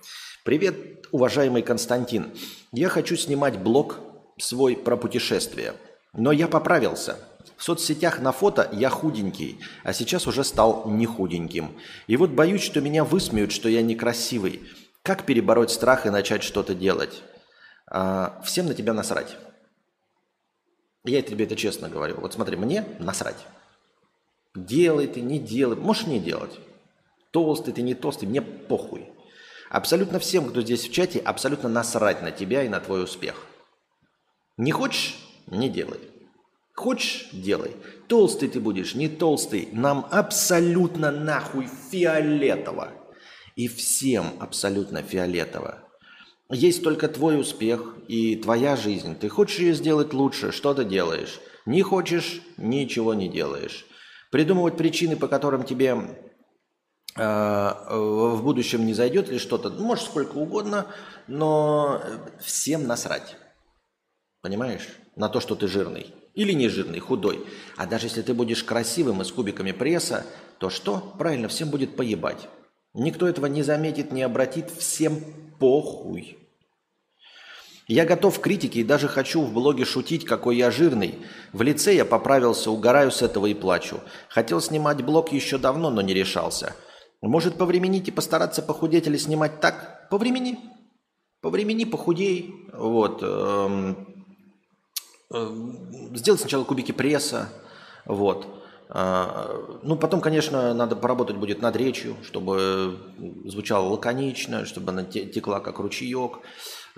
Привет, 0.46 1.08
уважаемый 1.12 1.62
Константин. 1.62 2.32
Я 2.72 2.88
хочу 2.88 3.18
снимать 3.18 3.60
блог 3.60 4.00
свой 4.40 4.78
про 4.78 4.96
путешествия. 4.96 5.74
Но 6.14 6.32
я 6.32 6.48
поправился. 6.48 7.18
В 7.58 7.64
соцсетях 7.64 8.22
на 8.22 8.32
фото 8.32 8.70
я 8.72 8.90
худенький, 8.90 9.60
а 9.84 9.92
сейчас 9.92 10.26
уже 10.26 10.46
стал 10.46 10.86
не 10.88 11.06
худеньким. 11.06 11.78
И 12.08 12.16
вот 12.16 12.30
боюсь, 12.30 12.64
что 12.64 12.80
меня 12.80 13.04
высмеют, 13.04 13.52
что 13.52 13.68
я 13.68 13.82
некрасивый. 13.82 14.62
Как 15.04 15.26
перебороть 15.26 15.72
страх 15.72 16.06
и 16.06 16.10
начать 16.10 16.44
что-то 16.44 16.74
делать? 16.74 17.22
А, 17.92 18.42
всем 18.46 18.68
на 18.68 18.74
тебя 18.74 18.94
насрать. 18.94 19.36
Я 21.10 21.24
тебе 21.24 21.46
это 21.46 21.56
честно 21.56 21.90
говорю. 21.90 22.18
Вот 22.22 22.34
смотри, 22.34 22.56
мне 22.56 22.86
насрать. 23.00 23.46
Делай 24.56 25.08
ты, 25.08 25.22
не 25.22 25.40
делай. 25.40 25.76
Можешь 25.76 26.06
не 26.06 26.20
делать. 26.20 26.60
Толстый 27.32 27.72
ты, 27.72 27.82
не 27.82 27.96
толстый, 27.96 28.26
мне 28.26 28.42
похуй. 28.42 29.10
Абсолютно 29.70 30.20
всем, 30.20 30.50
кто 30.50 30.62
здесь 30.62 30.88
в 30.88 30.92
чате, 30.92 31.20
абсолютно 31.20 31.68
насрать 31.70 32.22
на 32.22 32.32
тебя 32.32 32.64
и 32.64 32.70
на 32.70 32.80
твой 32.80 33.04
успех. 33.04 33.46
Не 34.58 34.72
хочешь– 34.72 35.18
не 35.48 35.70
делай. 35.70 36.00
Хочешь– 36.76 37.30
делай. 37.32 37.76
Толстый 38.08 38.50
ты 38.50 38.60
будешь, 38.60 38.94
не 38.94 39.08
толстый. 39.08 39.70
Нам 39.72 40.08
абсолютно 40.12 41.12
нахуй 41.12 41.68
фиолетово. 41.92 42.92
И 43.56 43.68
всем 43.68 44.34
абсолютно 44.40 45.02
фиолетово. 45.02 45.89
Есть 46.52 46.84
только 46.84 47.08
твой 47.08 47.40
успех 47.40 47.96
и 48.08 48.36
твоя 48.36 48.76
жизнь. 48.76 49.16
Ты 49.16 49.30
хочешь 49.30 49.60
ее 49.60 49.74
сделать 49.74 50.14
лучше, 50.14 50.52
что 50.52 50.74
ты 50.74 50.84
делаешь. 50.84 51.40
Не 51.68 51.84
хочешь– 51.84 52.42
ничего 52.58 53.14
не 53.14 53.30
делаешь. 53.30 53.86
Придумывать 54.32 54.76
причины, 54.76 55.16
по 55.16 55.28
которым 55.28 55.64
тебе 55.64 55.96
э, 57.16 57.22
в 57.22 58.42
будущем 58.42 58.86
не 58.88 58.96
зайдет 58.96 59.30
или 59.30 59.38
что-то, 59.38 59.70
можешь 59.70 60.06
сколько 60.06 60.38
угодно, 60.38 60.88
но 61.28 62.02
всем 62.42 62.88
насрать. 62.88 63.36
Понимаешь? 64.42 64.88
На 65.16 65.30
то, 65.30 65.40
что 65.40 65.54
ты 65.54 65.68
жирный. 65.68 66.16
Или 66.34 66.54
не 66.54 66.68
жирный, 66.68 67.00
худой. 67.00 67.46
А 67.78 67.86
даже 67.86 68.08
если 68.08 68.24
ты 68.24 68.34
будешь 68.34 68.64
красивым 68.64 69.22
и 69.22 69.26
с 69.26 69.32
кубиками 69.32 69.72
пресса, 69.72 70.26
то 70.58 70.72
что? 70.72 71.14
Правильно, 71.20 71.48
всем 71.48 71.70
будет 71.70 71.96
поебать. 71.96 72.48
Никто 72.96 73.28
этого 73.28 73.46
не 73.46 73.62
заметит, 73.62 74.12
не 74.12 74.24
обратит, 74.24 74.72
всем 74.72 75.22
похуй. 75.60 76.39
Я 77.90 78.06
готов 78.06 78.40
к 78.40 78.44
критике 78.44 78.82
и 78.82 78.84
даже 78.84 79.08
хочу 79.08 79.42
в 79.42 79.52
блоге 79.52 79.84
шутить, 79.84 80.24
какой 80.24 80.58
я 80.58 80.70
жирный. 80.70 81.26
В 81.54 81.64
лице 81.64 81.96
я 81.96 82.06
поправился, 82.06 82.70
угораю 82.70 83.10
с 83.10 83.24
этого 83.24 83.48
и 83.48 83.56
плачу. 83.56 84.00
Хотел 84.30 84.62
снимать 84.62 85.04
блог 85.04 85.32
еще 85.32 85.58
давно, 85.58 85.90
но 85.90 86.02
не 86.02 86.14
решался. 86.14 86.76
Может, 87.20 87.56
повременить 87.56 88.08
и 88.08 88.12
постараться 88.12 88.62
похудеть 88.62 89.08
или 89.08 89.18
снимать 89.18 89.60
так? 89.60 90.08
Повремени. 90.12 90.60
Повремени, 91.42 91.86
похудей. 91.86 92.54
Вот. 92.74 93.24
Эм, 93.24 94.24
эм, 95.34 96.16
сделать 96.16 96.42
сначала 96.42 96.66
кубики 96.66 96.92
пресса. 96.92 97.50
Вот. 98.06 98.59
А, 98.90 99.80
ну, 99.84 99.96
потом, 99.96 100.20
конечно, 100.20 100.74
надо 100.74 100.96
поработать 100.96 101.38
будет 101.38 101.62
над 101.62 101.76
речью, 101.76 102.16
чтобы 102.24 102.98
звучало 103.46 103.88
лаконично, 103.90 104.66
чтобы 104.66 104.92
она 104.92 105.04
текла 105.04 105.60
как 105.60 105.80
ручеек 105.80 106.40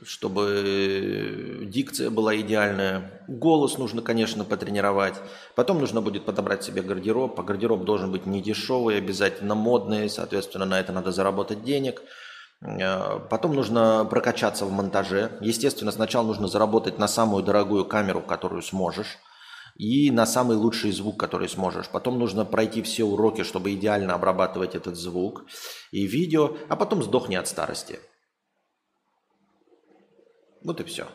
чтобы 0.04 1.60
дикция 1.66 2.10
была 2.10 2.36
идеальная. 2.36 3.24
Голос 3.28 3.78
нужно, 3.78 4.02
конечно, 4.02 4.44
потренировать. 4.44 5.16
Потом 5.56 5.80
нужно 5.80 6.02
будет 6.02 6.26
подобрать 6.26 6.64
себе 6.64 6.82
гардероб. 6.82 7.39
А 7.39 7.44
гардероб 7.44 7.84
должен 7.84 8.12
быть 8.12 8.26
не 8.26 8.42
дешевый, 8.42 8.98
обязательно 8.98 9.54
модный. 9.54 10.10
Соответственно, 10.10 10.66
на 10.66 10.80
это 10.80 10.92
надо 10.92 11.12
заработать 11.12 11.64
денег. 11.64 12.02
Э, 12.62 13.20
потом 13.30 13.54
нужно 13.54 14.06
прокачаться 14.10 14.66
в 14.66 14.72
монтаже. 14.72 15.32
Естественно, 15.42 15.92
сначала 15.92 16.26
нужно 16.26 16.48
заработать 16.48 16.98
на 16.98 17.08
самую 17.08 17.44
дорогую 17.44 17.86
камеру, 17.86 18.22
которую 18.22 18.64
сможешь. 18.64 19.20
И 19.82 20.11
на 20.11 20.27
самый 20.27 20.57
лучший 20.57 20.91
звук, 20.91 21.19
который 21.19 21.49
сможешь. 21.49 21.89
Потом 21.89 22.19
нужно 22.19 22.45
пройти 22.45 22.84
все 22.84 23.03
уроки, 23.03 23.41
чтобы 23.41 23.73
идеально 23.73 24.13
обрабатывать 24.13 24.75
этот 24.75 24.95
звук 24.95 25.45
и 25.91 26.05
видео. 26.05 26.55
А 26.69 26.75
потом 26.75 27.01
сдохни 27.01 27.34
от 27.34 27.47
старости. 27.47 27.97
Вот 30.63 30.79
и 30.82 30.84
все. 30.84 31.07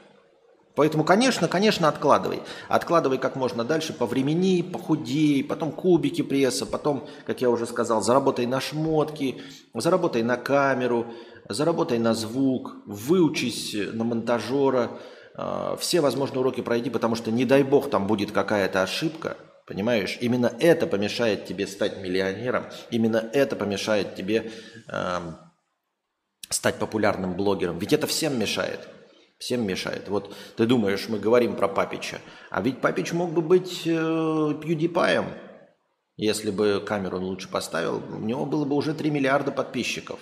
Поэтому, 0.74 1.04
конечно, 1.04 1.46
конечно, 1.46 1.86
откладывай. 1.86 2.42
Откладывай 2.68 3.18
как 3.18 3.36
можно 3.36 3.62
дальше, 3.62 3.92
по 3.92 4.04
времени, 4.04 4.62
похудей, 4.62 5.44
потом 5.44 5.70
кубики 5.70 6.22
пресса, 6.22 6.66
потом, 6.66 7.06
как 7.24 7.40
я 7.40 7.50
уже 7.50 7.66
сказал, 7.66 8.02
заработай 8.02 8.46
на 8.46 8.60
шмотки, 8.60 9.42
заработай 9.74 10.24
на 10.24 10.36
камеру, 10.36 11.06
заработай 11.48 12.00
на 12.00 12.14
звук, 12.14 12.78
выучись 12.84 13.76
на 13.92 14.02
монтажера, 14.02 14.98
все 15.78 16.00
возможные 16.00 16.40
уроки 16.40 16.60
пройди, 16.62 16.90
потому 16.90 17.14
что, 17.14 17.30
не 17.30 17.44
дай 17.44 17.62
бог, 17.62 17.90
там 17.90 18.06
будет 18.06 18.32
какая-то 18.32 18.82
ошибка, 18.82 19.36
понимаешь? 19.66 20.16
Именно 20.20 20.52
это 20.60 20.86
помешает 20.86 21.46
тебе 21.46 21.66
стать 21.66 21.98
миллионером, 21.98 22.64
именно 22.90 23.28
это 23.32 23.56
помешает 23.56 24.14
тебе 24.14 24.50
э, 24.88 25.18
стать 26.48 26.76
популярным 26.76 27.34
блогером. 27.34 27.78
Ведь 27.78 27.92
это 27.92 28.06
всем 28.06 28.38
мешает. 28.38 28.88
Всем 29.38 29.66
мешает. 29.66 30.08
Вот 30.08 30.34
ты 30.56 30.64
думаешь, 30.64 31.08
мы 31.08 31.18
говорим 31.18 31.56
про 31.56 31.68
Папича, 31.68 32.20
а 32.48 32.62
ведь 32.62 32.80
Папич 32.80 33.12
мог 33.12 33.32
бы 33.32 33.42
быть 33.42 33.82
э, 33.84 34.54
Пьюдипаем, 34.62 35.26
если 36.16 36.50
бы 36.50 36.82
камеру 36.84 37.20
лучше 37.20 37.48
поставил, 37.48 38.02
у 38.10 38.20
него 38.20 38.46
было 38.46 38.64
бы 38.64 38.74
уже 38.74 38.94
3 38.94 39.10
миллиарда 39.10 39.52
подписчиков. 39.52 40.18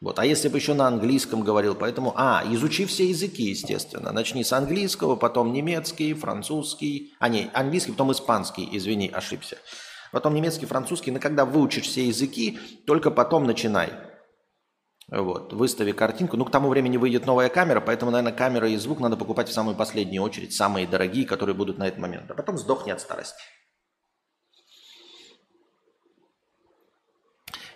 Вот. 0.00 0.18
А 0.18 0.24
если 0.24 0.48
бы 0.48 0.56
еще 0.56 0.72
на 0.72 0.86
английском 0.86 1.42
говорил, 1.42 1.74
поэтому, 1.74 2.14
а, 2.16 2.42
изучи 2.46 2.86
все 2.86 3.08
языки, 3.08 3.42
естественно. 3.42 4.12
Начни 4.12 4.42
с 4.42 4.52
английского, 4.52 5.14
потом 5.14 5.52
немецкий, 5.52 6.14
французский, 6.14 7.12
а 7.18 7.28
не, 7.28 7.50
английский, 7.52 7.92
потом 7.92 8.12
испанский, 8.12 8.66
извини, 8.72 9.10
ошибся. 9.12 9.58
Потом 10.10 10.34
немецкий, 10.34 10.64
французский, 10.64 11.10
но 11.10 11.20
когда 11.20 11.44
выучишь 11.44 11.84
все 11.84 12.06
языки, 12.06 12.58
только 12.86 13.10
потом 13.10 13.44
начинай. 13.46 13.92
Вот, 15.08 15.52
выстави 15.52 15.92
картинку. 15.92 16.36
Ну, 16.36 16.44
к 16.44 16.50
тому 16.50 16.68
времени 16.68 16.96
выйдет 16.96 17.26
новая 17.26 17.48
камера, 17.48 17.80
поэтому, 17.80 18.10
наверное, 18.10 18.36
камера 18.36 18.68
и 18.68 18.76
звук 18.76 19.00
надо 19.00 19.16
покупать 19.16 19.48
в 19.48 19.52
самую 19.52 19.76
последнюю 19.76 20.22
очередь, 20.22 20.54
самые 20.54 20.86
дорогие, 20.86 21.26
которые 21.26 21.54
будут 21.54 21.78
на 21.78 21.88
этот 21.88 21.98
момент. 21.98 22.30
А 22.30 22.34
потом 22.34 22.56
сдохни 22.56 22.90
от 22.90 23.00
старости. 23.00 23.42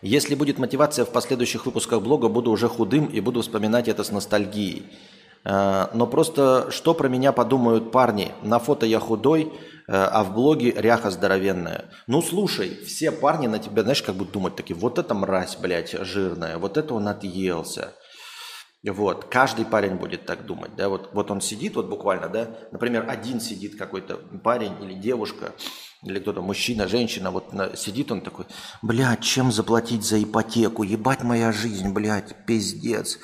Если 0.04 0.36
будет 0.36 0.58
мотивация 0.58 1.04
в 1.04 1.10
последующих 1.10 1.66
выпусках 1.66 2.00
блога, 2.00 2.28
буду 2.28 2.50
уже 2.50 2.68
худым 2.68 3.06
и 3.06 3.20
буду 3.20 3.42
вспоминать 3.42 3.88
это 3.88 4.04
с 4.04 4.12
ностальгией. 4.12 4.86
А, 5.44 5.90
но 5.94 6.06
просто 6.06 6.70
что 6.70 6.94
про 6.94 7.08
меня 7.08 7.32
подумают 7.32 7.90
парни? 7.90 8.30
На 8.42 8.58
фото 8.58 8.86
я 8.86 9.00
худой, 9.00 9.52
Э, 9.86 10.08
а 10.10 10.24
в 10.24 10.32
блоге 10.32 10.70
ряха 10.70 11.10
здоровенная. 11.10 11.90
Ну, 12.06 12.22
слушай, 12.22 12.74
все 12.86 13.12
парни 13.12 13.46
на 13.46 13.58
тебя, 13.58 13.82
знаешь, 13.82 14.02
как 14.02 14.14
будут 14.14 14.32
думать 14.32 14.56
такие, 14.56 14.74
вот 14.74 14.98
это 14.98 15.14
мразь, 15.14 15.56
блядь, 15.56 15.92
жирная, 15.92 16.58
вот 16.58 16.76
это 16.76 16.94
он 16.94 17.08
отъелся. 17.08 17.92
Вот, 18.82 19.26
каждый 19.26 19.64
парень 19.64 19.94
будет 19.94 20.26
так 20.26 20.44
думать, 20.44 20.76
да, 20.76 20.90
вот, 20.90 21.10
вот 21.14 21.30
он 21.30 21.40
сидит, 21.40 21.74
вот 21.76 21.86
буквально, 21.86 22.28
да, 22.28 22.50
например, 22.70 23.06
один 23.08 23.40
сидит 23.40 23.78
какой-то 23.78 24.16
парень 24.42 24.74
или 24.82 24.92
девушка, 24.92 25.52
или 26.04 26.18
кто-то, 26.18 26.42
мужчина, 26.42 26.86
женщина, 26.86 27.30
вот 27.30 27.52
на, 27.52 27.76
сидит 27.76 28.12
он 28.12 28.20
такой, 28.20 28.46
блядь, 28.82 29.22
чем 29.22 29.50
заплатить 29.50 30.04
за 30.04 30.22
ипотеку, 30.22 30.82
ебать 30.82 31.22
моя 31.22 31.52
жизнь, 31.52 31.92
блядь, 31.92 32.46
пиздец. 32.46 33.18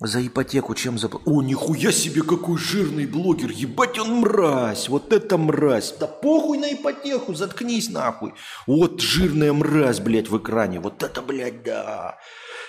За 0.00 0.26
ипотеку 0.26 0.74
чем 0.74 0.98
заплатил? 0.98 1.38
О, 1.38 1.42
нихуя 1.42 1.92
себе, 1.92 2.22
какой 2.22 2.58
жирный 2.58 3.06
блогер. 3.06 3.50
Ебать 3.50 3.98
он 3.98 4.20
мразь. 4.20 4.88
Вот 4.88 5.12
это 5.12 5.38
мразь. 5.38 5.94
Да 6.00 6.08
похуй 6.08 6.58
на 6.58 6.72
ипотеку, 6.72 7.32
заткнись 7.34 7.88
нахуй. 7.90 8.34
Вот 8.66 9.00
жирная 9.00 9.52
мразь, 9.52 10.00
блядь, 10.00 10.28
в 10.28 10.36
экране. 10.36 10.80
Вот 10.80 11.02
это, 11.04 11.22
блядь, 11.22 11.62
да. 11.62 12.18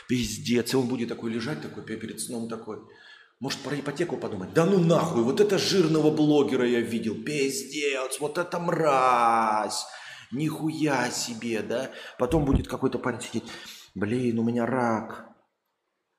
Пиздец. 0.07 0.73
И 0.73 0.77
он 0.77 0.85
будет 0.85 1.09
такой 1.09 1.31
лежать, 1.31 1.61
такой 1.63 1.83
перед 1.83 2.21
сном 2.21 2.47
такой. 2.47 2.77
Может, 3.41 3.59
про 3.59 3.77
ипотеку 3.77 4.17
подумать? 4.17 4.53
Да 4.53 4.65
ну 4.65 4.79
нахуй, 4.79 5.23
вот 5.23 5.41
это 5.41 5.57
жирного 5.57 6.09
блогера 6.09 6.65
я 6.67 6.79
видел. 6.79 7.15
Пиздец, 7.15 8.19
вот 8.19 8.37
это 8.37 8.59
мразь. 8.59 9.85
Нихуя 10.31 11.11
себе, 11.11 11.61
да? 11.61 11.91
Потом 12.17 12.45
будет 12.45 12.67
какой-то 12.67 12.97
парень 12.97 13.21
сидеть. 13.21 13.43
Блин, 13.93 14.39
у 14.39 14.43
меня 14.43 14.65
рак. 14.65 15.25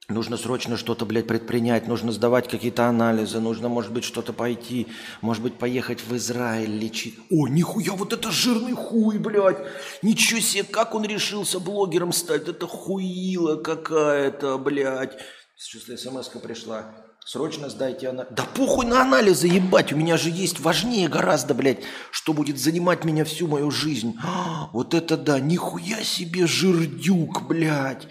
Нужно 0.09 0.37
срочно 0.37 0.77
что-то, 0.77 1.05
блядь, 1.05 1.27
предпринять, 1.27 1.89
нужно 1.89 2.13
сдавать 2.13 2.49
какие-то 2.49 2.87
анализы, 2.87 3.41
нужно, 3.41 3.69
может 3.69 3.93
быть, 3.93 4.05
что-то 4.05 4.33
пойти, 4.33 4.87
может 5.21 5.43
быть, 5.43 5.59
поехать 5.59 6.01
в 6.01 6.15
Израиль 6.15 6.71
лечить. 6.71 7.19
О, 7.29 7.49
нихуя, 7.49 7.93
вот 7.93 8.13
это 8.13 8.31
жирный 8.31 8.75
хуй, 8.75 9.19
блядь! 9.19 9.59
Ничего 10.03 10.39
себе, 10.39 10.63
как 10.63 10.95
он 10.95 11.05
решился 11.05 11.59
блогером 11.59 12.13
стать? 12.13 12.47
Это 12.47 12.69
хуила 12.69 13.57
какая-то, 13.57 14.59
блядь. 14.59 15.19
Сейчас 15.57 16.01
смс 16.01 16.29
пришла. 16.29 17.06
Срочно 17.27 17.69
сдайте 17.69 18.09
анализ. 18.09 18.31
Да 18.31 18.45
похуй 18.55 18.87
на 18.87 19.03
анализы, 19.03 19.49
ебать, 19.49 19.93
у 19.93 19.97
меня 19.97 20.17
же 20.17 20.31
есть 20.31 20.61
важнее 20.61 21.09
гораздо, 21.09 21.55
блядь, 21.55 21.81
что 22.13 22.33
будет 22.33 22.57
занимать 22.57 23.05
меня 23.05 23.25
всю 23.25 23.49
мою 23.49 23.73
жизнь. 23.73 24.15
А, 24.23 24.71
вот 24.73 24.95
это 24.95 25.17
да, 25.17 25.41
нихуя 25.41 26.05
себе 26.05 26.47
жирдюк, 26.47 27.49
блядь. 27.49 28.07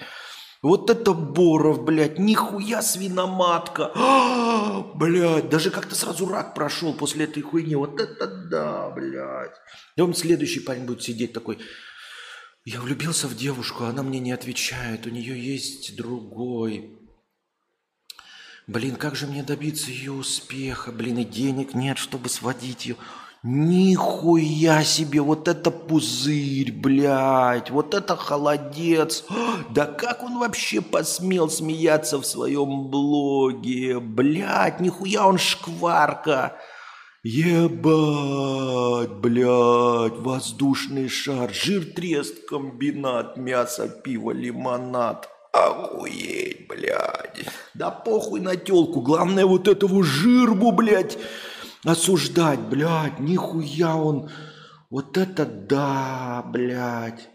Вот 0.62 0.90
это 0.90 1.14
Боров, 1.14 1.86
блядь, 1.86 2.20
нихуя 2.20 2.82
свиноматка. 2.82 3.90
А, 3.96 4.82
блядь, 4.96 5.48
даже 5.48 5.70
как-то 5.70 5.96
сразу 5.96 6.28
рак 6.28 6.54
прошел 6.54 6.94
после 6.94 7.24
этой 7.24 7.42
хуйни. 7.42 7.76
Вот 7.76 7.98
это 8.02 8.28
да, 8.28 8.90
блядь. 8.90 9.56
И 9.96 10.02
он 10.02 10.14
следующий 10.14 10.60
парень 10.60 10.84
будет 10.84 11.04
сидеть 11.04 11.32
такой. 11.32 11.60
Я 12.66 12.82
влюбился 12.82 13.30
в 13.30 13.38
девушку, 13.38 13.86
она 13.86 14.04
мне 14.04 14.20
не 14.20 14.34
отвечает, 14.34 15.06
у 15.08 15.10
нее 15.10 15.42
есть 15.42 15.96
другой. 15.96 17.05
Блин, 18.68 18.96
как 18.96 19.16
же 19.16 19.28
мне 19.28 19.44
добиться 19.44 19.92
ее 19.92 20.12
успеха? 20.12 20.92
Блин, 20.92 21.20
и 21.20 21.24
денег 21.24 21.76
нет, 21.76 22.00
чтобы 22.00 22.30
сводить 22.30 22.88
ее. 22.88 22.96
Нихуя 23.44 24.84
себе, 24.84 25.22
вот 25.22 25.48
это 25.48 25.70
пузырь, 25.70 26.72
блядь, 26.72 27.70
вот 27.70 27.94
это 27.94 28.16
холодец. 28.16 29.24
Да 29.70 29.86
как 29.86 30.24
он 30.24 30.40
вообще 30.40 30.82
посмел 30.82 31.48
смеяться 31.48 32.18
в 32.18 32.26
своем 32.26 32.88
блоге? 32.88 34.00
Блядь, 34.00 34.80
нихуя 34.80 35.28
он 35.28 35.38
шкварка. 35.38 36.58
Ебать, 37.22 39.12
блядь, 39.12 40.18
воздушный 40.18 41.08
шар, 41.08 41.54
жир, 41.54 41.86
трест, 41.86 42.48
комбинат, 42.48 43.38
мясо, 43.38 43.88
пиво, 43.90 44.32
лимонад. 44.32 45.30
Охуеть, 45.56 46.68
блядь. 46.68 47.48
Да 47.74 47.92
похуй 47.92 48.42
на 48.42 48.56
телку, 48.56 49.02
главное 49.02 49.46
вот 49.46 49.68
этого 49.68 50.04
жирбу, 50.04 50.72
блядь 50.72 51.18
осуждать, 51.86 52.60
блядь, 52.60 53.20
нихуя 53.20 53.96
он, 53.96 54.30
вот 54.90 55.18
это 55.18 55.46
да, 55.46 56.44
блядь. 56.46 57.30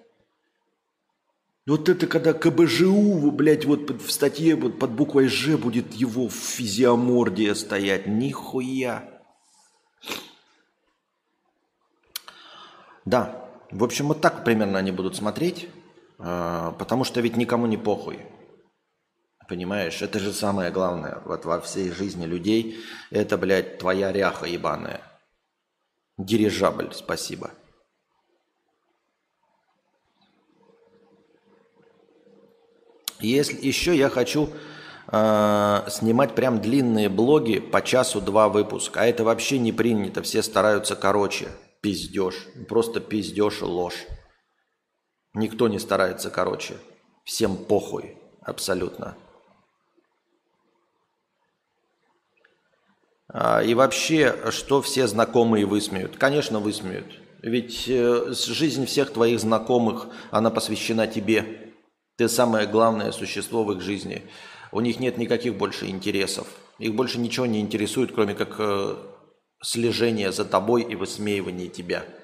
Вот 1.67 1.89
это 1.89 2.09
когда 2.09 2.33
КБЖУ, 2.33 3.31
блядь, 3.31 3.65
вот 3.65 3.91
в 3.91 4.11
статье 4.11 4.57
вот 4.57 4.81
под 4.81 4.91
буквой 4.91 5.29
Ж 5.29 5.57
будет 5.57 5.95
его 5.95 6.29
физиомордия 6.29 7.55
стоять. 7.55 8.09
Нихуя. 8.09 9.23
Да, 13.05 13.49
в 13.71 13.85
общем, 13.85 14.09
вот 14.09 14.21
так 14.21 14.45
примерно 14.45 14.81
они 14.81 14.91
будут 14.91 15.15
смотреть, 15.15 15.69
потому 16.21 17.05
что 17.05 17.21
ведь 17.21 17.37
никому 17.37 17.67
не 17.67 17.77
похуй. 17.77 18.21
Понимаешь, 19.49 20.01
это 20.01 20.21
же 20.21 20.33
самое 20.33 20.71
главное 20.71 21.23
вот 21.25 21.45
во 21.45 21.61
всей 21.61 21.91
жизни 21.91 22.25
людей. 22.25 22.79
Это, 23.11 23.37
блядь, 23.37 23.79
твоя 23.79 24.13
ряха 24.13 24.47
ебаная. 24.47 25.01
Дирижабль, 26.19 26.91
спасибо. 26.93 27.51
Если 33.19 33.67
еще 33.67 33.97
я 33.97 34.09
хочу 34.09 34.51
э, 35.11 35.87
снимать 35.91 36.35
прям 36.35 36.61
длинные 36.61 37.09
блоги 37.09 37.59
по 37.59 37.83
часу-два 37.83 38.49
выпуска, 38.49 39.01
а 39.01 39.07
это 39.07 39.25
вообще 39.25 39.59
не 39.59 39.73
принято, 39.73 40.23
все 40.23 40.43
стараются 40.43 40.95
короче. 40.95 41.49
Пиздеж, 41.81 42.35
просто 42.69 43.01
пиздеж 43.01 43.63
и 43.63 43.65
ложь. 43.65 44.07
Никто 45.35 45.69
не 45.69 45.79
старается 45.79 46.31
короче. 46.31 46.77
Всем 47.25 47.57
похуй, 47.57 48.17
абсолютно. 48.43 49.17
А, 53.29 53.63
и 53.63 53.75
вообще, 53.75 54.51
что 54.51 54.83
все 54.83 55.07
знакомые 55.07 55.67
высмеют? 55.67 56.17
Конечно, 56.17 56.59
высмеют. 56.59 57.07
Ведь 57.43 57.85
э, 57.89 58.33
жизнь 58.33 58.87
всех 58.87 59.13
твоих 59.13 59.39
знакомых, 59.39 60.09
она 60.33 60.51
посвящена 60.51 61.07
тебе. 61.07 61.73
Ты 62.17 62.29
самое 62.29 62.67
главное 62.67 63.13
существо 63.13 63.63
в 63.63 63.73
их 63.73 63.81
жизни. 63.81 64.23
У 64.73 64.81
них 64.81 64.99
нет 64.99 65.17
никаких 65.17 65.55
больше 65.55 65.87
интересов. 65.87 66.49
Их 66.79 66.95
больше 66.95 67.19
ничего 67.21 67.47
не 67.47 67.61
интересует, 67.61 68.13
кроме 68.13 68.35
как 68.35 68.57
э, 68.59 68.97
слежение 69.63 70.33
за 70.33 70.45
тобой 70.45 70.83
и 70.83 70.97
высмеивание 70.97 71.69
тебя– 71.69 72.05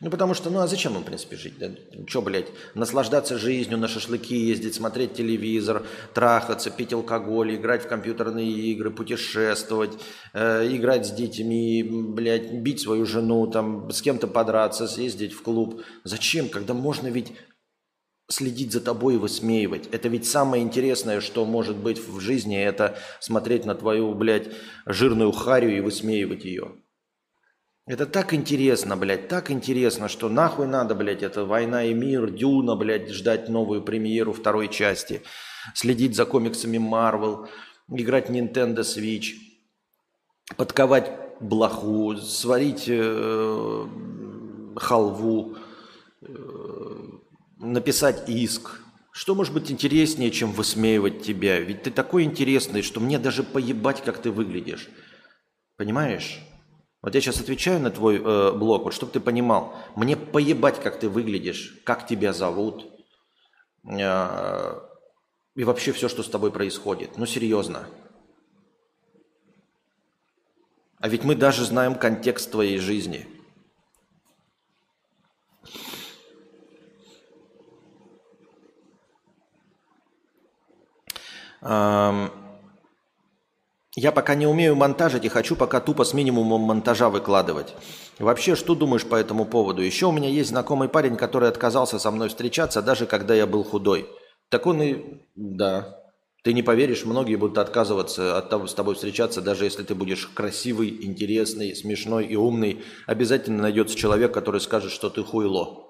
ну, 0.00 0.10
потому 0.10 0.34
что, 0.34 0.50
ну, 0.50 0.60
а 0.60 0.66
зачем 0.66 0.94
им, 0.94 1.02
в 1.02 1.04
принципе, 1.04 1.36
жить? 1.36 1.58
Да? 1.58 1.70
Че, 2.06 2.20
блядь, 2.20 2.48
наслаждаться 2.74 3.38
жизнью, 3.38 3.78
на 3.78 3.88
шашлыки 3.88 4.36
ездить, 4.36 4.74
смотреть 4.74 5.14
телевизор, 5.14 5.86
трахаться, 6.12 6.70
пить 6.70 6.92
алкоголь, 6.92 7.54
играть 7.54 7.84
в 7.84 7.88
компьютерные 7.88 8.50
игры, 8.50 8.90
путешествовать, 8.90 9.92
э, 10.34 10.68
играть 10.70 11.06
с 11.06 11.12
детьми, 11.12 11.82
блядь, 11.82 12.52
бить 12.52 12.80
свою 12.80 13.06
жену, 13.06 13.46
там, 13.46 13.90
с 13.90 14.02
кем-то 14.02 14.26
подраться, 14.26 14.86
съездить 14.86 15.32
в 15.32 15.42
клуб. 15.42 15.82
Зачем, 16.04 16.50
когда 16.50 16.74
можно 16.74 17.08
ведь 17.08 17.32
следить 18.28 18.72
за 18.72 18.80
тобой 18.80 19.14
и 19.14 19.18
высмеивать. 19.18 19.88
Это 19.92 20.08
ведь 20.08 20.26
самое 20.26 20.62
интересное, 20.62 21.20
что 21.20 21.44
может 21.44 21.76
быть 21.76 21.98
в 21.98 22.20
жизни, 22.20 22.60
это 22.60 22.98
смотреть 23.20 23.64
на 23.64 23.74
твою, 23.74 24.14
блядь, 24.14 24.48
жирную 24.84 25.32
харю 25.32 25.76
и 25.76 25.80
высмеивать 25.80 26.44
ее. 26.44 26.74
Это 27.86 28.04
так 28.04 28.34
интересно, 28.34 28.96
блядь, 28.96 29.28
так 29.28 29.52
интересно, 29.52 30.08
что 30.08 30.28
нахуй 30.28 30.66
надо, 30.66 30.96
блядь, 30.96 31.22
это 31.22 31.44
«Война 31.44 31.84
и 31.84 31.94
мир», 31.94 32.30
«Дюна», 32.30 32.74
блядь, 32.74 33.10
ждать 33.10 33.48
новую 33.48 33.80
премьеру 33.80 34.32
второй 34.32 34.66
части, 34.68 35.22
следить 35.72 36.16
за 36.16 36.24
комиксами 36.24 36.78
Marvel, 36.78 37.46
играть 37.88 38.28
Nintendo 38.28 38.80
Switch, 38.80 39.34
подковать 40.56 41.12
блоху, 41.38 42.16
сварить 42.16 42.86
э, 42.88 43.86
халву, 44.74 45.56
э, 46.22 46.26
написать 47.58 48.28
иск. 48.28 48.80
Что 49.12 49.36
может 49.36 49.54
быть 49.54 49.70
интереснее, 49.70 50.32
чем 50.32 50.50
высмеивать 50.50 51.22
тебя? 51.22 51.60
Ведь 51.60 51.84
ты 51.84 51.92
такой 51.92 52.24
интересный, 52.24 52.82
что 52.82 52.98
мне 52.98 53.20
даже 53.20 53.44
поебать, 53.44 54.02
как 54.02 54.18
ты 54.18 54.32
выглядишь. 54.32 54.88
Понимаешь? 55.76 56.40
Вот 57.06 57.14
я 57.14 57.20
сейчас 57.20 57.38
отвечаю 57.38 57.78
на 57.78 57.92
твой 57.92 58.16
э, 58.16 58.50
блог, 58.50 58.82
вот 58.82 58.92
чтобы 58.92 59.12
ты 59.12 59.20
понимал, 59.20 59.76
мне 59.94 60.16
поебать, 60.16 60.82
как 60.82 60.98
ты 60.98 61.08
выглядишь, 61.08 61.80
как 61.84 62.04
тебя 62.04 62.32
зовут 62.32 62.92
э, 63.88 64.80
и 65.54 65.62
вообще 65.62 65.92
все, 65.92 66.08
что 66.08 66.24
с 66.24 66.28
тобой 66.28 66.50
происходит. 66.50 67.16
Ну, 67.16 67.24
серьезно. 67.24 67.86
А 70.98 71.08
ведь 71.08 71.22
мы 71.22 71.36
даже 71.36 71.64
знаем 71.64 71.94
контекст 71.94 72.50
твоей 72.50 72.78
жизни. 72.78 73.24
Эм... 81.60 82.45
Я 83.98 84.12
пока 84.12 84.34
не 84.34 84.46
умею 84.46 84.76
монтажить 84.76 85.24
и 85.24 85.30
хочу 85.30 85.56
пока 85.56 85.80
тупо 85.80 86.04
с 86.04 86.12
минимумом 86.12 86.60
монтажа 86.60 87.08
выкладывать. 87.08 87.74
Вообще, 88.18 88.54
что 88.54 88.74
думаешь 88.74 89.06
по 89.06 89.16
этому 89.16 89.46
поводу? 89.46 89.80
Еще 89.80 90.04
у 90.04 90.12
меня 90.12 90.28
есть 90.28 90.50
знакомый 90.50 90.90
парень, 90.90 91.16
который 91.16 91.48
отказался 91.48 91.98
со 91.98 92.10
мной 92.10 92.28
встречаться, 92.28 92.82
даже 92.82 93.06
когда 93.06 93.34
я 93.34 93.46
был 93.46 93.64
худой. 93.64 94.06
Так 94.50 94.66
он 94.66 94.82
и... 94.82 95.22
Да. 95.34 95.98
Ты 96.44 96.52
не 96.52 96.62
поверишь, 96.62 97.06
многие 97.06 97.36
будут 97.36 97.56
отказываться 97.56 98.36
от 98.36 98.50
того, 98.50 98.66
с 98.66 98.74
тобой 98.74 98.96
встречаться, 98.96 99.40
даже 99.40 99.64
если 99.64 99.82
ты 99.82 99.94
будешь 99.94 100.26
красивый, 100.26 101.02
интересный, 101.02 101.74
смешной 101.74 102.26
и 102.26 102.36
умный. 102.36 102.84
Обязательно 103.06 103.62
найдется 103.62 103.96
человек, 103.96 104.32
который 104.32 104.60
скажет, 104.60 104.92
что 104.92 105.08
ты 105.08 105.22
хуйло. 105.22 105.86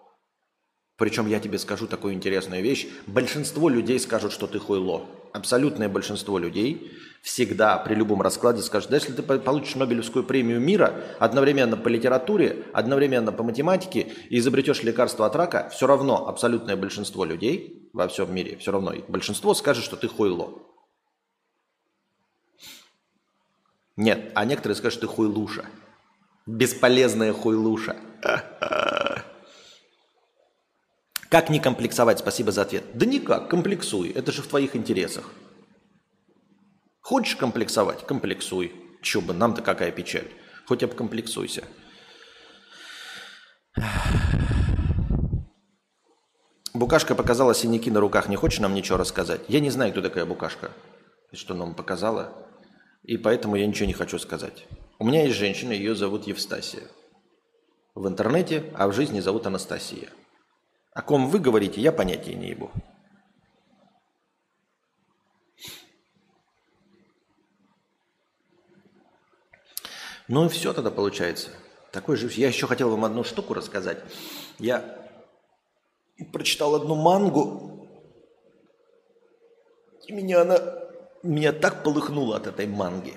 Причем 0.96 1.26
я 1.26 1.40
тебе 1.40 1.58
скажу 1.58 1.88
такую 1.88 2.14
интересную 2.14 2.62
вещь. 2.62 2.86
Большинство 3.08 3.68
людей 3.68 3.98
скажут, 3.98 4.32
что 4.32 4.46
ты 4.46 4.60
хуйло. 4.60 5.06
Абсолютное 5.32 5.88
большинство 5.88 6.38
людей 6.38 6.92
всегда 7.26 7.76
при 7.78 7.96
любом 7.96 8.22
раскладе 8.22 8.62
скажут, 8.62 8.90
да 8.90 8.96
если 8.96 9.12
ты 9.12 9.20
получишь 9.20 9.74
Нобелевскую 9.74 10.22
премию 10.24 10.60
мира 10.60 11.02
одновременно 11.18 11.76
по 11.76 11.88
литературе, 11.88 12.66
одновременно 12.72 13.32
по 13.32 13.42
математике 13.42 14.12
и 14.30 14.38
изобретешь 14.38 14.84
лекарство 14.84 15.26
от 15.26 15.34
рака, 15.34 15.68
все 15.70 15.88
равно 15.88 16.28
абсолютное 16.28 16.76
большинство 16.76 17.24
людей 17.24 17.90
во 17.92 18.06
всем 18.06 18.32
мире, 18.32 18.56
все 18.58 18.70
равно 18.70 18.94
большинство 19.08 19.54
скажет, 19.54 19.82
что 19.82 19.96
ты 19.96 20.06
хуйло. 20.06 20.62
Нет, 23.96 24.30
а 24.36 24.44
некоторые 24.44 24.76
скажут, 24.76 24.98
что 24.98 25.08
ты 25.08 25.12
хуйлуша. 25.12 25.64
Бесполезная 26.46 27.32
хуйлуша. 27.32 27.96
Как 31.28 31.50
не 31.50 31.58
комплексовать? 31.58 32.20
Спасибо 32.20 32.52
за 32.52 32.62
ответ. 32.62 32.84
Да 32.94 33.04
никак, 33.04 33.50
комплексуй. 33.50 34.10
Это 34.10 34.30
же 34.30 34.42
в 34.42 34.46
твоих 34.46 34.76
интересах. 34.76 35.28
Хочешь 37.06 37.36
комплексовать? 37.36 38.04
Комплексуй. 38.04 38.74
Че 39.00 39.20
бы, 39.20 39.32
нам-то 39.32 39.62
какая 39.62 39.92
печаль. 39.92 40.26
Хоть 40.66 40.82
обкомплексуйся. 40.82 41.62
Букашка 46.74 47.14
показала 47.14 47.54
синяки 47.54 47.92
на 47.92 48.00
руках. 48.00 48.28
Не 48.28 48.34
хочешь 48.34 48.58
нам 48.58 48.74
ничего 48.74 48.98
рассказать? 48.98 49.42
Я 49.46 49.60
не 49.60 49.70
знаю, 49.70 49.92
кто 49.92 50.02
такая 50.02 50.26
Букашка. 50.26 50.72
Что 51.32 51.54
нам 51.54 51.76
показала. 51.76 52.32
И 53.04 53.16
поэтому 53.16 53.54
я 53.54 53.68
ничего 53.68 53.86
не 53.86 53.92
хочу 53.92 54.18
сказать. 54.18 54.66
У 54.98 55.04
меня 55.04 55.22
есть 55.22 55.36
женщина, 55.36 55.70
ее 55.70 55.94
зовут 55.94 56.26
Евстасия. 56.26 56.88
В 57.94 58.08
интернете, 58.08 58.64
а 58.74 58.88
в 58.88 58.92
жизни 58.92 59.20
зовут 59.20 59.46
Анастасия. 59.46 60.08
О 60.92 61.02
ком 61.02 61.28
вы 61.28 61.38
говорите, 61.38 61.80
я 61.80 61.92
понятия 61.92 62.34
не 62.34 62.48
ебу. 62.48 62.72
Ну 70.28 70.46
и 70.46 70.48
все 70.48 70.72
тогда 70.72 70.90
получается. 70.90 71.50
Такой 71.92 72.16
же. 72.16 72.28
Я 72.32 72.48
еще 72.48 72.66
хотел 72.66 72.90
вам 72.90 73.04
одну 73.04 73.24
штуку 73.24 73.54
рассказать. 73.54 73.98
Я 74.58 74.98
прочитал 76.32 76.74
одну 76.74 76.94
мангу, 76.94 77.88
и 80.06 80.12
меня 80.12 80.42
она 80.42 80.58
меня 81.22 81.52
так 81.52 81.82
полыхнуло 81.82 82.36
от 82.36 82.46
этой 82.46 82.66
манги. 82.66 83.14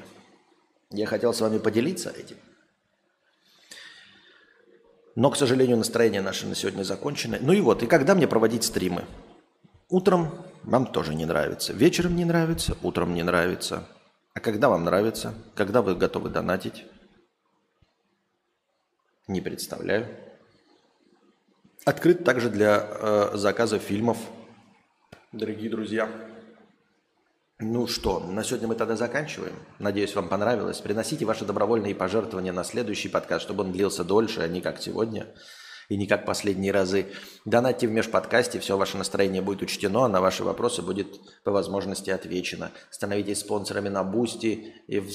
Я 0.91 1.05
хотел 1.05 1.33
с 1.33 1.41
вами 1.41 1.59
поделиться 1.59 2.09
этим. 2.09 2.37
Но, 5.15 5.29
к 5.29 5.35
сожалению, 5.35 5.77
настроение 5.77 6.21
наше 6.21 6.47
на 6.47 6.55
сегодня 6.55 6.83
закончено. 6.83 7.37
Ну 7.41 7.53
и 7.53 7.61
вот, 7.61 7.83
и 7.83 7.87
когда 7.87 8.15
мне 8.15 8.27
проводить 8.27 8.63
стримы? 8.63 9.05
Утром 9.89 10.45
вам 10.63 10.87
тоже 10.87 11.13
не 11.13 11.25
нравится, 11.25 11.73
вечером 11.73 12.15
не 12.15 12.25
нравится, 12.25 12.77
утром 12.83 13.13
не 13.13 13.23
нравится. 13.23 13.87
А 14.33 14.39
когда 14.39 14.69
вам 14.69 14.85
нравится? 14.85 15.33
Когда 15.55 15.81
вы 15.81 15.95
готовы 15.95 16.29
донатить? 16.29 16.85
Не 19.29 19.41
представляю. 19.41 20.07
Открыт 21.85 22.23
также 22.23 22.49
для 22.49 22.83
э, 22.89 23.29
заказа 23.35 23.77
фильмов, 23.77 24.17
дорогие 25.31 25.69
друзья. 25.69 26.09
Ну 27.59 27.85
что, 27.85 28.21
на 28.21 28.43
сегодня 28.43 28.69
мы 28.69 28.73
тогда 28.73 28.95
заканчиваем. 28.95 29.53
Надеюсь, 29.77 30.15
вам 30.15 30.29
понравилось. 30.29 30.81
Приносите 30.81 31.25
ваши 31.25 31.45
добровольные 31.45 31.93
пожертвования 31.93 32.51
на 32.51 32.63
следующий 32.63 33.07
подкаст, 33.07 33.43
чтобы 33.45 33.63
он 33.65 33.71
длился 33.71 34.03
дольше, 34.03 34.41
а 34.41 34.47
не 34.47 34.61
как 34.61 34.81
сегодня 34.81 35.27
и 35.89 35.97
не 35.97 36.07
как 36.07 36.25
последние 36.25 36.71
разы. 36.71 37.07
Донатьте 37.45 37.87
в 37.87 37.91
межподкасте, 37.91 38.59
все 38.59 38.77
ваше 38.77 38.97
настроение 38.97 39.41
будет 39.41 39.61
учтено, 39.61 40.05
а 40.05 40.07
на 40.07 40.21
ваши 40.21 40.43
вопросы 40.43 40.81
будет 40.81 41.07
по 41.43 41.51
возможности 41.51 42.11
отвечено. 42.11 42.71
Становитесь 42.89 43.39
спонсорами 43.39 43.89
на 43.89 44.03
Бусти 44.03 44.73
и 44.87 44.99
в 44.99 45.11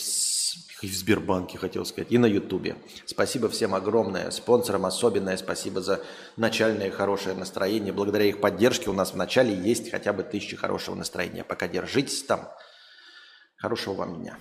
и 0.83 0.87
в 0.87 0.95
Сбербанке, 0.95 1.57
хотел 1.57 1.87
сказать, 1.87 2.13
и 2.13 2.19
на 2.19 2.27
Ютубе. 2.27 2.77
Спасибо 3.07 3.49
всем 3.49 3.75
огромное. 3.75 4.31
Спонсорам 4.31 4.85
особенное 4.85 5.39
спасибо 5.39 5.81
за 5.81 6.03
начальное 6.37 6.91
хорошее 6.91 7.35
настроение. 7.35 7.93
Благодаря 7.93 8.27
их 8.27 8.41
поддержке 8.41 8.91
у 8.91 8.93
нас 8.93 9.13
в 9.13 9.17
начале 9.17 9.55
есть 9.55 9.91
хотя 9.91 10.13
бы 10.13 10.23
тысячи 10.23 10.57
хорошего 10.57 10.95
настроения. 10.95 11.43
Пока 11.43 11.69
держитесь 11.69 12.23
там. 12.25 12.51
Хорошего 13.57 13.95
вам 13.95 14.21
дня. 14.21 14.37